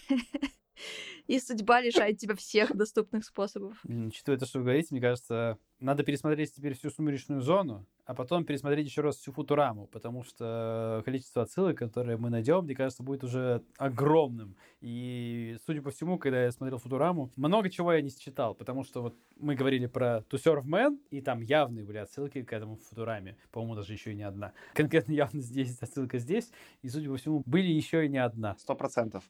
И 1.26 1.38
судьба 1.38 1.80
лишает 1.80 2.18
тебя 2.18 2.34
всех 2.34 2.76
доступных 2.76 3.24
способов. 3.24 3.80
Учитывая 3.84 4.38
то, 4.38 4.46
что 4.46 4.58
вы 4.58 4.64
говорите, 4.64 4.88
мне 4.90 5.00
кажется, 5.00 5.58
надо 5.78 6.02
пересмотреть 6.02 6.54
теперь 6.54 6.74
всю 6.74 6.90
сумеречную 6.90 7.40
зону, 7.40 7.86
а 8.04 8.14
потом 8.14 8.44
пересмотреть 8.44 8.86
еще 8.86 9.00
раз 9.00 9.16
всю 9.16 9.32
Футураму, 9.32 9.86
потому 9.86 10.22
что 10.22 11.02
количество 11.04 11.42
отсылок, 11.42 11.78
которые 11.78 12.16
мы 12.16 12.30
найдем, 12.30 12.64
мне 12.64 12.74
кажется, 12.74 13.02
будет 13.02 13.24
уже 13.24 13.62
огромным. 13.78 14.56
И, 14.80 15.56
судя 15.66 15.82
по 15.82 15.90
всему, 15.90 16.18
когда 16.18 16.44
я 16.44 16.52
смотрел 16.52 16.78
Футураму, 16.78 17.30
много 17.36 17.70
чего 17.70 17.92
я 17.92 18.00
не 18.00 18.10
считал, 18.10 18.54
потому 18.54 18.84
что 18.84 19.02
вот 19.02 19.14
мы 19.36 19.54
говорили 19.54 19.86
про 19.86 20.24
To 20.30 20.32
Serve 20.32 20.64
Man, 20.64 20.98
и 21.10 21.20
там 21.20 21.40
явные 21.40 21.84
были 21.84 21.98
отсылки 21.98 22.42
к 22.42 22.52
этому 22.52 22.76
Футураме. 22.76 23.36
По-моему, 23.50 23.76
даже 23.76 23.92
еще 23.92 24.12
и 24.12 24.16
не 24.16 24.24
одна. 24.24 24.52
Конкретно 24.74 25.12
явно 25.12 25.40
здесь 25.40 25.78
отсылка 25.80 26.18
здесь, 26.18 26.50
и, 26.82 26.88
судя 26.88 27.08
по 27.08 27.16
всему, 27.16 27.42
были 27.46 27.68
еще 27.68 28.04
и 28.04 28.08
не 28.08 28.18
одна. 28.18 28.56
Сто 28.58 28.74
процентов. 28.74 29.24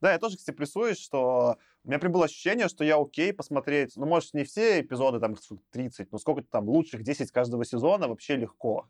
Да, 0.00 0.12
я 0.12 0.18
тоже, 0.18 0.36
кстати, 0.36 0.54
плюсуюсь, 0.54 0.98
что 0.98 1.56
у 1.84 1.88
меня 1.88 1.98
прям 1.98 2.12
было 2.12 2.24
ощущение, 2.24 2.68
что 2.68 2.84
я 2.84 2.96
окей 2.96 3.32
посмотреть, 3.32 3.96
ну, 3.96 4.06
может, 4.06 4.34
не 4.34 4.44
все 4.44 4.80
эпизоды, 4.80 5.20
там, 5.20 5.34
30, 5.70 6.12
но 6.12 6.18
сколько-то 6.18 6.48
там 6.50 6.68
лучших 6.68 7.02
10 7.02 7.30
каждого 7.30 7.64
сезона 7.64 8.08
вообще 8.08 8.36
легко. 8.36 8.88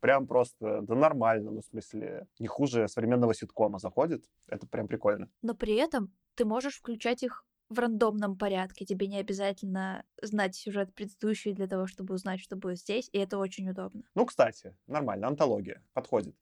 Прям 0.00 0.26
просто, 0.26 0.82
да 0.82 0.94
нормально, 0.94 1.50
ну, 1.50 1.60
в 1.62 1.64
смысле, 1.64 2.26
не 2.38 2.46
хуже 2.46 2.88
современного 2.88 3.34
ситкома 3.34 3.78
заходит. 3.78 4.24
Это 4.48 4.66
прям 4.66 4.86
прикольно. 4.86 5.30
Но 5.40 5.54
при 5.54 5.76
этом 5.76 6.12
ты 6.34 6.44
можешь 6.44 6.76
включать 6.76 7.22
их 7.22 7.46
в 7.70 7.78
рандомном 7.78 8.36
порядке. 8.36 8.84
Тебе 8.84 9.06
не 9.06 9.18
обязательно 9.18 10.04
знать 10.20 10.54
сюжет 10.54 10.94
предыдущий 10.94 11.52
для 11.52 11.66
того, 11.66 11.86
чтобы 11.86 12.14
узнать, 12.14 12.40
что 12.40 12.56
будет 12.56 12.78
здесь, 12.78 13.08
и 13.12 13.18
это 13.18 13.38
очень 13.38 13.70
удобно. 13.70 14.02
Ну, 14.14 14.26
кстати, 14.26 14.76
нормально, 14.86 15.28
антология, 15.28 15.82
подходит. 15.94 16.34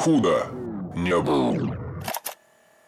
Худо 0.00 0.46
не 0.96 1.20
было. 1.20 1.85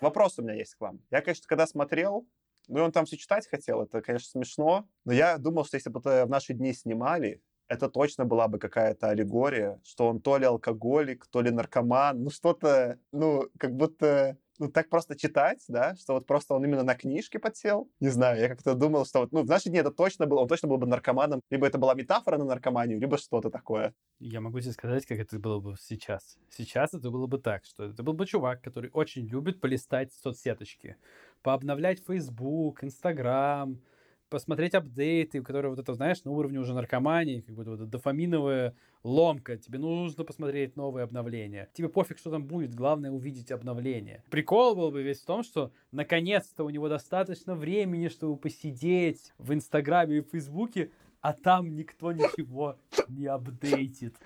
Вопрос 0.00 0.38
у 0.38 0.42
меня 0.42 0.54
есть 0.54 0.74
к 0.74 0.80
вам. 0.80 1.00
Я, 1.10 1.20
конечно, 1.20 1.44
когда 1.46 1.66
смотрел, 1.66 2.26
ну, 2.68 2.78
и 2.78 2.82
он 2.82 2.92
там 2.92 3.06
все 3.06 3.16
читать 3.16 3.48
хотел, 3.48 3.82
это, 3.82 4.00
конечно, 4.02 4.28
смешно, 4.28 4.88
но 5.04 5.12
я 5.12 5.38
думал, 5.38 5.64
что 5.64 5.76
если 5.76 5.90
бы 5.90 6.00
это 6.00 6.26
в 6.26 6.30
наши 6.30 6.52
дни 6.52 6.72
снимали, 6.72 7.42
это 7.66 7.88
точно 7.88 8.24
была 8.24 8.48
бы 8.48 8.58
какая-то 8.58 9.08
аллегория, 9.08 9.80
что 9.84 10.08
он 10.08 10.20
то 10.20 10.38
ли 10.38 10.44
алкоголик, 10.44 11.26
то 11.26 11.40
ли 11.40 11.50
наркоман, 11.50 12.22
ну, 12.22 12.30
что-то, 12.30 12.98
ну, 13.12 13.48
как 13.58 13.74
будто 13.74 14.38
ну, 14.58 14.70
так 14.70 14.88
просто 14.88 15.16
читать, 15.16 15.64
да, 15.68 15.94
что 15.96 16.14
вот 16.14 16.26
просто 16.26 16.54
он 16.54 16.64
именно 16.64 16.82
на 16.82 16.94
книжке 16.94 17.38
подсел. 17.38 17.88
Не 18.00 18.08
знаю, 18.08 18.40
я 18.40 18.48
как-то 18.48 18.74
думал, 18.74 19.06
что 19.06 19.20
вот, 19.20 19.32
ну, 19.32 19.44
наши 19.44 19.68
дни 19.68 19.78
это 19.78 19.90
точно 19.90 20.26
было, 20.26 20.40
он 20.40 20.48
точно 20.48 20.68
был 20.68 20.78
бы 20.78 20.86
наркоманом, 20.86 21.40
либо 21.50 21.66
это 21.66 21.78
была 21.78 21.94
метафора 21.94 22.38
на 22.38 22.44
наркоманию, 22.44 23.00
либо 23.00 23.18
что-то 23.18 23.50
такое. 23.50 23.94
Я 24.18 24.40
могу 24.40 24.60
тебе 24.60 24.72
сказать, 24.72 25.06
как 25.06 25.18
это 25.18 25.38
было 25.38 25.60
бы 25.60 25.76
сейчас. 25.80 26.38
Сейчас 26.50 26.94
это 26.94 27.10
было 27.10 27.26
бы 27.26 27.38
так, 27.38 27.64
что 27.64 27.84
это 27.84 28.02
был 28.02 28.14
бы 28.14 28.26
чувак, 28.26 28.62
который 28.62 28.90
очень 28.92 29.26
любит 29.26 29.60
полистать 29.60 30.12
соцсеточки, 30.12 30.96
пообновлять 31.42 32.02
Facebook, 32.06 32.82
Instagram, 32.82 33.80
посмотреть 34.28 34.74
апдейты, 34.74 35.42
которые 35.42 35.70
вот 35.70 35.78
это, 35.78 35.94
знаешь, 35.94 36.24
на 36.24 36.30
уровне 36.30 36.58
уже 36.58 36.74
наркомании, 36.74 37.40
как 37.40 37.54
бы 37.54 37.64
вот 37.64 37.88
дофаминовая 37.88 38.74
ломка, 39.02 39.56
тебе 39.56 39.78
нужно 39.78 40.24
посмотреть 40.24 40.76
новые 40.76 41.04
обновления. 41.04 41.68
Тебе 41.72 41.88
пофиг, 41.88 42.18
что 42.18 42.30
там 42.30 42.44
будет, 42.44 42.74
главное 42.74 43.10
увидеть 43.10 43.50
обновление. 43.50 44.22
Прикол 44.30 44.74
был 44.74 44.90
бы 44.90 45.02
весь 45.02 45.20
в 45.20 45.26
том, 45.26 45.42
что 45.42 45.72
наконец-то 45.92 46.64
у 46.64 46.70
него 46.70 46.88
достаточно 46.88 47.54
времени, 47.54 48.08
чтобы 48.08 48.36
посидеть 48.36 49.32
в 49.38 49.52
Инстаграме 49.52 50.18
и 50.18 50.22
Фейсбуке, 50.22 50.90
а 51.20 51.32
там 51.32 51.74
никто 51.74 52.12
ничего 52.12 52.76
не 53.08 53.26
апдейтит. 53.26 54.16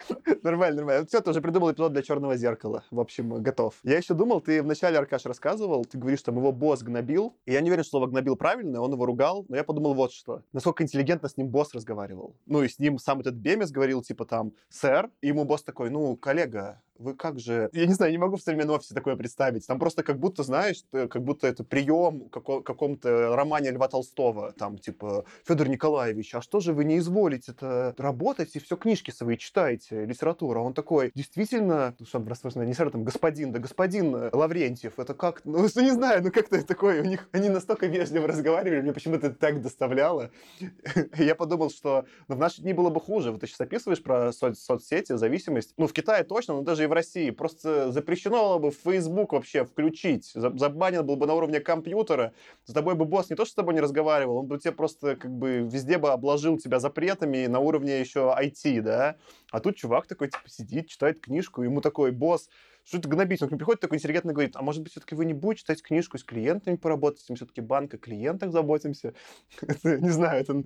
Нормально, 0.42 0.76
нормально. 0.76 1.06
Все, 1.06 1.20
ты 1.20 1.30
уже 1.30 1.40
придумал 1.40 1.72
эпизод 1.72 1.92
для 1.92 2.02
черного 2.02 2.36
зеркала. 2.36 2.84
В 2.90 3.00
общем, 3.00 3.42
готов. 3.42 3.74
Я 3.82 3.96
еще 3.98 4.14
думал, 4.14 4.40
ты 4.40 4.62
вначале, 4.62 4.98
Аркаш, 4.98 5.24
рассказывал, 5.24 5.84
ты 5.84 5.98
говоришь, 5.98 6.22
там 6.22 6.36
его 6.36 6.52
босс 6.52 6.82
гнобил. 6.82 7.36
И 7.46 7.52
я 7.52 7.60
не 7.60 7.70
уверен, 7.70 7.84
что 7.84 7.92
слово 7.92 8.06
гнобил 8.08 8.36
правильно, 8.36 8.80
он 8.80 8.92
его 8.92 9.06
ругал, 9.06 9.44
но 9.48 9.56
я 9.56 9.64
подумал 9.64 9.94
вот 9.94 10.12
что. 10.12 10.42
Насколько 10.52 10.82
интеллигентно 10.82 11.28
с 11.28 11.36
ним 11.36 11.48
босс 11.48 11.74
разговаривал. 11.74 12.36
Ну, 12.46 12.62
и 12.62 12.68
с 12.68 12.78
ним 12.78 12.98
сам 12.98 13.20
этот 13.20 13.34
Бемес 13.34 13.70
говорил, 13.70 14.02
типа 14.02 14.24
там, 14.24 14.52
сэр, 14.68 15.10
и 15.20 15.28
ему 15.28 15.44
босс 15.44 15.62
такой, 15.62 15.90
ну, 15.90 16.16
коллега, 16.16 16.80
вы 16.98 17.14
как 17.14 17.38
же... 17.38 17.68
Я 17.72 17.86
не 17.86 17.94
знаю, 17.94 18.12
не 18.12 18.18
могу 18.18 18.36
в 18.36 18.42
современном 18.42 18.76
офисе 18.76 18.94
такое 18.94 19.16
представить. 19.16 19.66
Там 19.66 19.78
просто 19.78 20.02
как 20.02 20.18
будто, 20.18 20.42
знаешь, 20.42 20.84
как 20.92 21.22
будто 21.22 21.46
это 21.46 21.64
прием 21.64 22.28
како- 22.30 22.60
каком-то 22.60 23.34
романе 23.34 23.70
Льва 23.70 23.88
Толстого. 23.88 24.52
Там, 24.52 24.78
типа, 24.78 25.24
Федор 25.46 25.68
Николаевич, 25.68 26.34
а 26.34 26.42
что 26.42 26.60
же 26.60 26.72
вы 26.72 26.84
не 26.84 26.98
изволите-то 26.98 27.94
работать 27.98 28.54
и 28.56 28.60
все 28.60 28.76
книжки 28.76 29.10
свои 29.10 29.36
читаете, 29.36 30.04
литература? 30.04 30.60
Он 30.60 30.74
такой, 30.74 31.12
действительно, 31.14 31.94
ну, 31.98 32.06
что, 32.06 32.20
возможно, 32.20 32.62
не 32.62 32.74
сразу 32.74 32.92
там, 32.92 33.04
господин, 33.04 33.52
да 33.52 33.58
господин 33.58 34.30
Лаврентьев, 34.32 34.98
это 34.98 35.14
как... 35.14 35.44
Ну, 35.44 35.62
не 35.62 35.90
знаю, 35.90 36.22
ну 36.22 36.30
как-то 36.30 36.64
такое, 36.64 37.02
у 37.02 37.04
них... 37.04 37.28
Они 37.32 37.48
настолько 37.48 37.86
вежливо 37.86 38.28
разговаривали, 38.28 38.82
мне 38.82 38.92
почему-то 38.92 39.28
это 39.28 39.36
так 39.36 39.60
доставляло. 39.60 40.30
Я 41.16 41.34
подумал, 41.34 41.70
что 41.70 42.04
ну, 42.28 42.36
в 42.36 42.38
наши 42.38 42.62
дни 42.62 42.72
было 42.72 42.90
бы 42.90 43.00
хуже. 43.00 43.32
Вот 43.32 43.40
ты 43.40 43.46
сейчас 43.46 43.60
описываешь 43.60 44.02
про 44.02 44.32
со- 44.32 44.54
соцсети, 44.54 45.16
зависимость. 45.16 45.74
Ну, 45.76 45.86
в 45.86 45.92
Китае 45.92 46.24
точно, 46.24 46.54
но 46.54 46.62
даже 46.62 46.81
и 46.84 46.86
в 46.86 46.92
России. 46.92 47.30
Просто 47.30 47.90
запрещено 47.92 48.52
было 48.52 48.58
бы 48.58 48.70
Facebook 48.70 49.32
вообще 49.32 49.64
включить. 49.64 50.30
Забанен 50.34 51.04
был 51.04 51.16
бы 51.16 51.26
на 51.26 51.34
уровне 51.34 51.60
компьютера. 51.60 52.32
За 52.64 52.74
тобой 52.74 52.94
бы 52.94 53.04
босс 53.04 53.30
не 53.30 53.36
то, 53.36 53.44
что 53.44 53.52
с 53.52 53.54
тобой 53.54 53.74
не 53.74 53.80
разговаривал, 53.80 54.38
он 54.38 54.46
бы 54.46 54.58
тебе 54.58 54.72
просто 54.72 55.16
как 55.16 55.30
бы 55.30 55.68
везде 55.70 55.98
бы 55.98 56.10
обложил 56.10 56.58
тебя 56.58 56.80
запретами 56.80 57.46
на 57.46 57.60
уровне 57.60 58.00
еще 58.00 58.34
IT, 58.38 58.80
да? 58.82 59.16
А 59.50 59.60
тут 59.60 59.76
чувак 59.76 60.06
такой, 60.06 60.28
типа, 60.28 60.48
сидит, 60.48 60.88
читает 60.88 61.20
книжку, 61.20 61.62
ему 61.62 61.80
такой 61.80 62.10
босс, 62.10 62.48
что 62.84 62.98
это 62.98 63.08
гнобить? 63.08 63.40
Он 63.42 63.48
к 63.48 63.50
нему 63.52 63.58
приходит 63.58 63.80
такой 63.80 63.98
интеллигентно 63.98 64.32
говорит, 64.32 64.56
а 64.56 64.62
может 64.62 64.82
быть, 64.82 64.90
все-таки 64.90 65.14
вы 65.14 65.24
не 65.24 65.34
будете 65.34 65.60
читать 65.60 65.82
книжку 65.82 66.18
с 66.18 66.24
клиентами 66.24 66.76
поработать, 66.76 67.24
мы 67.28 67.36
все-таки 67.36 67.60
банк 67.60 67.94
о 67.94 67.98
клиентах 67.98 68.50
заботимся. 68.50 69.14
это, 69.60 69.98
не 69.98 70.10
знаю, 70.10 70.40
это, 70.40 70.64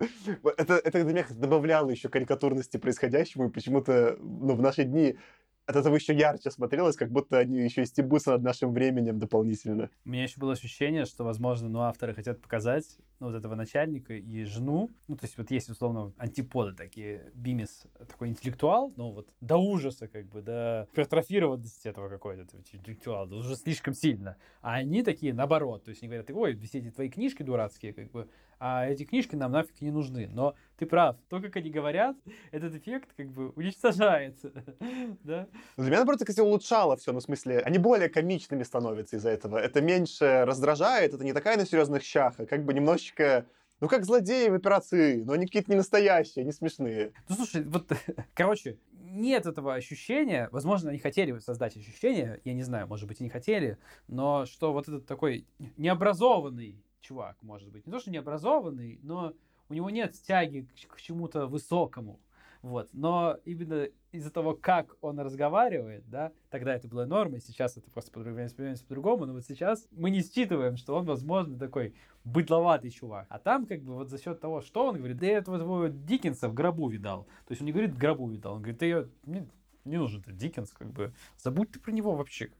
это, 0.56 0.74
это 0.74 1.04
для 1.04 1.12
меня 1.12 1.26
добавляло 1.30 1.90
еще 1.90 2.08
карикатурности 2.08 2.78
происходящему, 2.78 3.48
и 3.48 3.50
почему-то 3.50 4.16
ну, 4.18 4.54
в 4.54 4.62
наши 4.62 4.84
дни 4.84 5.18
от 5.66 5.74
этого 5.74 5.96
еще 5.96 6.14
ярче 6.14 6.50
смотрелось, 6.50 6.96
как 6.96 7.10
будто 7.10 7.38
они 7.38 7.58
еще 7.58 7.82
и 7.82 7.86
стебутся 7.86 8.32
над 8.32 8.42
нашим 8.42 8.72
временем 8.72 9.18
дополнительно. 9.18 9.90
У 10.04 10.10
меня 10.10 10.22
еще 10.22 10.38
было 10.38 10.52
ощущение, 10.52 11.04
что, 11.04 11.24
возможно, 11.24 11.68
ну, 11.68 11.80
авторы 11.80 12.14
хотят 12.14 12.40
показать 12.40 12.84
ну, 13.18 13.28
вот 13.28 13.36
этого 13.36 13.54
начальника 13.56 14.14
и 14.14 14.44
жену. 14.44 14.90
Ну, 15.08 15.16
то 15.16 15.24
есть 15.24 15.36
вот 15.36 15.50
есть, 15.50 15.68
условно, 15.68 16.12
антиподы 16.18 16.74
такие. 16.74 17.32
Бимис 17.34 17.84
такой 17.98 18.28
интеллектуал, 18.28 18.92
ну, 18.96 19.10
вот 19.10 19.28
до 19.40 19.56
ужаса, 19.56 20.06
как 20.06 20.26
бы, 20.26 20.40
до 20.40 20.86
гипертрофированности 20.92 21.88
этого 21.88 22.08
какой-то 22.08 22.56
интеллектуал, 22.56 23.32
уже 23.32 23.56
слишком 23.56 23.94
сильно. 23.94 24.36
А 24.60 24.74
они 24.74 25.02
такие, 25.02 25.34
наоборот, 25.34 25.84
то 25.84 25.90
есть 25.90 26.02
они 26.02 26.08
говорят, 26.08 26.30
ой, 26.30 26.54
все 26.60 26.78
эти 26.78 26.90
твои 26.90 27.08
книжки 27.08 27.42
дурацкие, 27.42 27.92
как 27.92 28.10
бы, 28.12 28.28
а 28.58 28.86
эти 28.86 29.04
книжки 29.04 29.34
нам 29.34 29.52
нафиг 29.52 29.80
не 29.80 29.90
нужны. 29.90 30.28
Но 30.32 30.54
ты 30.76 30.86
прав, 30.86 31.16
то, 31.28 31.40
как 31.40 31.56
они 31.56 31.70
говорят, 31.70 32.16
этот 32.52 32.74
эффект 32.74 33.10
как 33.16 33.30
бы 33.30 33.50
уничтожается, 33.50 34.52
да? 35.24 35.48
Для 35.76 35.86
меня, 35.86 35.96
наоборот, 35.96 36.20
кстати, 36.20 36.40
улучшало 36.40 36.96
все, 36.96 37.12
ну, 37.12 37.20
в 37.20 37.22
смысле, 37.22 37.60
они 37.60 37.78
более 37.78 38.08
комичными 38.08 38.62
становятся 38.62 39.16
из-за 39.16 39.30
этого. 39.30 39.58
Это 39.58 39.80
меньше 39.80 40.44
раздражает, 40.46 41.14
это 41.14 41.24
не 41.24 41.32
такая 41.32 41.56
на 41.56 41.66
серьезных 41.66 42.02
щах, 42.02 42.34
а 42.38 42.46
как 42.46 42.64
бы 42.64 42.74
немножечко 42.74 43.46
ну, 43.80 43.88
как 43.88 44.04
злодеи 44.04 44.48
в 44.48 44.54
операции, 44.54 45.22
но 45.22 45.34
они 45.34 45.46
какие-то 45.46 45.70
не 45.70 45.76
настоящие, 45.76 46.42
они 46.42 46.52
смешные. 46.52 47.12
Ну, 47.28 47.36
слушай, 47.36 47.62
вот, 47.62 47.92
короче, 48.34 48.78
нет 48.92 49.46
этого 49.46 49.74
ощущения, 49.74 50.48
возможно, 50.50 50.90
они 50.90 50.98
хотели 50.98 51.38
создать 51.38 51.76
ощущение, 51.76 52.40
я 52.44 52.54
не 52.54 52.62
знаю, 52.62 52.86
может 52.86 53.06
быть, 53.06 53.20
и 53.20 53.24
не 53.24 53.30
хотели, 53.30 53.78
но 54.08 54.46
что 54.46 54.72
вот 54.72 54.88
этот 54.88 55.06
такой 55.06 55.46
необразованный 55.76 56.82
чувак, 57.06 57.36
может 57.42 57.70
быть. 57.70 57.86
Не 57.86 57.92
то, 57.92 57.98
что 57.98 58.10
не 58.10 58.18
образованный, 58.18 58.98
но 59.02 59.34
у 59.68 59.74
него 59.74 59.90
нет 59.90 60.14
тяги 60.26 60.68
к, 60.88 60.96
к 60.96 61.00
чему-то 61.00 61.46
высокому. 61.46 62.20
Вот. 62.62 62.88
Но 62.92 63.38
именно 63.44 63.88
из-за 64.10 64.30
того, 64.30 64.54
как 64.54 64.96
он 65.00 65.20
разговаривает, 65.20 66.08
да, 66.08 66.32
тогда 66.50 66.74
это 66.74 66.88
было 66.88 67.04
нормой, 67.04 67.40
сейчас 67.40 67.76
это 67.76 67.90
просто 67.90 68.18
воспринимается 68.18 68.84
по-другому, 68.84 69.26
но 69.26 69.34
вот 69.34 69.44
сейчас 69.44 69.86
мы 69.92 70.10
не 70.10 70.22
считываем, 70.22 70.76
что 70.76 70.96
он, 70.96 71.04
возможно, 71.06 71.58
такой 71.58 71.94
быдловатый 72.24 72.90
чувак. 72.90 73.26
А 73.28 73.38
там, 73.38 73.66
как 73.66 73.82
бы, 73.82 73.94
вот 73.94 74.08
за 74.08 74.20
счет 74.20 74.40
того, 74.40 74.62
что 74.62 74.86
он 74.86 74.96
говорит, 74.96 75.18
да 75.18 75.26
я 75.26 75.38
этого 75.38 75.58
твоего 75.58 75.86
Диккенса 75.86 76.48
в 76.48 76.54
гробу 76.54 76.88
видал. 76.88 77.24
То 77.46 77.52
есть 77.52 77.60
он 77.60 77.66
не 77.66 77.72
говорит 77.72 77.92
в 77.92 77.98
гробу 77.98 78.28
видал, 78.28 78.54
он 78.54 78.62
говорит, 78.62 78.80
да 78.80 78.86
я, 78.86 79.08
мне 79.24 79.46
не 79.84 79.98
нужен 79.98 80.20
этот 80.20 80.36
Диккенс, 80.36 80.72
как 80.72 80.92
бы, 80.92 81.14
забудь 81.38 81.70
ты 81.70 81.78
про 81.78 81.92
него 81.92 82.14
вообще. 82.16 82.50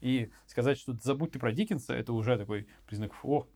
И 0.00 0.30
сказать, 0.46 0.78
что 0.78 0.92
забудь 0.92 1.32
ты 1.32 1.38
про 1.38 1.52
Диккенса, 1.52 1.94
это 1.94 2.12
уже 2.12 2.36
такой 2.36 2.68
признак, 2.86 3.12
о, 3.22 3.46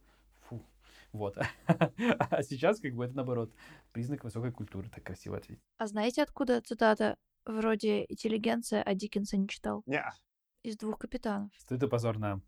вот. 1.12 1.36
а 1.66 2.42
сейчас 2.42 2.80
как 2.80 2.94
бы 2.94 3.04
это 3.04 3.14
наоборот 3.14 3.52
признак 3.92 4.24
высокой 4.24 4.52
культуры, 4.52 4.88
так 4.88 5.04
красиво 5.04 5.36
ответить. 5.36 5.62
А 5.78 5.86
знаете, 5.86 6.22
откуда 6.22 6.60
цитата 6.60 7.16
вроде 7.44 8.04
«интеллигенция», 8.08 8.82
а 8.82 8.94
Диккенса 8.94 9.36
не 9.36 9.48
читал? 9.48 9.82
Не. 9.86 10.04
Из 10.62 10.76
двух 10.76 10.98
капитанов. 10.98 11.50
Стыд 11.56 11.82
и 11.82 11.88
позор 11.88 12.18
нам. 12.18 12.42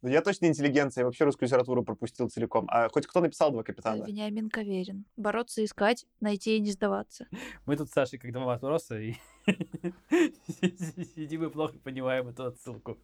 Ну, 0.00 0.08
я 0.08 0.22
точно 0.22 0.46
интеллигенция, 0.46 1.02
я 1.02 1.04
вообще 1.04 1.24
русскую 1.24 1.48
литературу 1.48 1.84
пропустил 1.84 2.30
целиком. 2.30 2.66
А 2.70 2.88
хоть 2.88 3.06
кто 3.06 3.20
написал 3.20 3.52
«Два 3.52 3.62
капитана»? 3.62 4.04
Вениамин 4.04 4.48
Каверин. 4.48 5.04
Бороться, 5.16 5.62
искать, 5.62 6.06
найти 6.20 6.56
и 6.56 6.60
не 6.60 6.70
сдаваться. 6.70 7.28
Мы 7.66 7.76
тут 7.76 7.90
с 7.90 7.92
Сашей 7.92 8.18
как 8.18 8.32
два 8.32 8.46
матроса, 8.46 8.98
и 8.98 9.16
сидим 11.14 11.44
и 11.44 11.50
плохо 11.50 11.78
понимаем 11.78 12.28
эту 12.28 12.46
отсылку. 12.46 12.96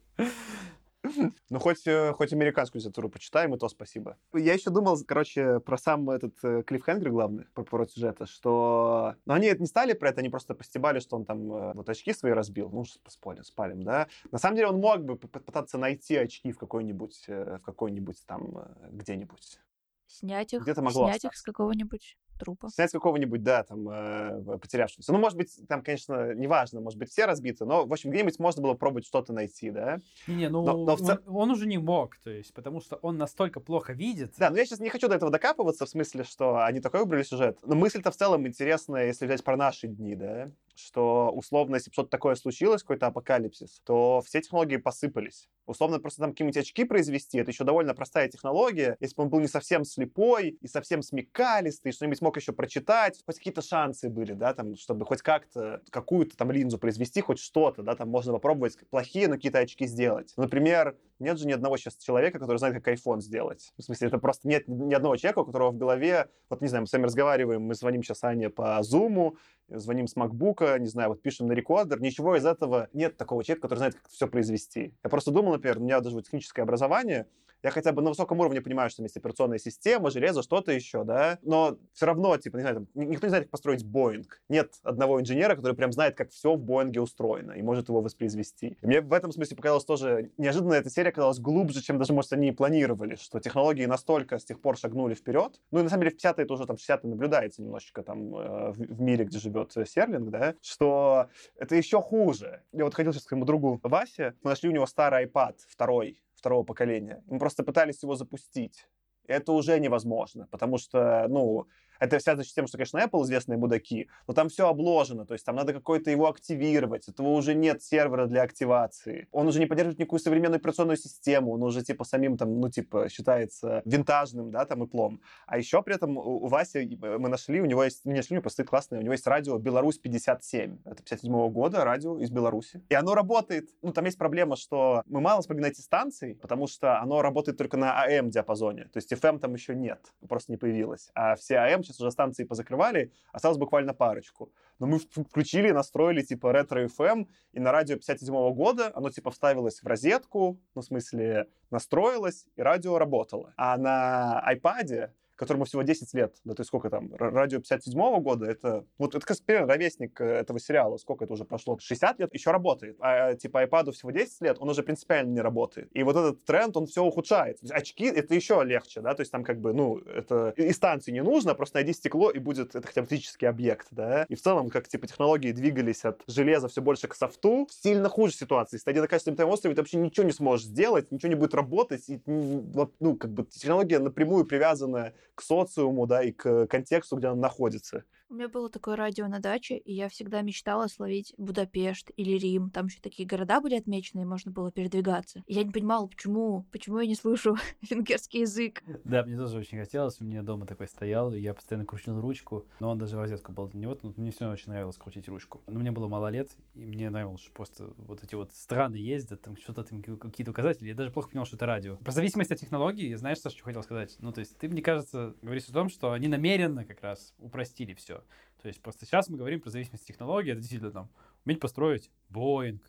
Ну, 1.49 1.59
хоть, 1.59 1.85
э, 1.87 2.13
хоть 2.13 2.33
американскую 2.33 2.79
литературу 2.79 3.09
почитаем, 3.09 3.53
и 3.53 3.57
то 3.57 3.69
спасибо. 3.69 4.17
Я 4.33 4.53
еще 4.53 4.69
думал, 4.69 4.97
короче, 5.07 5.59
про 5.59 5.77
сам 5.77 6.09
этот 6.09 6.35
э, 6.43 6.63
клиффхенгер 6.63 7.11
главный, 7.11 7.45
про 7.53 7.63
поворот 7.63 7.91
сюжета, 7.91 8.25
что... 8.25 9.15
Ну, 9.25 9.33
они 9.33 9.51
не 9.57 9.65
стали 9.67 9.93
про 9.93 10.09
это, 10.09 10.19
они 10.19 10.29
просто 10.29 10.55
постебали, 10.55 10.99
что 10.99 11.15
он 11.15 11.25
там 11.25 11.51
э, 11.53 11.73
вот 11.73 11.89
очки 11.89 12.13
свои 12.13 12.31
разбил. 12.31 12.69
Ну, 12.69 12.85
спалим, 13.07 13.43
спалим, 13.43 13.83
да. 13.83 14.07
На 14.31 14.37
самом 14.39 14.55
деле 14.55 14.69
он 14.69 14.79
мог 14.79 15.03
бы 15.03 15.15
попытаться 15.15 15.77
найти 15.77 16.15
очки 16.15 16.51
в 16.51 16.57
какой-нибудь, 16.57 17.25
в 17.27 17.59
какой-нибудь 17.59 18.25
там, 18.25 18.67
где-нибудь. 18.91 19.59
Снять 20.07 20.53
их, 20.53 20.61
Где-то 20.61 20.81
могло 20.81 21.05
снять 21.05 21.17
остаться. 21.17 21.27
их 21.27 21.35
с 21.35 21.41
какого-нибудь 21.41 22.17
трупа. 22.37 22.69
Снять 22.69 22.91
какого-нибудь, 22.91 23.43
да, 23.43 23.63
там, 23.63 23.87
э, 23.89 24.57
потерявшегося. 24.57 25.11
Ну, 25.11 25.19
может 25.19 25.37
быть, 25.37 25.51
там, 25.67 25.81
конечно, 25.83 26.33
неважно, 26.33 26.81
может 26.81 26.99
быть, 26.99 27.09
все 27.09 27.25
разбиты, 27.25 27.65
но, 27.65 27.85
в 27.85 27.91
общем, 27.91 28.11
где-нибудь 28.11 28.39
можно 28.39 28.61
было 28.61 28.73
пробовать 28.73 29.05
что-то 29.05 29.33
найти, 29.33 29.71
да? 29.71 30.01
Не-не, 30.27 30.49
ну, 30.49 30.63
но, 30.63 30.85
но 30.85 30.95
в... 30.95 31.01
он, 31.01 31.19
он 31.27 31.51
уже 31.51 31.67
не 31.67 31.77
мог, 31.77 32.17
то 32.17 32.29
есть, 32.29 32.53
потому 32.53 32.81
что 32.81 32.97
он 32.97 33.17
настолько 33.17 33.59
плохо 33.59 33.93
видит. 33.93 34.33
Да, 34.37 34.49
но 34.49 34.57
я 34.57 34.65
сейчас 34.65 34.79
не 34.79 34.89
хочу 34.89 35.07
до 35.07 35.15
этого 35.15 35.31
докапываться, 35.31 35.85
в 35.85 35.89
смысле, 35.89 36.23
что 36.23 36.63
они 36.63 36.79
такой 36.79 37.01
выбрали 37.01 37.23
сюжет. 37.23 37.59
Но 37.63 37.75
мысль-то 37.75 38.11
в 38.11 38.15
целом 38.15 38.47
интересная, 38.47 39.07
если 39.07 39.25
взять 39.25 39.43
про 39.43 39.57
наши 39.57 39.87
дни, 39.87 40.15
да? 40.15 40.51
Что 40.75 41.31
условно, 41.33 41.75
если 41.75 41.91
что-то 41.91 42.09
такое 42.09 42.35
случилось, 42.35 42.81
какой-то 42.81 43.07
апокалипсис, 43.07 43.81
то 43.85 44.21
все 44.25 44.41
технологии 44.41 44.77
посыпались. 44.77 45.49
Условно, 45.65 45.99
просто 45.99 46.21
там 46.21 46.31
какие-нибудь 46.31 46.57
очки 46.57 46.83
произвести, 46.83 47.39
это 47.39 47.49
еще 47.49 47.63
довольно 47.63 47.95
простая 47.95 48.29
технология. 48.29 48.97
Если 48.99 49.15
бы 49.15 49.23
он 49.23 49.29
был 49.29 49.39
не 49.39 49.47
совсем 49.47 49.83
слепой 49.83 50.57
и 50.61 50.67
совсем 50.67 51.01
смекалистый, 51.01 51.91
что-нибудь 51.91 52.21
мог 52.21 52.37
еще 52.37 52.53
прочитать, 52.53 53.21
хоть 53.25 53.37
какие-то 53.37 53.61
шансы 53.61 54.09
были, 54.09 54.33
да, 54.33 54.53
там, 54.53 54.75
чтобы 54.75 55.05
хоть 55.05 55.21
как-то 55.21 55.81
какую-то 55.89 56.37
там 56.37 56.51
линзу 56.51 56.77
произвести, 56.77 57.21
хоть 57.21 57.39
что-то, 57.39 57.81
да, 57.81 57.95
там 57.95 58.09
можно 58.09 58.33
попробовать 58.33 58.77
плохие, 58.89 59.27
но 59.27 59.35
какие-то 59.35 59.59
очки 59.59 59.87
сделать. 59.87 60.33
Например, 60.37 60.95
нет 61.19 61.39
же 61.39 61.47
ни 61.47 61.51
одного 61.51 61.77
сейчас 61.77 61.95
человека, 61.97 62.37
который 62.39 62.57
знает, 62.57 62.75
как 62.75 62.87
iPhone 62.93 63.21
сделать. 63.21 63.73
В 63.77 63.81
смысле, 63.81 64.09
это 64.09 64.19
просто 64.19 64.47
нет 64.47 64.67
ни 64.67 64.93
одного 64.93 65.15
человека, 65.15 65.39
у 65.39 65.45
которого 65.45 65.71
в 65.71 65.77
голове, 65.77 66.29
вот 66.49 66.61
не 66.61 66.67
знаю, 66.67 66.83
мы 66.83 66.87
с 66.87 66.93
вами 66.93 67.05
разговариваем, 67.05 67.63
мы 67.63 67.73
звоним 67.73 68.03
сейчас 68.03 68.23
Ане 68.23 68.49
по 68.49 68.79
Zoom, 68.81 69.35
звоним 69.69 70.07
с 70.07 70.15
MacBook, 70.15 70.79
не 70.79 70.87
знаю, 70.87 71.09
вот 71.09 71.21
пишем 71.21 71.47
на 71.47 71.53
рекордер, 71.53 72.01
ничего 72.01 72.35
из 72.35 72.45
этого 72.45 72.89
нет 72.93 73.17
такого 73.17 73.43
человека, 73.43 73.63
который 73.63 73.79
знает, 73.79 73.95
как 73.95 74.09
все 74.09 74.27
произвести. 74.27 74.93
Я 75.03 75.09
просто 75.09 75.31
думал, 75.31 75.53
например, 75.53 75.77
у 75.77 75.81
меня 75.81 75.99
даже 76.01 76.15
вот 76.15 76.25
техническое 76.25 76.61
образование, 76.61 77.27
я 77.65 77.71
хотя 77.71 77.93
бы 77.93 78.03
на 78.03 78.09
высоком 78.09 78.39
уровне 78.41 78.61
понимаю, 78.61 78.91
что 78.91 78.97
там 78.97 79.05
есть 79.05 79.17
операционная 79.17 79.57
система, 79.57 80.11
железо, 80.11 80.43
что-то 80.43 80.71
еще, 80.71 81.03
да, 81.03 81.39
но 81.41 81.79
все 81.93 82.05
равно, 82.05 82.37
типа, 82.37 82.57
не 82.57 82.61
знаю, 82.61 82.75
там, 82.75 82.87
никто 82.93 83.25
не 83.25 83.29
знает, 83.29 83.45
как 83.45 83.51
построить 83.51 83.83
Боинг. 83.83 84.39
Нет 84.49 84.75
одного 84.83 85.19
инженера, 85.19 85.55
который 85.55 85.73
прям 85.73 85.91
знает, 85.91 86.15
как 86.15 86.29
все 86.29 86.53
в 86.53 86.59
Боинге 86.59 87.01
устроено 87.01 87.53
и 87.53 87.63
может 87.63 87.89
его 87.89 88.01
воспроизвести. 88.01 88.77
И 88.79 88.85
мне 88.85 89.01
в 89.01 89.11
этом 89.11 89.31
смысле 89.31 89.57
показалось 89.57 89.83
тоже 89.83 90.29
неожиданно, 90.37 90.73
эта 90.73 90.91
серия 90.91 91.09
оказалась 91.09 91.39
глубже, 91.39 91.81
чем 91.81 91.97
даже, 91.97 92.13
может, 92.13 92.33
они 92.33 92.49
и 92.49 92.51
планировали, 92.51 93.15
что 93.15 93.39
технологии 93.39 93.85
настолько 93.87 94.37
с 94.37 94.45
тех 94.45 94.61
пор 94.61 94.77
шагнули 94.77 95.15
вперед. 95.15 95.59
Ну 95.71 95.79
и 95.79 95.83
на 95.83 95.89
самом 95.89 96.03
деле 96.03 96.15
в 96.15 96.23
50-е 96.23 96.43
это 96.43 96.53
уже 96.53 96.67
там 96.67 96.75
60-е 96.75 97.09
наблюдается 97.09 97.63
немножечко 97.63 98.03
там 98.03 98.35
э, 98.35 98.71
в, 98.73 99.01
мире, 99.01 99.25
где 99.25 99.39
живет 99.39 99.71
Серлинг, 99.87 100.29
да, 100.29 100.53
что 100.61 101.29
это 101.57 101.75
еще 101.75 101.99
хуже. 101.99 102.61
Я 102.73 102.83
вот 102.83 102.93
ходил 102.93 103.11
сейчас 103.11 103.23
к 103.23 103.29
своему 103.29 103.45
другу 103.45 103.79
Васе, 103.81 104.35
мы 104.43 104.51
нашли 104.51 104.69
у 104.69 104.71
него 104.71 104.85
старый 104.85 105.25
iPad, 105.25 105.55
второй, 105.67 106.19
второго 106.45 106.63
поколения. 106.63 107.23
Мы 107.25 107.39
просто 107.39 107.63
пытались 107.63 108.03
его 108.03 108.15
запустить. 108.15 108.87
Это 109.27 109.51
уже 109.51 109.79
невозможно, 109.79 110.47
потому 110.51 110.77
что, 110.77 111.25
ну, 111.27 111.65
Это 111.99 112.19
связано 112.19 112.43
с 112.43 112.53
тем, 112.53 112.67
что, 112.67 112.77
конечно, 112.77 112.97
Apple 112.97 113.23
известные 113.23 113.57
мудаки, 113.57 114.09
но 114.27 114.33
там 114.33 114.49
все 114.49 114.67
обложено, 114.67 115.25
то 115.25 115.33
есть 115.33 115.45
там 115.45 115.55
надо 115.55 115.73
какой-то 115.73 116.11
его 116.11 116.27
активировать, 116.27 117.07
этого 117.07 117.29
уже 117.29 117.53
нет 117.55 117.81
сервера 117.83 118.27
для 118.27 118.43
активации. 118.43 119.27
Он 119.31 119.47
уже 119.47 119.59
не 119.59 119.65
поддерживает 119.65 119.99
никакую 119.99 120.19
современную 120.19 120.57
операционную 120.57 120.97
систему, 120.97 121.51
он 121.53 121.63
уже, 121.63 121.83
типа, 121.83 122.03
самим 122.03 122.37
там, 122.37 122.59
ну, 122.59 122.69
типа, 122.69 123.09
считается 123.09 123.81
винтажным, 123.85 124.51
да, 124.51 124.65
там, 124.65 124.83
и 124.83 124.87
плом. 124.87 125.21
А 125.45 125.57
еще 125.57 125.81
при 125.81 125.95
этом 125.95 126.17
у, 126.17 126.45
у 126.45 126.47
Васи 126.47 126.97
мы 127.01 127.29
нашли, 127.29 127.61
у 127.61 127.65
него 127.65 127.83
есть, 127.83 128.05
не 128.05 128.13
нашли, 128.13 128.39
просто 128.39 128.63
классное, 128.63 128.99
у 128.99 129.01
него 129.01 129.13
есть 129.13 129.27
радио 129.27 129.57
Беларусь 129.57 129.97
57. 129.97 130.79
Это 130.85 131.03
57 131.03 131.33
-го 131.33 131.49
года 131.49 131.83
радио 131.83 132.19
из 132.19 132.29
Беларуси. 132.29 132.83
И 132.89 132.95
оно 132.95 133.15
работает. 133.15 133.69
Ну, 133.81 133.91
там 133.91 134.05
есть 134.05 134.17
проблема, 134.17 134.55
что 134.55 135.03
мы 135.07 135.21
мало 135.21 135.41
смогли 135.41 135.61
найти 135.63 135.81
станции, 135.81 136.33
потому 136.33 136.67
что 136.67 136.99
оно 136.99 137.21
работает 137.21 137.57
только 137.57 137.77
на 137.77 138.05
AM-диапазоне. 138.07 138.85
То 138.85 138.97
есть 138.97 139.11
FM 139.13 139.39
там 139.39 139.53
еще 139.53 139.75
нет, 139.75 140.13
просто 140.27 140.51
не 140.51 140.57
появилось. 140.57 141.09
А 141.13 141.35
все 141.35 141.55
AM 141.55 141.83
сейчас 141.85 142.01
уже 142.01 142.11
станции 142.11 142.43
позакрывали, 142.43 143.11
осталось 143.31 143.57
буквально 143.57 143.93
парочку. 143.93 144.51
Но 144.79 144.87
мы 144.87 144.99
включили, 144.99 145.71
настроили 145.71 146.21
типа 146.21 146.51
ретро-FM, 146.51 147.27
и 147.53 147.59
на 147.59 147.71
радио 147.71 147.95
57 147.95 148.33
-го 148.33 148.53
года 148.53 148.91
оно 148.95 149.09
типа 149.09 149.31
вставилось 149.31 149.81
в 149.81 149.87
розетку, 149.87 150.59
ну, 150.75 150.81
в 150.81 150.85
смысле, 150.85 151.47
настроилось, 151.71 152.47
и 152.55 152.61
радио 152.61 152.97
работало. 152.97 153.53
А 153.57 153.77
на 153.77 154.43
iPad 154.51 155.11
которому 155.35 155.65
всего 155.65 155.81
10 155.81 156.13
лет, 156.13 156.35
да, 156.43 156.53
есть 156.61 156.67
сколько 156.67 156.89
там, 156.89 157.13
радио 157.15 157.59
57 157.59 157.99
-го 157.99 158.19
года, 158.19 158.45
это, 158.45 158.85
вот 158.97 159.15
это, 159.15 159.25
как 159.25 159.37
ровесник 159.47 160.19
э, 160.21 160.25
этого 160.25 160.59
сериала, 160.59 160.97
сколько 160.97 161.25
это 161.25 161.33
уже 161.33 161.45
прошло, 161.45 161.77
60 161.77 162.19
лет, 162.19 162.33
еще 162.33 162.51
работает, 162.51 162.97
а 162.99 163.35
типа 163.35 163.63
iPad 163.63 163.91
всего 163.91 164.11
10 164.11 164.41
лет, 164.41 164.57
он 164.59 164.69
уже 164.69 164.83
принципиально 164.83 165.31
не 165.31 165.41
работает. 165.41 165.89
И 165.93 166.03
вот 166.03 166.15
этот 166.15 166.45
тренд, 166.45 166.77
он 166.77 166.85
все 166.87 167.03
ухудшает. 167.03 167.59
Очки, 167.69 168.05
это 168.05 168.33
еще 168.33 168.63
легче, 168.63 169.01
да, 169.01 169.13
то 169.13 169.21
есть 169.21 169.31
там 169.31 169.43
как 169.43 169.59
бы, 169.59 169.73
ну, 169.73 169.97
это 169.99 170.53
и 170.57 170.71
станции 170.71 171.11
не 171.11 171.21
нужно, 171.21 171.55
просто 171.55 171.77
найди 171.77 171.93
стекло, 171.93 172.31
и 172.31 172.39
будет 172.39 172.75
это 172.75 172.87
хотя 172.87 173.01
бы 173.01 173.07
физический 173.07 173.45
объект, 173.45 173.87
да. 173.91 174.25
И 174.29 174.35
в 174.35 174.41
целом, 174.41 174.69
как 174.69 174.87
типа 174.87 175.07
технологии 175.07 175.51
двигались 175.51 176.05
от 176.05 176.23
железа 176.27 176.67
все 176.67 176.81
больше 176.81 177.07
к 177.07 177.15
софту, 177.15 177.67
сильно 177.71 178.09
хуже 178.09 178.33
ситуации. 178.33 178.77
Если 178.77 178.91
ты 178.91 179.01
на 179.01 179.07
качественном 179.07 179.49
острове, 179.49 179.75
ты 179.75 179.81
вообще 179.81 179.97
ничего 179.97 180.25
не 180.25 180.31
сможешь 180.31 180.65
сделать, 180.65 181.11
ничего 181.11 181.29
не 181.29 181.35
будет 181.35 181.53
работать, 181.53 182.09
и, 182.09 182.21
ну, 182.25 183.15
как 183.17 183.31
бы 183.31 183.43
технология 183.45 183.99
напрямую 183.99 184.45
привязана 184.45 185.13
к 185.35 185.41
социуму, 185.41 186.07
да, 186.07 186.23
и 186.23 186.31
к 186.31 186.67
контексту, 186.67 187.17
где 187.17 187.29
он 187.29 187.39
находится. 187.39 188.03
У 188.27 188.33
меня 188.33 188.49
было 188.49 188.71
такое 188.71 188.95
радио 188.95 189.27
на 189.27 189.39
даче, 189.39 189.77
и 189.77 189.93
я 189.93 190.09
всегда 190.09 190.41
мечтала 190.41 190.87
словить 190.87 191.35
Будапешт 191.37 192.09
или 192.17 192.39
Рим. 192.39 192.71
Там 192.71 192.87
еще 192.87 192.99
такие 192.99 193.27
города 193.27 193.61
были 193.61 193.75
отмечены, 193.75 194.21
и 194.21 194.25
можно 194.25 194.51
было 194.51 194.71
передвигаться. 194.71 195.43
И 195.45 195.53
я 195.53 195.63
не 195.63 195.69
понимала, 195.69 196.07
почему, 196.07 196.65
почему 196.71 196.99
я 196.99 197.05
не 197.05 197.13
слышу 197.13 197.55
венгерский 197.87 198.39
язык. 198.39 198.81
Да, 199.03 199.23
мне 199.23 199.37
тоже 199.37 199.59
очень 199.59 199.77
хотелось. 199.77 200.19
У 200.19 200.23
меня 200.23 200.41
дома 200.41 200.65
такой 200.65 200.87
стоял, 200.87 201.31
и 201.33 201.39
я 201.39 201.53
постоянно 201.53 201.85
крутил 201.85 202.19
ручку, 202.19 202.65
но 202.79 202.89
он 202.89 202.97
даже 202.97 203.15
в 203.15 203.19
розетку 203.19 203.51
был 203.51 203.69
не 203.73 203.85
вот, 203.85 204.01
но 204.01 204.11
мне 204.17 204.31
все 204.31 204.49
очень 204.49 204.71
нравилось 204.71 204.97
крутить 204.97 205.27
ручку. 205.27 205.61
Но 205.67 205.79
мне 205.79 205.91
было 205.91 206.07
мало 206.07 206.29
лет, 206.29 206.49
и 206.73 206.83
мне 206.83 207.11
нравилось, 207.11 207.41
что 207.41 207.51
просто 207.51 207.93
вот 207.97 208.23
эти 208.23 208.33
вот 208.33 208.51
страны 208.53 208.95
ездят, 208.95 209.43
там 209.43 209.55
что-то 209.55 209.83
там 209.83 210.01
какие-то 210.01 210.49
указатели. 210.49 210.87
Я 210.87 210.95
даже 210.95 211.11
плохо 211.11 211.29
понял, 211.29 211.45
что 211.45 211.57
это 211.57 211.67
радио. 211.67 211.97
Про 211.97 212.11
зависимость 212.11 212.51
от 212.51 212.59
технологии, 212.59 213.13
знаешь, 213.13 213.37
что 213.37 213.51
хотел 213.63 213.83
сказать? 213.83 214.15
Ну, 214.19 214.31
то 214.31 214.39
есть 214.39 214.57
ты, 214.57 214.67
мне 214.67 214.81
кажется, 214.81 215.35
говоришь 215.43 215.69
о 215.69 215.73
том, 215.73 215.89
что 215.89 216.11
они 216.11 216.27
намеренно 216.27 216.85
как 216.85 217.01
раз 217.01 217.35
упростили 217.37 217.93
все 217.93 218.14
все. 218.15 218.23
То 218.61 218.67
есть 218.67 218.81
просто 218.81 219.05
сейчас 219.05 219.29
мы 219.29 219.37
говорим 219.37 219.61
про 219.61 219.69
зависимость 219.69 220.07
технологии, 220.07 220.51
это 220.51 220.59
действительно 220.59 220.91
там 220.91 221.09
уметь 221.45 221.59
построить 221.59 222.09
Boeing 222.29 222.79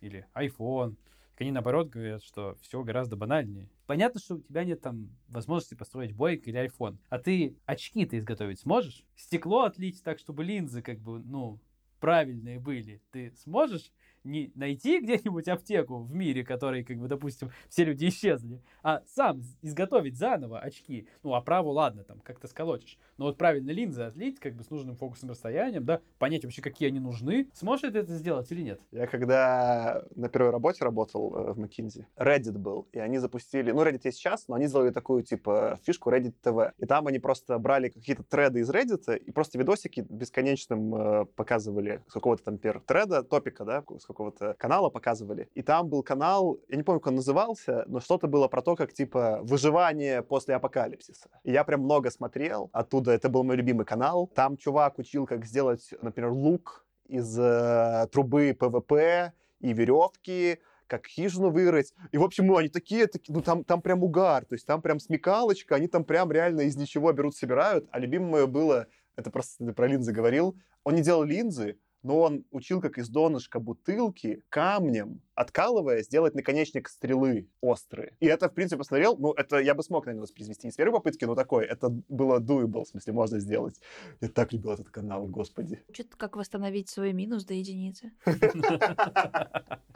или 0.00 0.26
iPhone. 0.34 0.96
Они 1.38 1.52
наоборот 1.52 1.88
говорят, 1.88 2.22
что 2.24 2.56
все 2.62 2.82
гораздо 2.82 3.16
банальнее. 3.16 3.68
Понятно, 3.86 4.20
что 4.20 4.36
у 4.36 4.40
тебя 4.40 4.64
нет 4.64 4.80
там 4.80 5.10
возможности 5.28 5.74
построить 5.74 6.12
Boeing 6.12 6.40
или 6.44 6.66
iPhone, 6.66 6.98
а 7.08 7.18
ты 7.18 7.56
очки-то 7.66 8.18
изготовить 8.18 8.60
сможешь? 8.60 9.04
Стекло 9.16 9.62
отлить 9.62 10.02
так, 10.02 10.18
чтобы 10.18 10.44
линзы 10.44 10.82
как 10.82 10.98
бы, 10.98 11.20
ну, 11.20 11.60
правильные 12.00 12.58
были. 12.58 13.02
Ты 13.10 13.32
сможешь? 13.36 13.92
не 14.24 14.52
найти 14.54 15.00
где-нибудь 15.00 15.48
аптеку 15.48 16.02
в 16.02 16.14
мире, 16.14 16.44
который, 16.44 16.84
как 16.84 16.98
бы, 16.98 17.08
допустим, 17.08 17.50
все 17.68 17.84
люди 17.84 18.08
исчезли, 18.08 18.62
а 18.82 19.02
сам 19.06 19.42
изготовить 19.62 20.16
заново 20.16 20.60
очки. 20.60 21.08
Ну, 21.22 21.34
оправу, 21.34 21.70
ладно, 21.70 22.04
там, 22.04 22.20
как-то 22.20 22.46
сколотишь. 22.48 22.98
Но 23.18 23.26
вот 23.26 23.36
правильно 23.36 23.70
линзы 23.70 24.02
отлить, 24.02 24.38
как 24.38 24.54
бы, 24.54 24.62
с 24.62 24.70
нужным 24.70 24.96
фокусным 24.96 25.32
расстоянием, 25.32 25.84
да, 25.84 26.00
понять 26.18 26.44
вообще, 26.44 26.62
какие 26.62 26.88
они 26.88 27.00
нужны. 27.00 27.48
Сможешь 27.52 27.90
ты 27.92 27.98
это 27.98 28.14
сделать 28.14 28.50
или 28.52 28.62
нет? 28.62 28.80
Я 28.92 29.06
когда 29.06 30.04
на 30.14 30.28
первой 30.28 30.50
работе 30.50 30.84
работал 30.84 31.34
э, 31.34 31.52
в 31.52 31.60
McKinsey, 31.60 32.04
Reddit 32.16 32.56
был, 32.58 32.86
и 32.92 32.98
они 32.98 33.18
запустили, 33.18 33.72
ну, 33.72 33.84
Reddit 33.84 34.02
есть 34.04 34.18
сейчас, 34.18 34.46
но 34.46 34.54
они 34.54 34.66
сделали 34.66 34.90
такую, 34.90 35.22
типа, 35.24 35.78
фишку 35.84 36.10
Reddit 36.10 36.34
TV. 36.42 36.72
И 36.78 36.86
там 36.86 37.08
они 37.08 37.18
просто 37.18 37.58
брали 37.58 37.88
какие-то 37.88 38.22
треды 38.22 38.60
из 38.60 38.70
Reddit 38.70 39.16
и 39.16 39.30
просто 39.32 39.58
видосики 39.58 40.06
бесконечным 40.08 40.94
э, 40.94 41.24
показывали 41.24 42.02
с 42.08 42.12
какого-то 42.12 42.44
там, 42.44 42.58
пер 42.58 42.80
треда, 42.86 43.24
топика, 43.24 43.64
да, 43.64 43.82
с 43.98 44.04
какого-то 44.04 44.54
канала 44.58 44.90
показывали. 44.90 45.48
И 45.54 45.62
там 45.62 45.88
был 45.88 46.04
канал, 46.04 46.60
я 46.68 46.76
не 46.76 46.84
помню, 46.84 47.00
как 47.00 47.08
он 47.08 47.16
назывался, 47.16 47.84
но 47.88 47.98
что-то 47.98 48.28
было 48.28 48.46
про 48.46 48.62
то, 48.62 48.76
как, 48.76 48.92
типа, 48.92 49.40
выживание 49.42 50.22
после 50.22 50.54
апокалипсиса. 50.54 51.28
И 51.42 51.50
я 51.50 51.64
прям 51.64 51.80
много 51.80 52.10
смотрел 52.10 52.70
оттуда, 52.72 53.07
это 53.10 53.28
был 53.28 53.44
мой 53.44 53.56
любимый 53.56 53.86
канал. 53.86 54.26
Там 54.34 54.56
чувак 54.56 54.98
учил, 54.98 55.26
как 55.26 55.44
сделать, 55.44 55.88
например, 56.02 56.30
лук 56.30 56.86
из 57.06 57.38
э, 57.38 58.06
трубы 58.12 58.56
ПВП 58.58 59.32
и 59.60 59.72
веревки, 59.72 60.58
как 60.86 61.06
хижину 61.06 61.50
вырыть. 61.50 61.92
И, 62.12 62.18
в 62.18 62.24
общем, 62.24 62.46
ну, 62.46 62.56
они 62.56 62.68
такие, 62.68 63.06
такие 63.06 63.34
ну, 63.34 63.42
там, 63.42 63.64
там 63.64 63.82
прям 63.82 64.02
угар, 64.02 64.44
то 64.44 64.54
есть 64.54 64.66
там 64.66 64.82
прям 64.82 64.98
смекалочка, 64.98 65.76
они 65.76 65.86
там 65.86 66.04
прям 66.04 66.32
реально 66.32 66.62
из 66.62 66.76
ничего 66.76 67.12
берут, 67.12 67.36
собирают. 67.36 67.86
А 67.90 67.98
любимое 67.98 68.30
мое 68.30 68.46
было, 68.46 68.86
это 69.16 69.30
просто 69.30 69.72
про 69.72 69.86
линзы 69.86 70.12
говорил, 70.12 70.56
он 70.84 70.94
не 70.94 71.02
делал 71.02 71.22
линзы, 71.22 71.78
но 72.02 72.20
он 72.20 72.44
учил, 72.50 72.80
как 72.80 72.98
из 72.98 73.08
донышка 73.08 73.60
бутылки 73.60 74.42
камнем, 74.48 75.20
откалывая, 75.34 76.02
сделать 76.02 76.34
наконечник 76.34 76.88
стрелы 76.88 77.48
острые. 77.60 78.16
И 78.20 78.26
это, 78.26 78.48
в 78.48 78.54
принципе, 78.54 78.78
посмотрел, 78.78 79.16
ну, 79.16 79.32
это 79.32 79.58
я 79.58 79.74
бы 79.74 79.82
смог, 79.82 80.06
наверное, 80.06 80.22
воспроизвести 80.22 80.66
не 80.66 80.72
с 80.72 80.76
первой 80.76 80.92
попытки, 80.92 81.24
но 81.24 81.34
такой, 81.34 81.64
это 81.64 81.88
было 82.08 82.40
doable, 82.40 82.84
в 82.84 82.88
смысле, 82.88 83.12
можно 83.12 83.38
сделать. 83.38 83.80
Я 84.20 84.28
так 84.28 84.52
любил 84.52 84.72
этот 84.72 84.90
канал, 84.90 85.26
господи. 85.26 85.82
Что-то 85.92 86.16
как 86.16 86.36
восстановить 86.36 86.88
свой 86.88 87.12
минус 87.12 87.44
до 87.44 87.54
единицы. 87.54 88.12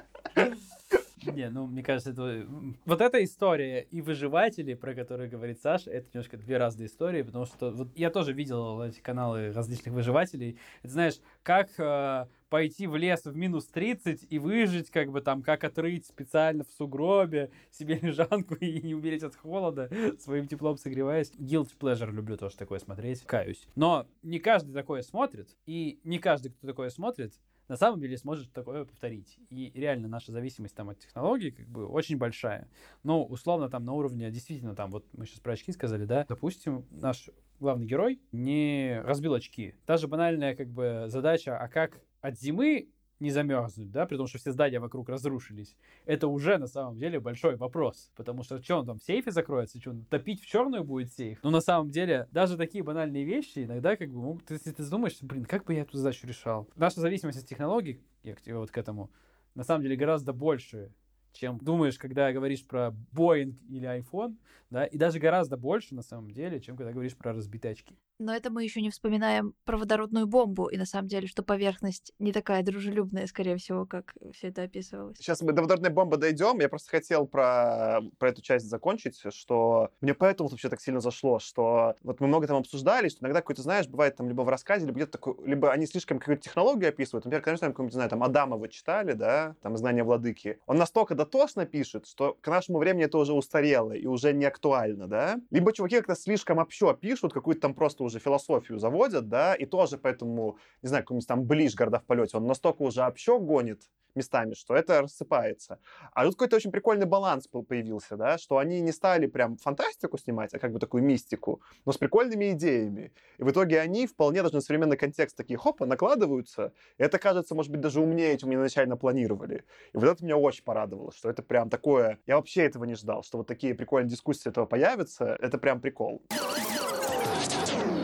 Не, 1.43 1.51
ну, 1.51 1.66
мне 1.66 1.82
кажется, 1.82 2.11
это... 2.11 2.47
Вот 2.84 3.01
эта 3.01 3.22
история 3.24 3.80
и 3.90 4.01
выживатели, 4.01 4.74
про 4.74 4.95
которые 4.95 5.28
говорит 5.28 5.61
Саша, 5.61 5.90
это 5.90 6.07
немножко 6.14 6.36
две 6.36 6.57
разные 6.57 6.86
истории, 6.86 7.22
потому 7.22 7.47
что 7.47 7.72
вот 7.72 7.88
я 7.97 8.11
тоже 8.11 8.32
видел 8.32 8.80
эти 8.80 9.01
каналы 9.01 9.51
различных 9.51 9.93
выживателей. 9.93 10.57
Это, 10.84 10.93
знаешь, 10.93 11.14
как 11.43 11.70
э, 11.78 12.26
пойти 12.49 12.86
в 12.86 12.95
лес 12.95 13.24
в 13.24 13.34
минус 13.34 13.66
30 13.66 14.28
и 14.30 14.38
выжить, 14.38 14.90
как 14.90 15.11
бы 15.11 15.20
там, 15.20 15.43
как 15.43 15.64
отрыть 15.64 16.07
специально 16.07 16.62
в 16.62 16.70
сугробе 16.70 17.51
себе 17.72 17.99
лежанку 18.01 18.55
и 18.55 18.80
не 18.80 18.95
умереть 18.95 19.24
от 19.24 19.34
холода, 19.34 19.90
своим 20.20 20.47
теплом 20.47 20.76
согреваясь. 20.76 21.32
Guilty 21.32 21.72
pleasure 21.76 22.12
люблю 22.12 22.36
тоже 22.36 22.57
такое 22.57 22.78
смотреть, 22.78 23.22
каюсь. 23.22 23.66
Но 23.74 24.07
не 24.22 24.38
каждый 24.38 24.72
такое 24.72 25.03
смотрит, 25.03 25.49
и 25.66 25.99
не 26.05 26.20
каждый, 26.20 26.51
кто 26.51 26.68
такое 26.68 26.90
смотрит, 26.90 27.34
на 27.72 27.78
самом 27.78 28.00
деле 28.00 28.18
сможет 28.18 28.52
такое 28.52 28.84
повторить. 28.84 29.38
И 29.48 29.72
реально 29.74 30.06
наша 30.06 30.30
зависимость 30.30 30.74
там 30.74 30.90
от 30.90 30.98
технологий 30.98 31.50
как 31.52 31.66
бы 31.68 31.86
очень 31.86 32.18
большая. 32.18 32.68
Но 33.02 33.24
условно 33.24 33.70
там 33.70 33.86
на 33.86 33.94
уровне, 33.94 34.30
действительно 34.30 34.76
там, 34.76 34.90
вот 34.90 35.06
мы 35.14 35.24
сейчас 35.24 35.40
про 35.40 35.54
очки 35.54 35.72
сказали, 35.72 36.04
да, 36.04 36.26
допустим, 36.28 36.84
наш 36.90 37.30
главный 37.60 37.86
герой 37.86 38.20
не 38.30 39.00
разбил 39.02 39.32
очки. 39.32 39.74
Та 39.86 39.96
же 39.96 40.06
банальная 40.06 40.54
как 40.54 40.68
бы 40.68 41.04
задача, 41.06 41.56
а 41.56 41.66
как 41.68 42.02
от 42.20 42.38
зимы 42.38 42.90
не 43.22 43.30
замерзнуть, 43.30 43.90
да, 43.90 44.04
при 44.06 44.16
том, 44.16 44.26
что 44.26 44.38
все 44.38 44.52
здания 44.52 44.80
вокруг 44.80 45.08
разрушились, 45.08 45.76
это 46.04 46.28
уже 46.28 46.58
на 46.58 46.66
самом 46.66 46.98
деле 46.98 47.20
большой 47.20 47.56
вопрос. 47.56 48.10
Потому 48.16 48.42
что 48.42 48.62
что 48.62 48.78
он 48.78 48.86
там 48.86 48.98
в 48.98 49.02
сейфе 49.02 49.30
закроется, 49.30 49.80
что 49.80 49.90
он 49.90 50.04
топить 50.04 50.42
в 50.42 50.46
черную 50.46 50.84
будет 50.84 51.12
сейф? 51.12 51.38
Но 51.42 51.50
на 51.50 51.60
самом 51.60 51.90
деле 51.90 52.28
даже 52.32 52.56
такие 52.56 52.84
банальные 52.84 53.24
вещи 53.24 53.64
иногда 53.64 53.96
как 53.96 54.10
бы 54.10 54.20
могут, 54.20 54.50
если 54.50 54.72
ты 54.72 54.84
думаешь, 54.84 55.16
блин, 55.22 55.44
как 55.44 55.64
бы 55.64 55.74
я 55.74 55.82
эту 55.82 55.96
задачу 55.96 56.26
решал? 56.26 56.68
Наша 56.76 57.00
зависимость 57.00 57.38
от 57.38 57.46
технологий, 57.46 58.00
я 58.22 58.34
вот 58.58 58.70
к 58.70 58.76
этому, 58.76 59.10
на 59.54 59.64
самом 59.64 59.82
деле 59.82 59.96
гораздо 59.96 60.32
больше, 60.32 60.92
чем 61.32 61.58
думаешь, 61.58 61.98
когда 61.98 62.32
говоришь 62.32 62.66
про 62.66 62.94
Boeing 63.12 63.54
или 63.68 63.88
iPhone, 63.88 64.36
да, 64.70 64.84
и 64.84 64.98
даже 64.98 65.18
гораздо 65.18 65.56
больше 65.56 65.94
на 65.94 66.02
самом 66.02 66.30
деле, 66.30 66.60
чем 66.60 66.76
когда 66.76 66.92
говоришь 66.92 67.16
про 67.16 67.32
разбитые 67.32 67.72
очки. 67.72 67.96
Но 68.18 68.34
это 68.34 68.50
мы 68.50 68.62
еще 68.62 68.80
не 68.80 68.90
вспоминаем 68.90 69.54
про 69.64 69.76
водородную 69.76 70.26
бомбу, 70.26 70.66
и 70.66 70.76
на 70.76 70.86
самом 70.86 71.08
деле, 71.08 71.26
что 71.26 71.42
поверхность 71.42 72.12
не 72.18 72.32
такая 72.32 72.62
дружелюбная, 72.62 73.26
скорее 73.26 73.56
всего, 73.56 73.86
как 73.86 74.14
все 74.32 74.48
это 74.48 74.62
описывалось. 74.62 75.18
Сейчас 75.18 75.42
мы 75.42 75.52
до 75.52 75.62
водородной 75.62 75.90
бомбы 75.90 76.16
дойдем. 76.16 76.60
Я 76.60 76.68
просто 76.68 76.90
хотел 76.90 77.26
про, 77.26 78.00
про 78.18 78.28
эту 78.28 78.42
часть 78.42 78.66
закончить, 78.66 79.20
что 79.30 79.90
мне 80.00 80.14
поэтому 80.14 80.48
вообще 80.48 80.68
так 80.68 80.80
сильно 80.80 81.00
зашло, 81.00 81.38
что 81.38 81.94
вот 82.02 82.20
мы 82.20 82.28
много 82.28 82.46
там 82.46 82.58
обсуждали, 82.58 83.08
что 83.08 83.22
иногда 83.22 83.40
какой-то, 83.40 83.62
знаешь, 83.62 83.88
бывает 83.88 84.16
там 84.16 84.28
либо 84.28 84.42
в 84.42 84.48
рассказе, 84.48 84.86
либо 84.86 84.96
где-то 84.96 85.12
такой, 85.12 85.34
либо 85.44 85.72
они 85.72 85.86
слишком 85.86 86.18
какую-то 86.18 86.42
технологию 86.42 86.90
описывают. 86.90 87.24
Например, 87.24 87.42
конечно, 87.42 87.66
какую-нибудь, 87.68 87.94
не 87.94 87.96
знаю, 87.96 88.10
там 88.10 88.22
Адама 88.22 88.56
вы 88.56 88.68
читали, 88.68 89.12
да, 89.12 89.56
там 89.62 89.76
«Знание 89.76 90.04
владыки». 90.04 90.58
Он 90.66 90.76
настолько 90.76 91.14
дотошно 91.14 91.66
пишет, 91.66 92.06
что 92.06 92.36
к 92.40 92.48
нашему 92.48 92.78
времени 92.78 93.04
это 93.04 93.18
уже 93.18 93.32
устарело 93.32 93.92
и 93.92 94.06
уже 94.06 94.32
не 94.32 94.44
актуально, 94.44 95.08
да? 95.08 95.40
Либо 95.50 95.72
чуваки 95.72 95.96
как-то 95.96 96.14
слишком 96.14 96.58
общо 96.58 96.94
пишут, 96.94 97.32
какую-то 97.32 97.62
там 97.62 97.74
просто 97.74 98.01
уже 98.03 98.18
философию 98.18 98.78
заводят, 98.78 99.28
да, 99.28 99.55
и 99.55 99.66
тоже 99.66 99.98
поэтому, 99.98 100.59
не 100.82 100.88
знаю, 100.88 101.05
какой-нибудь 101.05 101.28
там 101.28 101.44
Ближ 101.44 101.74
«Города 101.74 101.98
в 101.98 102.05
полете», 102.05 102.36
он 102.36 102.46
настолько 102.46 102.82
уже 102.82 103.03
общо 103.03 103.38
гонит, 103.38 103.82
местами, 104.14 104.55
что 104.55 104.74
это 104.74 105.03
рассыпается. 105.03 105.78
А 106.12 106.24
тут 106.24 106.34
какой-то 106.34 106.57
очень 106.57 106.70
прикольный 106.70 107.07
баланс 107.07 107.46
появился, 107.46 108.16
да, 108.16 108.38
что 108.38 108.59
они 108.59 108.80
не 108.80 108.92
стали 108.92 109.26
прям 109.26 109.57
фантастику 109.57 110.18
снимать, 110.18 110.55
а 110.55 110.59
как 110.59 110.72
бы 110.72 110.78
такую 110.78 111.03
мистику, 111.03 111.62
но 111.84 111.92
с 111.92 111.98
прикольными 111.98 112.53
идеями. 112.53 113.12
И 113.38 113.42
в 113.42 113.50
итоге 113.50 113.80
они 113.80 114.07
вполне 114.07 114.42
даже 114.42 114.57
на 114.57 114.61
современный 114.61 114.96
контекст 114.96 115.36
такие, 115.36 115.57
хопа, 115.57 115.86
накладываются. 115.86 116.72
И 116.98 117.03
это 117.03 117.18
кажется, 117.18 117.55
может 117.55 117.70
быть, 117.70 117.80
даже 117.80 118.00
умнее, 118.00 118.36
чем 118.38 118.50
они 118.50 118.57
изначально 118.57 118.96
планировали. 118.96 119.64
И 119.92 119.96
вот 119.96 120.09
это 120.09 120.24
меня 120.24 120.36
очень 120.36 120.64
порадовало, 120.64 121.12
что 121.12 121.30
это 121.30 121.42
прям 121.42 121.70
такое... 121.70 122.18
Я 122.26 122.36
вообще 122.36 122.64
этого 122.64 122.84
не 122.84 122.94
ждал, 122.94 123.22
что 123.22 123.38
вот 123.38 123.46
такие 123.46 123.74
прикольные 123.74 124.11
дискуссии 124.11 124.48
этого 124.48 124.66
появятся. 124.66 125.36
Это 125.40 125.59
прям 125.59 125.80
прикол. 125.80 126.22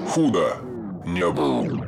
Худо 0.08 0.56
не 1.04 1.30
было. 1.30 1.86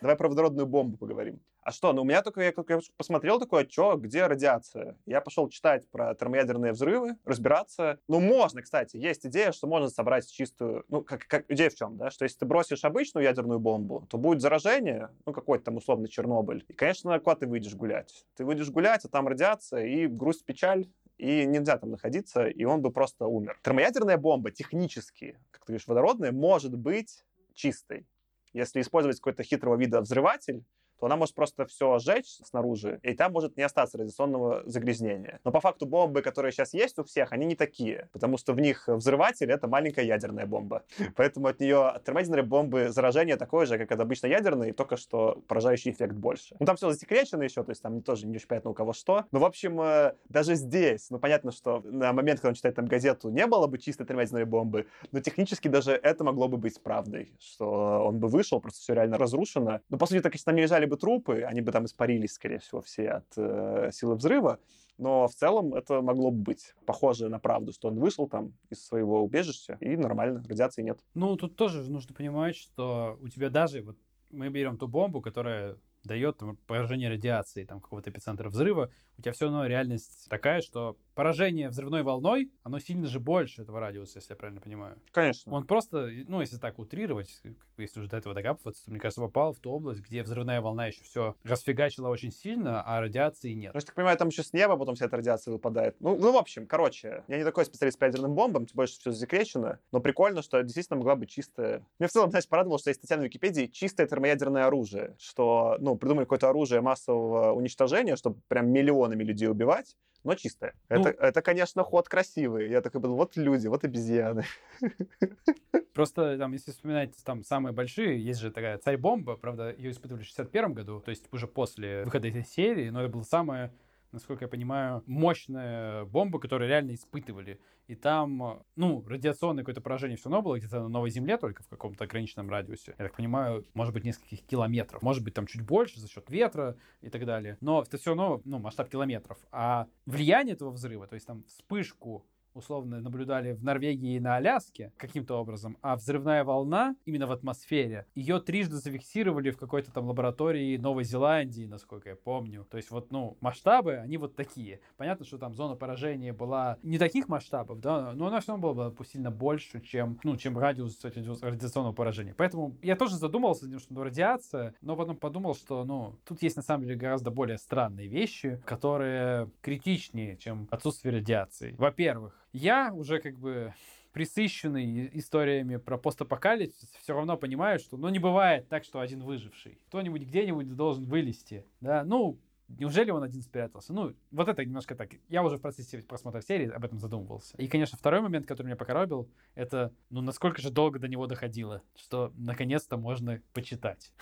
Давай 0.00 0.16
про 0.16 0.28
водородную 0.28 0.66
бомбу 0.66 0.96
поговорим. 0.96 1.40
А 1.62 1.72
что, 1.72 1.92
ну 1.92 2.02
у 2.02 2.04
меня 2.04 2.22
только, 2.22 2.40
я, 2.40 2.52
я 2.56 2.80
посмотрел 2.96 3.38
такое, 3.38 3.66
что, 3.68 3.96
где 3.96 4.26
радиация? 4.26 4.96
Я 5.04 5.20
пошел 5.20 5.48
читать 5.48 5.88
про 5.90 6.14
термоядерные 6.14 6.72
взрывы, 6.72 7.16
разбираться. 7.26 7.98
Ну, 8.08 8.18
можно, 8.20 8.62
кстати, 8.62 8.96
есть 8.96 9.26
идея, 9.26 9.52
что 9.52 9.66
можно 9.66 9.90
собрать 9.90 10.30
чистую, 10.30 10.84
ну, 10.88 11.02
как, 11.02 11.26
как 11.26 11.44
идея 11.50 11.68
в 11.68 11.74
чем, 11.74 11.98
да, 11.98 12.10
что 12.10 12.24
если 12.24 12.38
ты 12.38 12.46
бросишь 12.46 12.84
обычную 12.84 13.24
ядерную 13.24 13.60
бомбу, 13.60 14.06
то 14.08 14.16
будет 14.16 14.40
заражение, 14.40 15.10
ну, 15.26 15.32
какой-то 15.34 15.66
там 15.66 15.76
условный 15.76 16.08
Чернобыль. 16.08 16.64
И, 16.68 16.72
конечно, 16.72 17.18
куда 17.18 17.36
ты 17.36 17.46
выйдешь 17.46 17.74
гулять? 17.74 18.24
Ты 18.36 18.44
выйдешь 18.44 18.70
гулять, 18.70 19.04
а 19.04 19.08
там 19.08 19.28
радиация 19.28 19.84
и 19.84 20.06
грусть, 20.06 20.44
печаль, 20.46 20.86
и 21.20 21.44
нельзя 21.44 21.76
там 21.76 21.90
находиться, 21.90 22.46
и 22.46 22.64
он 22.64 22.80
бы 22.80 22.90
просто 22.90 23.26
умер. 23.26 23.60
Термоядерная 23.62 24.16
бомба 24.16 24.50
технически, 24.50 25.38
как 25.50 25.64
ты 25.64 25.72
говоришь, 25.72 25.86
водородная, 25.86 26.32
может 26.32 26.74
быть 26.74 27.24
чистой. 27.52 28.06
Если 28.54 28.80
использовать 28.80 29.18
какой-то 29.18 29.42
хитрого 29.42 29.76
вида 29.76 30.00
взрыватель, 30.00 30.64
то 31.00 31.06
она 31.06 31.16
может 31.16 31.34
просто 31.34 31.66
все 31.66 31.98
сжечь 31.98 32.38
снаружи, 32.44 33.00
и 33.02 33.14
там 33.14 33.32
может 33.32 33.56
не 33.56 33.62
остаться 33.62 33.98
радиационного 33.98 34.62
загрязнения. 34.66 35.40
Но 35.44 35.50
по 35.50 35.60
факту 35.60 35.86
бомбы, 35.86 36.22
которые 36.22 36.52
сейчас 36.52 36.74
есть 36.74 36.98
у 36.98 37.04
всех, 37.04 37.32
они 37.32 37.46
не 37.46 37.56
такие, 37.56 38.08
потому 38.12 38.36
что 38.36 38.52
в 38.52 38.60
них 38.60 38.84
взрыватель— 38.86 39.50
это 39.52 39.66
маленькая 39.66 40.04
ядерная 40.04 40.46
бомба. 40.46 40.84
Поэтому 41.16 41.48
от 41.48 41.60
нее 41.60 41.88
от 41.88 42.04
термоядерной 42.04 42.42
бомбы 42.42 42.90
заражение 42.90 43.36
такое 43.36 43.66
же, 43.66 43.78
как 43.78 43.90
от 43.92 44.00
обычной 44.00 44.30
ядерной, 44.30 44.72
только 44.72 44.96
что 44.96 45.42
поражающий 45.48 45.90
эффект 45.90 46.14
больше. 46.14 46.54
Ну, 46.60 46.66
там 46.66 46.76
все 46.76 46.90
засекречено 46.90 47.42
еще, 47.42 47.64
то 47.64 47.70
есть 47.70 47.82
там 47.82 48.02
тоже 48.02 48.26
не 48.26 48.36
очень 48.36 48.46
понятно 48.46 48.70
у 48.70 48.74
кого 48.74 48.92
что. 48.92 49.24
Но, 49.32 49.38
в 49.38 49.44
общем, 49.44 49.80
э, 49.80 50.14
даже 50.28 50.54
здесь, 50.54 51.08
ну, 51.10 51.18
понятно, 51.18 51.50
что 51.50 51.80
на 51.84 52.12
момент, 52.12 52.40
когда 52.40 52.50
он 52.50 52.54
читает 52.54 52.76
там 52.76 52.84
газету, 52.84 53.30
не 53.30 53.46
было 53.46 53.66
бы 53.66 53.78
чистой 53.78 54.06
термоядерной 54.06 54.44
бомбы, 54.44 54.86
но 55.12 55.20
технически 55.20 55.68
даже 55.68 55.92
это 55.92 56.24
могло 56.24 56.48
бы 56.48 56.58
быть 56.58 56.82
правдой, 56.82 57.32
что 57.38 58.04
он 58.06 58.18
бы 58.18 58.28
вышел, 58.28 58.60
просто 58.60 58.80
все 58.80 58.94
реально 58.94 59.16
разрушено. 59.16 59.80
Но, 59.88 59.96
по 59.96 60.06
сути, 60.06 60.20
так, 60.20 60.34
если 60.34 60.44
там 60.44 60.56
не 60.56 60.62
лежали 60.62 60.89
бы 60.90 60.96
трупы, 60.96 61.42
они 61.42 61.62
бы 61.62 61.72
там 61.72 61.86
испарились, 61.86 62.32
скорее 62.32 62.58
всего, 62.58 62.82
все 62.82 63.08
от 63.08 63.26
э, 63.36 63.90
силы 63.92 64.16
взрыва. 64.16 64.58
Но 64.98 65.26
в 65.26 65.34
целом 65.34 65.72
это 65.72 66.02
могло 66.02 66.30
бы 66.30 66.42
быть 66.42 66.74
похоже 66.84 67.30
на 67.30 67.38
правду, 67.38 67.72
что 67.72 67.88
он 67.88 67.98
вышел 67.98 68.28
там 68.28 68.52
из 68.68 68.84
своего 68.84 69.22
убежища, 69.22 69.78
и 69.80 69.96
нормально, 69.96 70.44
радиации 70.46 70.82
нет. 70.82 70.98
Ну, 71.14 71.36
тут 71.36 71.56
тоже 71.56 71.90
нужно 71.90 72.14
понимать, 72.14 72.54
что 72.54 73.18
у 73.22 73.28
тебя 73.28 73.48
даже, 73.48 73.82
вот 73.82 73.96
мы 74.30 74.50
берем 74.50 74.76
ту 74.76 74.88
бомбу, 74.88 75.22
которая 75.22 75.78
дает 76.04 76.38
там, 76.38 76.56
поражение 76.66 77.10
радиации, 77.10 77.64
там, 77.64 77.80
какого-то 77.80 78.10
эпицентра 78.10 78.48
взрыва, 78.48 78.90
у 79.18 79.22
тебя 79.22 79.32
все 79.32 79.46
равно 79.46 79.66
реальность 79.66 80.28
такая, 80.30 80.62
что 80.62 80.96
поражение 81.14 81.68
взрывной 81.68 82.02
волной, 82.02 82.50
оно 82.62 82.78
сильно 82.78 83.06
же 83.06 83.20
больше 83.20 83.62
этого 83.62 83.78
радиуса, 83.78 84.18
если 84.18 84.32
я 84.32 84.36
правильно 84.36 84.62
понимаю. 84.62 84.98
Конечно. 85.12 85.52
Он 85.52 85.66
просто, 85.66 86.08
ну, 86.26 86.40
если 86.40 86.56
так 86.56 86.78
утрировать, 86.78 87.42
если 87.76 88.00
уже 88.00 88.08
до 88.08 88.16
этого 88.16 88.34
докапываться, 88.34 88.84
то, 88.86 88.90
мне 88.90 88.98
кажется, 88.98 89.20
попал 89.20 89.52
в 89.52 89.58
ту 89.58 89.70
область, 89.70 90.00
где 90.00 90.22
взрывная 90.22 90.62
волна 90.62 90.86
еще 90.86 91.02
все 91.02 91.36
расфигачила 91.44 92.08
очень 92.08 92.32
сильно, 92.32 92.82
а 92.82 93.00
радиации 93.00 93.52
нет. 93.52 93.74
Ну, 93.74 93.80
я 93.80 93.84
так 93.84 93.94
понимаю, 93.94 94.16
там 94.16 94.28
еще 94.28 94.42
с 94.42 94.54
неба 94.54 94.78
потом 94.78 94.94
вся 94.94 95.06
эта 95.06 95.18
радиация 95.18 95.52
выпадает. 95.52 95.96
Ну, 96.00 96.16
ну, 96.16 96.32
в 96.32 96.36
общем, 96.36 96.66
короче, 96.66 97.24
я 97.28 97.36
не 97.36 97.44
такой 97.44 97.66
специалист 97.66 97.98
по 97.98 98.04
ядерным 98.04 98.34
бомбам, 98.34 98.64
тем 98.64 98.76
больше 98.76 98.98
все 98.98 99.12
засекречено, 99.12 99.78
но 99.92 100.00
прикольно, 100.00 100.40
что 100.40 100.62
действительно 100.62 100.96
могла 100.96 101.16
быть 101.16 101.28
чистая... 101.28 101.84
Мне 101.98 102.08
в 102.08 102.12
целом, 102.12 102.30
знаешь, 102.30 102.48
порадовало, 102.48 102.78
что 102.78 102.88
есть 102.88 103.00
статья 103.00 103.18
на 103.18 103.24
Википедии 103.24 103.66
«Чистое 103.66 104.06
термоядерное 104.06 104.64
оружие», 104.64 105.16
что, 105.18 105.76
ну, 105.80 105.89
придумали 105.96 106.24
какое-то 106.24 106.48
оружие 106.48 106.80
массового 106.80 107.52
уничтожения, 107.52 108.16
чтобы 108.16 108.40
прям 108.48 108.70
миллионами 108.70 109.22
людей 109.22 109.48
убивать, 109.48 109.96
но 110.24 110.34
чистое. 110.34 110.74
Ну, 110.88 111.00
это, 111.00 111.10
это, 111.10 111.42
конечно, 111.42 111.82
ход 111.82 112.08
красивый. 112.08 112.68
Я 112.68 112.82
такой 112.82 113.00
был, 113.00 113.14
вот 113.14 113.36
люди, 113.36 113.66
вот 113.68 113.84
обезьяны. 113.84 114.44
Просто 115.94 116.38
там, 116.38 116.52
если 116.52 116.70
вспоминать 116.70 117.14
там 117.24 117.42
самые 117.42 117.72
большие, 117.72 118.22
есть 118.22 118.40
же 118.40 118.50
такая 118.50 118.78
царь-бомба, 118.78 119.36
правда, 119.36 119.74
ее 119.76 119.90
испытывали 119.90 120.22
в 120.22 120.26
61 120.26 120.74
году, 120.74 121.00
то 121.00 121.10
есть 121.10 121.26
уже 121.32 121.46
после 121.46 122.04
выхода 122.04 122.28
этой 122.28 122.44
серии, 122.44 122.90
но 122.90 123.02
это 123.02 123.10
было 123.10 123.22
самое 123.22 123.72
насколько 124.12 124.44
я 124.44 124.48
понимаю, 124.48 125.02
мощная 125.06 126.04
бомба, 126.04 126.38
которую 126.38 126.68
реально 126.68 126.94
испытывали. 126.94 127.60
И 127.86 127.94
там, 127.94 128.62
ну, 128.76 129.04
радиационное 129.06 129.62
какое-то 129.62 129.80
поражение 129.80 130.16
все 130.16 130.28
равно 130.28 130.42
было 130.42 130.58
где-то 130.58 130.80
на 130.80 130.88
Новой 130.88 131.10
Земле, 131.10 131.36
только 131.36 131.62
в 131.62 131.68
каком-то 131.68 132.04
ограниченном 132.04 132.48
радиусе. 132.48 132.94
Я 132.98 133.06
так 133.06 133.16
понимаю, 133.16 133.64
может 133.74 133.92
быть, 133.92 134.04
нескольких 134.04 134.42
километров. 134.46 135.02
Может 135.02 135.24
быть, 135.24 135.34
там 135.34 135.46
чуть 135.46 135.62
больше 135.62 136.00
за 136.00 136.08
счет 136.08 136.30
ветра 136.30 136.76
и 137.00 137.08
так 137.08 137.26
далее. 137.26 137.56
Но 137.60 137.82
это 137.82 137.98
все 137.98 138.10
равно, 138.10 138.40
ну, 138.44 138.58
масштаб 138.58 138.88
километров. 138.88 139.38
А 139.50 139.88
влияние 140.06 140.54
этого 140.54 140.70
взрыва, 140.70 141.06
то 141.06 141.14
есть 141.14 141.26
там 141.26 141.44
вспышку 141.44 142.26
условно 142.54 143.00
наблюдали 143.00 143.52
в 143.52 143.62
Норвегии 143.62 144.16
и 144.16 144.20
на 144.20 144.36
Аляске 144.36 144.92
каким-то 144.96 145.36
образом, 145.36 145.76
а 145.82 145.96
взрывная 145.96 146.44
волна 146.44 146.96
именно 147.04 147.26
в 147.26 147.32
атмосфере, 147.32 148.06
ее 148.14 148.40
трижды 148.40 148.76
зафиксировали 148.76 149.50
в 149.50 149.56
какой-то 149.56 149.92
там 149.92 150.06
лаборатории 150.06 150.76
Новой 150.76 151.04
Зеландии, 151.04 151.66
насколько 151.66 152.10
я 152.10 152.16
помню. 152.16 152.66
То 152.70 152.76
есть 152.76 152.90
вот, 152.90 153.10
ну, 153.10 153.36
масштабы, 153.40 153.96
они 153.96 154.16
вот 154.16 154.36
такие. 154.36 154.80
Понятно, 154.96 155.24
что 155.24 155.38
там 155.38 155.54
зона 155.54 155.76
поражения 155.76 156.32
была 156.32 156.78
не 156.82 156.98
таких 156.98 157.28
масштабов, 157.28 157.80
да, 157.80 158.12
но 158.14 158.26
она 158.26 158.40
все 158.40 158.52
равно 158.52 158.72
была 158.72 158.90
бы 158.90 159.04
сильно 159.04 159.30
больше, 159.30 159.80
чем, 159.80 160.18
ну, 160.24 160.36
чем 160.36 160.58
радиус 160.58 161.02
радиационного 161.02 161.92
поражения. 161.92 162.34
Поэтому 162.36 162.76
я 162.82 162.96
тоже 162.96 163.16
задумался, 163.16 163.66
что 163.78 163.94
ну, 163.94 164.02
радиация, 164.02 164.74
но 164.80 164.96
потом 164.96 165.16
подумал, 165.16 165.54
что, 165.54 165.84
ну, 165.84 166.18
тут 166.24 166.42
есть 166.42 166.56
на 166.56 166.62
самом 166.62 166.84
деле 166.84 166.96
гораздо 166.96 167.30
более 167.30 167.58
странные 167.58 168.08
вещи, 168.08 168.60
которые 168.64 169.50
критичнее, 169.60 170.36
чем 170.36 170.68
отсутствие 170.70 171.14
радиации. 171.14 171.74
Во-первых, 171.78 172.40
я 172.52 172.92
уже 172.92 173.20
как 173.20 173.38
бы 173.38 173.74
присыщенный 174.12 175.10
историями 175.14 175.76
про 175.76 175.96
постапокалипсис, 175.96 176.88
все 177.00 177.14
равно 177.14 177.36
понимаю, 177.36 177.78
что 177.78 177.96
ну 177.96 178.08
не 178.08 178.18
бывает 178.18 178.68
так, 178.68 178.84
что 178.84 179.00
один 179.00 179.22
выживший. 179.22 179.78
Кто-нибудь 179.88 180.22
где-нибудь 180.22 180.74
должен 180.74 181.04
вылезти. 181.04 181.64
Да, 181.80 182.04
ну, 182.04 182.38
Неужели 182.78 183.10
он 183.10 183.22
один 183.22 183.42
спрятался? 183.42 183.92
Ну, 183.92 184.14
вот 184.30 184.48
это 184.48 184.64
немножко 184.64 184.94
так. 184.94 185.10
Я 185.28 185.42
уже 185.42 185.56
в 185.56 185.60
процессе 185.60 185.98
просмотра 186.02 186.40
серии 186.40 186.68
об 186.68 186.84
этом 186.84 187.00
задумывался. 187.00 187.56
И, 187.56 187.66
конечно, 187.66 187.98
второй 187.98 188.20
момент, 188.20 188.46
который 188.46 188.68
меня 188.68 188.76
покоробил, 188.76 189.28
это, 189.54 189.92
ну, 190.08 190.20
насколько 190.20 190.62
же 190.62 190.70
долго 190.70 190.98
до 190.98 191.08
него 191.08 191.26
доходило, 191.26 191.82
что 191.96 192.32
наконец-то 192.36 192.96
можно 192.96 193.42
почитать. 193.52 194.12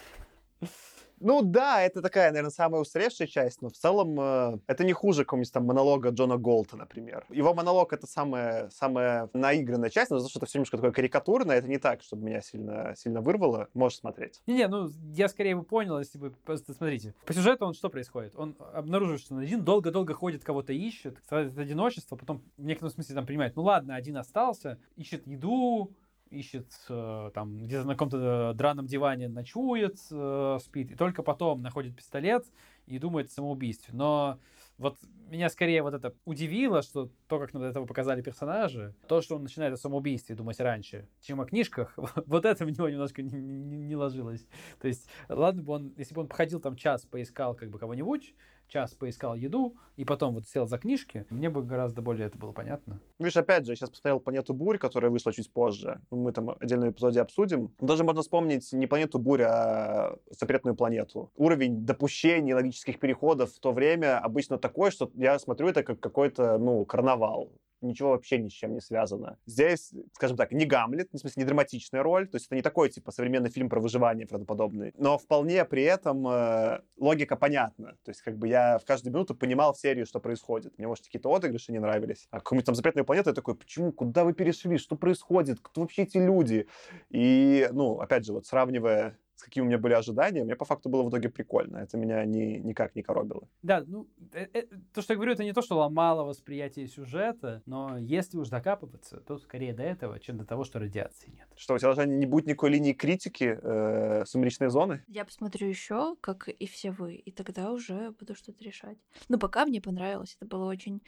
Ну 1.21 1.43
да, 1.43 1.83
это 1.83 2.03
такая, 2.03 2.31
наверное, 2.31 2.51
самая 2.51 2.81
устаревшая 2.81 3.27
часть, 3.27 3.63
но 3.63 3.69
в 3.69 3.77
целом 3.77 4.19
э, 4.21 4.59
это 4.67 4.85
не 4.85 4.93
хуже 4.93 5.25
какого-нибудь 5.25 5.53
там 5.53 5.67
монолога 5.67 6.11
Джона 6.11 6.37
Голта, 6.37 6.77
например. 6.77 7.25
Его 7.29 7.55
монолог— 7.55 7.93
это 7.95 8.07
самая, 8.07 8.71
самая 8.71 9.29
наигранная 9.33 9.91
часть, 9.91 10.11
но 10.11 10.19
за 10.19 10.27
то, 10.27 10.31
что 10.31 10.39
это 10.41 10.47
все 10.47 10.59
немножко 10.59 10.77
такое 10.77 10.93
карикатурное, 10.93 11.57
это 11.57 11.69
не 11.69 11.79
так, 11.79 12.03
чтобы 12.03 12.25
меня 12.25 12.41
сильно, 12.41 12.95
сильно 12.97 13.21
вырвало. 13.21 13.69
Можешь 13.75 13.99
смотреть. 13.99 14.41
Не-не, 14.47 14.69
ну 14.69 14.91
я 15.15 15.29
скорее 15.29 15.57
бы 15.57 15.63
понял, 15.63 15.99
если 15.99 16.19
бы... 16.19 16.31
Просто 16.31 16.73
смотрите, 16.73 17.15
по 17.27 17.33
сюжету 17.33 17.67
он 17.67 17.75
что 17.75 17.89
происходит? 17.89 18.35
Он 18.37 18.57
обнаруживает, 18.73 19.21
что 19.21 19.37
один 19.37 19.65
долго-долго 19.65 20.15
ходит, 20.15 20.45
кого-то 20.45 20.73
ищет, 20.73 21.19
страдает 21.25 21.59
одиночество, 21.59 22.17
потом 22.17 22.43
в 22.57 22.65
некотором 22.65 22.93
смысле 22.93 23.15
там 23.15 23.27
понимает, 23.27 23.57
ну 23.57 23.63
ладно, 23.63 23.95
один 23.95 24.17
остался, 24.17 24.79
ищет 24.97 25.27
еду, 25.27 25.93
ищет 26.31 26.73
э, 26.89 27.31
там 27.35 27.65
где-то 27.65 27.87
на 27.87 27.95
каком-то 27.95 28.53
драном 28.55 28.87
диване 28.87 29.29
ночует, 29.29 29.99
э, 30.11 30.59
спит, 30.61 30.93
и 30.93 30.95
только 30.95 31.23
потом 31.23 31.63
находит 31.63 31.97
пистолет 31.97 32.47
и 32.87 32.99
думает 32.99 33.29
о 33.29 33.33
самоубийстве. 33.33 33.95
Но 33.95 34.39
вот 34.79 34.97
меня 35.29 35.49
скорее 35.51 35.83
вот 35.83 35.95
это 35.95 36.15
удивило, 36.25 36.83
что 36.83 37.11
то, 37.27 37.39
как 37.39 37.53
над 37.53 37.65
этого 37.65 37.85
показали 37.85 38.23
персонажи, 38.23 38.95
то, 39.09 39.21
что 39.21 39.37
он 39.37 39.43
начинает 39.43 39.75
о 39.75 39.77
самоубийстве 39.77 40.35
думать 40.35 40.61
раньше, 40.61 41.09
чем 41.21 41.41
о 41.41 41.47
книжках, 41.47 41.93
вот 42.27 42.45
это 42.45 42.65
в 42.65 42.71
него 42.71 42.89
немножко 42.89 43.23
не, 43.23 43.39
не, 43.39 43.77
не 43.77 43.97
ложилось. 43.97 44.47
То 44.81 44.89
есть, 44.89 45.09
ладно 45.29 45.63
бы 45.63 45.73
он, 45.75 45.95
если 45.97 46.15
бы 46.15 46.23
он 46.23 46.29
походил 46.29 46.61
там 46.61 46.77
час, 46.77 47.05
поискал 47.05 47.55
как 47.55 47.71
бы 47.71 47.79
кого-нибудь, 47.79 48.35
час 48.69 48.95
поискал 48.95 49.35
еду, 49.35 49.77
и 49.97 50.05
потом 50.05 50.35
вот 50.35 50.47
сел 50.47 50.67
за 50.67 50.79
книжки, 50.79 51.27
мне 51.31 51.51
бы 51.51 51.63
гораздо 51.63 52.03
более 52.03 52.27
это 52.27 52.39
было 52.39 52.53
понятно. 52.53 53.01
Видишь, 53.19 53.37
опять 53.37 53.67
же, 53.67 53.73
я 53.73 53.77
сейчас 53.77 53.91
посмотрел 53.91 54.21
«Планету 54.21 54.55
бурь», 54.55 54.79
которая 54.79 55.11
вышла 55.11 55.33
чуть 55.33 55.51
позже. 55.53 56.01
Мы 56.11 56.33
там 56.33 56.51
отдельном 56.61 56.91
эпизоде 56.91 57.21
обсудим. 57.21 57.73
Даже 57.81 58.05
можно 58.05 58.23
вспомнить 58.23 58.73
не 58.73 58.87
«Планету 58.87 59.19
бурь», 59.19 59.43
а 59.43 60.17
«Запретную 60.31 60.77
планету». 60.77 61.31
Уровень 61.37 61.85
допущений, 61.85 62.55
логических 62.55 62.99
переходов 62.99 63.53
в 63.53 63.59
то 63.59 63.73
время 63.73 64.19
обычно 64.19 64.59
такой, 64.59 64.91
что 64.91 65.11
я 65.15 65.39
смотрю 65.39 65.69
это 65.69 65.83
как 65.83 66.01
какой-то, 66.01 66.59
ну, 66.59 66.85
карнавал 66.85 67.51
ничего 67.81 68.11
вообще 68.11 68.39
ни 68.39 68.49
с 68.49 68.53
чем 68.53 68.75
не 68.75 68.81
связано. 68.81 69.39
Здесь, 69.47 69.93
скажем 70.13 70.37
так, 70.37 70.53
не 70.53 70.65
Гамлет, 70.65 71.09
в 71.13 71.19
смысле, 71.19 71.43
не 71.43 71.47
драматичная 71.47 72.03
роль, 72.03 72.29
то 72.29 72.37
есть 72.37 72.47
это 72.47 72.57
не 72.57 72.63
такой, 72.63 72.91
типа, 72.91 73.11
современный 73.13 73.51
фильм 73.51 73.69
про 73.69 73.81
выживание 73.81 74.27
правдоподобный, 74.27 74.93
но 74.97 75.19
вполне 75.19 75.65
при 75.65 75.83
этом 75.83 76.27
э, 76.29 76.81
логика 76.99 77.37
понятна. 77.37 77.97
То 78.05 78.11
есть, 78.11 78.23
как 78.23 78.37
бы 78.37 78.49
я 78.49 78.79
в 78.79 78.85
каждую 78.85 79.13
минуту 79.13 79.35
понимал 79.35 79.73
в 79.73 79.79
серии, 79.79 80.05
что 80.05 80.21
происходит. 80.21 80.77
Мне, 80.79 80.87
может, 80.87 81.05
какие-то 81.05 81.35
отыгрыши 81.35 81.73
не 81.73 81.79
нравились. 81.79 82.27
А 82.31 82.39
какую-нибудь 82.39 82.67
там 82.67 82.75
запретную 82.75 83.05
планету 83.05 83.31
я 83.31 83.35
такой, 83.35 83.55
почему, 83.55 83.93
куда 83.93 84.25
вы 84.25 84.33
перешли, 84.33 84.79
что 84.79 84.97
происходит, 84.97 85.59
кто 85.61 85.83
вообще 85.83 86.03
эти 86.03 86.19
люди? 86.19 86.67
И, 87.11 87.69
ну, 87.73 88.01
опять 88.01 88.25
же, 88.25 88.33
вот 88.33 88.47
сравнивая 88.47 89.19
с 89.39 89.43
какими 89.45 89.65
у 89.65 89.67
меня 89.69 89.79
были 89.79 89.93
ожидания, 89.93 90.43
мне 90.43 90.57
по 90.57 90.65
факту 90.65 90.89
было 90.89 91.05
в 91.05 91.11
итоге 91.11 91.29
прикольно. 91.29 91.77
Это 91.77 91.97
меня 91.97 92.25
ни, 92.25 92.59
никак 92.59 92.97
не 92.97 93.05
коробило. 93.05 93.49
Да, 93.63 93.85
ну, 93.87 94.09
э, 94.33 94.49
э, 94.53 94.63
то, 94.93 95.01
что 95.01 95.13
я 95.13 95.17
говорю, 95.17 95.33
это 95.33 95.45
не 95.45 95.53
то, 95.53 95.63
что 95.63 95.79
ломало 95.79 96.25
восприятие 96.25 96.89
сюжета, 96.89 97.63
но 97.65 97.97
если 97.99 98.37
уж 98.37 98.49
докапываться, 98.49 99.21
то 99.21 99.39
скорее 99.39 99.73
до 99.73 99.85
этого, 99.85 100.19
чем 100.19 100.39
до 100.39 100.45
того, 100.45 100.65
что 100.65 100.81
радиации 100.81 101.31
нет. 101.31 101.47
Что, 101.55 101.75
у 101.75 101.79
тебя 101.79 101.95
даже 101.95 102.09
не 102.09 102.27
будет 102.27 102.47
никакой 102.47 102.71
линии 102.71 102.93
критики 102.93 103.57
э, 103.63 104.25
«Сумеречной 104.27 104.71
зоны»? 104.71 105.05
Я 105.07 105.25
посмотрю 105.25 105.69
еще, 105.69 106.17
как 106.21 106.49
и 106.49 106.67
все 106.67 106.91
вы, 106.91 107.15
и 107.15 107.31
тогда 107.31 107.71
уже 107.71 108.11
буду 108.19 108.35
что-то 108.35 108.65
решать. 108.65 108.99
Но 109.29 109.39
пока 109.39 109.67
мне 109.67 109.81
понравилось. 109.81 110.37
Это 110.41 110.49
было 110.49 110.65
очень 110.65 111.01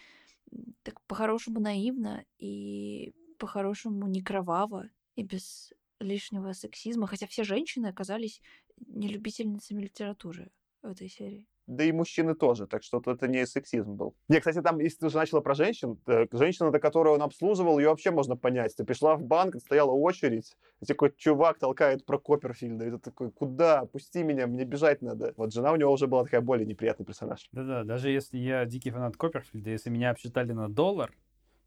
так 0.85 1.01
по-хорошему 1.09 1.59
наивно 1.59 2.24
и 2.39 3.12
по-хорошему 3.39 4.07
не 4.07 4.22
кроваво 4.22 4.89
и 5.16 5.24
без 5.24 5.72
лишнего 6.01 6.53
сексизма, 6.53 7.07
хотя 7.07 7.26
все 7.26 7.44
женщины 7.44 7.86
оказались 7.86 8.42
не 8.86 9.09
любительницами 9.09 9.82
литературы 9.82 10.51
в 10.82 10.88
этой 10.88 11.09
серии. 11.09 11.46
Да 11.66 11.84
и 11.84 11.92
мужчины 11.92 12.34
тоже, 12.34 12.66
так 12.66 12.82
что 12.82 13.01
это 13.07 13.28
не 13.28 13.46
сексизм 13.46 13.94
был. 13.94 14.16
Не, 14.28 14.40
кстати, 14.40 14.61
там, 14.61 14.80
если 14.80 14.98
ты 14.98 15.07
уже 15.07 15.18
начала 15.18 15.40
про 15.40 15.55
женщин, 15.55 16.01
женщина, 16.32 16.72
до 16.72 16.80
которой 16.80 17.14
он 17.14 17.22
обслуживал, 17.22 17.78
ее 17.78 17.90
вообще 17.90 18.11
можно 18.11 18.36
понять. 18.36 18.74
Ты 18.74 18.82
пришла 18.84 19.14
в 19.14 19.22
банк, 19.22 19.55
стояла 19.61 19.92
очередь, 19.92 20.57
и 20.80 20.86
такой 20.86 21.14
чувак 21.16 21.61
толкает 21.61 22.05
про 22.05 22.18
Копперфильда, 22.18 22.86
и 22.86 22.90
ты 22.90 22.98
такой, 22.98 23.30
куда? 23.30 23.84
Пусти 23.84 24.24
меня, 24.24 24.48
мне 24.48 24.64
бежать 24.64 25.01
надо. 25.01 25.32
Вот 25.36 25.53
жена 25.53 25.70
у 25.70 25.76
него 25.76 25.92
уже 25.92 26.09
была 26.09 26.24
такая 26.24 26.40
более 26.40 26.66
неприятный 26.66 27.07
персонаж. 27.07 27.48
Да-да, 27.53 27.84
даже 27.84 28.11
если 28.11 28.38
я 28.38 28.64
дикий 28.64 28.90
фанат 28.90 29.16
Копперфильда, 29.16 29.70
если 29.70 29.90
меня 29.90 30.11
обсчитали 30.11 30.51
на 30.51 30.68
доллар, 30.68 31.14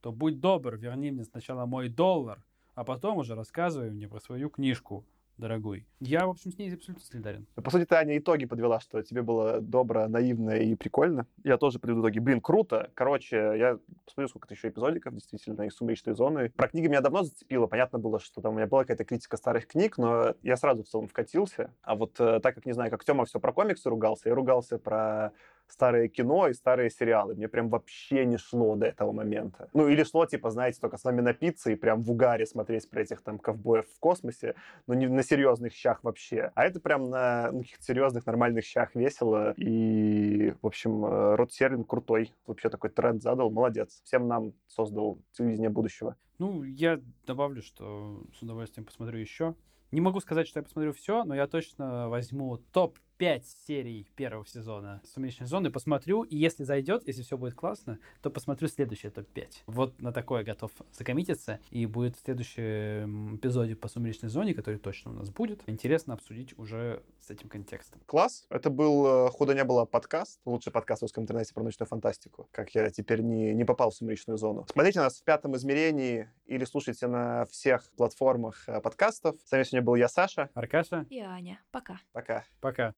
то 0.01 0.11
будь 0.11 0.41
добр, 0.41 0.75
верни 0.75 1.11
мне 1.11 1.23
сначала 1.23 1.65
мой 1.65 1.87
доллар, 1.87 2.43
а 2.75 2.83
потом 2.83 3.17
уже 3.17 3.35
рассказывай 3.35 3.91
мне 3.91 4.07
про 4.07 4.19
свою 4.19 4.49
книжку, 4.49 5.05
дорогой. 5.37 5.85
Я, 5.99 6.27
в 6.27 6.31
общем, 6.31 6.51
с 6.51 6.57
ней 6.57 6.73
абсолютно 6.73 7.03
солидарен. 7.03 7.47
По 7.55 7.69
сути, 7.71 7.85
ты, 7.85 7.95
Аня, 7.95 8.17
итоги 8.17 8.45
подвела, 8.45 8.79
что 8.79 9.01
тебе 9.01 9.21
было 9.21 9.61
добро, 9.61 10.07
наивно 10.07 10.51
и 10.51 10.75
прикольно. 10.75 11.27
Я 11.43 11.57
тоже 11.57 11.79
подведу 11.79 12.01
итоги. 12.01 12.19
Блин, 12.19 12.41
круто. 12.41 12.91
Короче, 12.93 13.35
я 13.35 13.79
посмотрю, 14.05 14.27
сколько-то 14.27 14.53
еще 14.53 14.69
эпизодиков, 14.69 15.13
действительно, 15.13 15.63
из 15.63 15.75
«Сумеречной 15.75 16.13
зоны». 16.13 16.49
Про 16.49 16.67
книги 16.67 16.87
меня 16.87 17.01
давно 17.01 17.23
зацепило. 17.23 17.67
Понятно 17.67 17.99
было, 17.99 18.19
что 18.19 18.41
там 18.41 18.53
у 18.53 18.55
меня 18.57 18.67
была 18.67 18.81
какая-то 18.81 19.05
критика 19.05 19.37
старых 19.37 19.67
книг, 19.67 19.97
но 19.97 20.35
я 20.43 20.55
сразу 20.55 20.83
в 20.83 20.87
целом 20.87 21.07
вкатился. 21.07 21.73
А 21.81 21.95
вот 21.95 22.19
э, 22.19 22.39
так 22.39 22.55
как, 22.55 22.65
не 22.65 22.73
знаю, 22.73 22.91
как 22.91 23.03
Тёма 23.03 23.25
все 23.25 23.39
про 23.39 23.51
комиксы 23.51 23.89
ругался, 23.89 24.29
я 24.29 24.35
ругался 24.35 24.77
про 24.77 25.31
старое 25.67 26.07
кино 26.07 26.47
и 26.47 26.53
старые 26.53 26.89
сериалы. 26.89 27.35
Мне 27.35 27.47
прям 27.47 27.69
вообще 27.69 28.25
не 28.25 28.37
шло 28.37 28.75
до 28.75 28.85
этого 28.87 29.11
момента. 29.11 29.69
Ну, 29.73 29.87
или 29.87 30.03
шло, 30.03 30.25
типа, 30.25 30.51
знаете, 30.51 30.79
только 30.79 30.97
с 30.97 31.03
вами 31.03 31.21
напиться 31.21 31.71
и 31.71 31.75
прям 31.75 32.01
в 32.01 32.11
угаре 32.11 32.45
смотреть 32.45 32.89
про 32.89 33.01
этих 33.01 33.21
там 33.21 33.39
ковбоев 33.39 33.85
в 33.87 33.99
космосе, 33.99 34.55
но 34.87 34.93
не 34.93 35.07
на 35.07 35.23
серьезных 35.23 35.73
щах 35.73 36.03
вообще. 36.03 36.51
А 36.55 36.65
это 36.65 36.79
прям 36.79 37.09
на 37.09 37.51
ну, 37.51 37.59
каких-то 37.61 37.83
серьезных, 37.83 38.25
нормальных 38.25 38.65
щах 38.65 38.95
весело. 38.95 39.53
И, 39.57 40.53
в 40.61 40.67
общем, 40.67 41.05
э, 41.05 41.35
Род 41.35 41.51
Серлин 41.51 41.83
крутой. 41.83 42.31
Вообще 42.45 42.69
такой 42.69 42.89
тренд 42.89 43.21
задал. 43.21 43.49
Молодец. 43.49 44.01
Всем 44.03 44.27
нам 44.27 44.53
создал 44.67 45.19
телевидение 45.31 45.69
будущего. 45.69 46.15
Ну, 46.39 46.63
я 46.63 46.99
добавлю, 47.25 47.61
что 47.61 48.23
с 48.37 48.41
удовольствием 48.41 48.85
посмотрю 48.85 49.19
еще. 49.19 49.55
Не 49.91 50.01
могу 50.01 50.19
сказать, 50.19 50.47
что 50.47 50.59
я 50.59 50.63
посмотрю 50.63 50.91
все, 50.91 51.23
но 51.23 51.35
я 51.35 51.45
точно 51.45 52.09
возьму 52.09 52.57
топ 52.57 52.97
5 53.17 53.45
серий 53.67 54.07
первого 54.15 54.45
сезона 54.45 55.01
«Сумеречной 55.05 55.47
зоны», 55.47 55.71
посмотрю, 55.71 56.23
и 56.23 56.35
если 56.35 56.63
зайдет, 56.63 57.07
если 57.07 57.21
все 57.21 57.37
будет 57.37 57.53
классно, 57.53 57.99
то 58.21 58.29
посмотрю 58.29 58.67
следующий 58.67 59.09
топ-5. 59.09 59.47
Вот 59.67 60.01
на 60.01 60.11
такое 60.11 60.43
готов 60.43 60.71
закоммититься, 60.91 61.59
и 61.69 61.85
будет 61.85 62.15
в 62.15 62.21
следующем 62.21 63.37
эпизоде 63.37 63.75
по 63.75 63.87
«Сумеречной 63.87 64.29
зоне», 64.29 64.53
который 64.53 64.79
точно 64.79 65.11
у 65.11 65.13
нас 65.13 65.29
будет, 65.29 65.61
интересно 65.67 66.13
обсудить 66.13 66.57
уже 66.57 67.03
с 67.19 67.29
этим 67.29 67.49
контекстом. 67.49 68.01
Класс. 68.05 68.45
Это 68.49 68.69
был 68.69 69.27
э, 69.27 69.29
«Худо 69.29 69.53
не 69.53 69.63
было» 69.63 69.85
подкаст, 69.85 70.39
лучший 70.45 70.71
подкаст 70.71 71.01
в 71.01 71.03
русском 71.03 71.23
интернете 71.23 71.53
про 71.53 71.63
научную 71.63 71.87
фантастику, 71.87 72.47
как 72.51 72.73
я 72.75 72.89
теперь 72.89 73.21
не, 73.21 73.53
не 73.53 73.63
попал 73.63 73.91
в 73.91 73.95
«Сумеречную 73.95 74.37
зону». 74.37 74.65
Смотрите 74.71 74.99
нас 74.99 75.19
в 75.19 75.23
пятом 75.23 75.55
измерении 75.55 76.29
или 76.45 76.65
слушайте 76.65 77.07
на 77.07 77.45
всех 77.45 77.91
платформах 77.95 78.67
э, 78.67 78.81
подкастов. 78.81 79.39
С 79.45 79.51
вами 79.51 79.63
сегодня 79.63 79.81
был 79.81 79.95
я, 79.95 80.07
Саша. 80.07 80.49
Аркаша. 80.53 81.05
И 81.09 81.19
Аня. 81.19 81.59
Пока. 81.71 81.99
Пока. 82.11 82.43
Пока. 82.59 82.93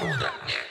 Куда 0.00 0.32
мне? 0.42 0.65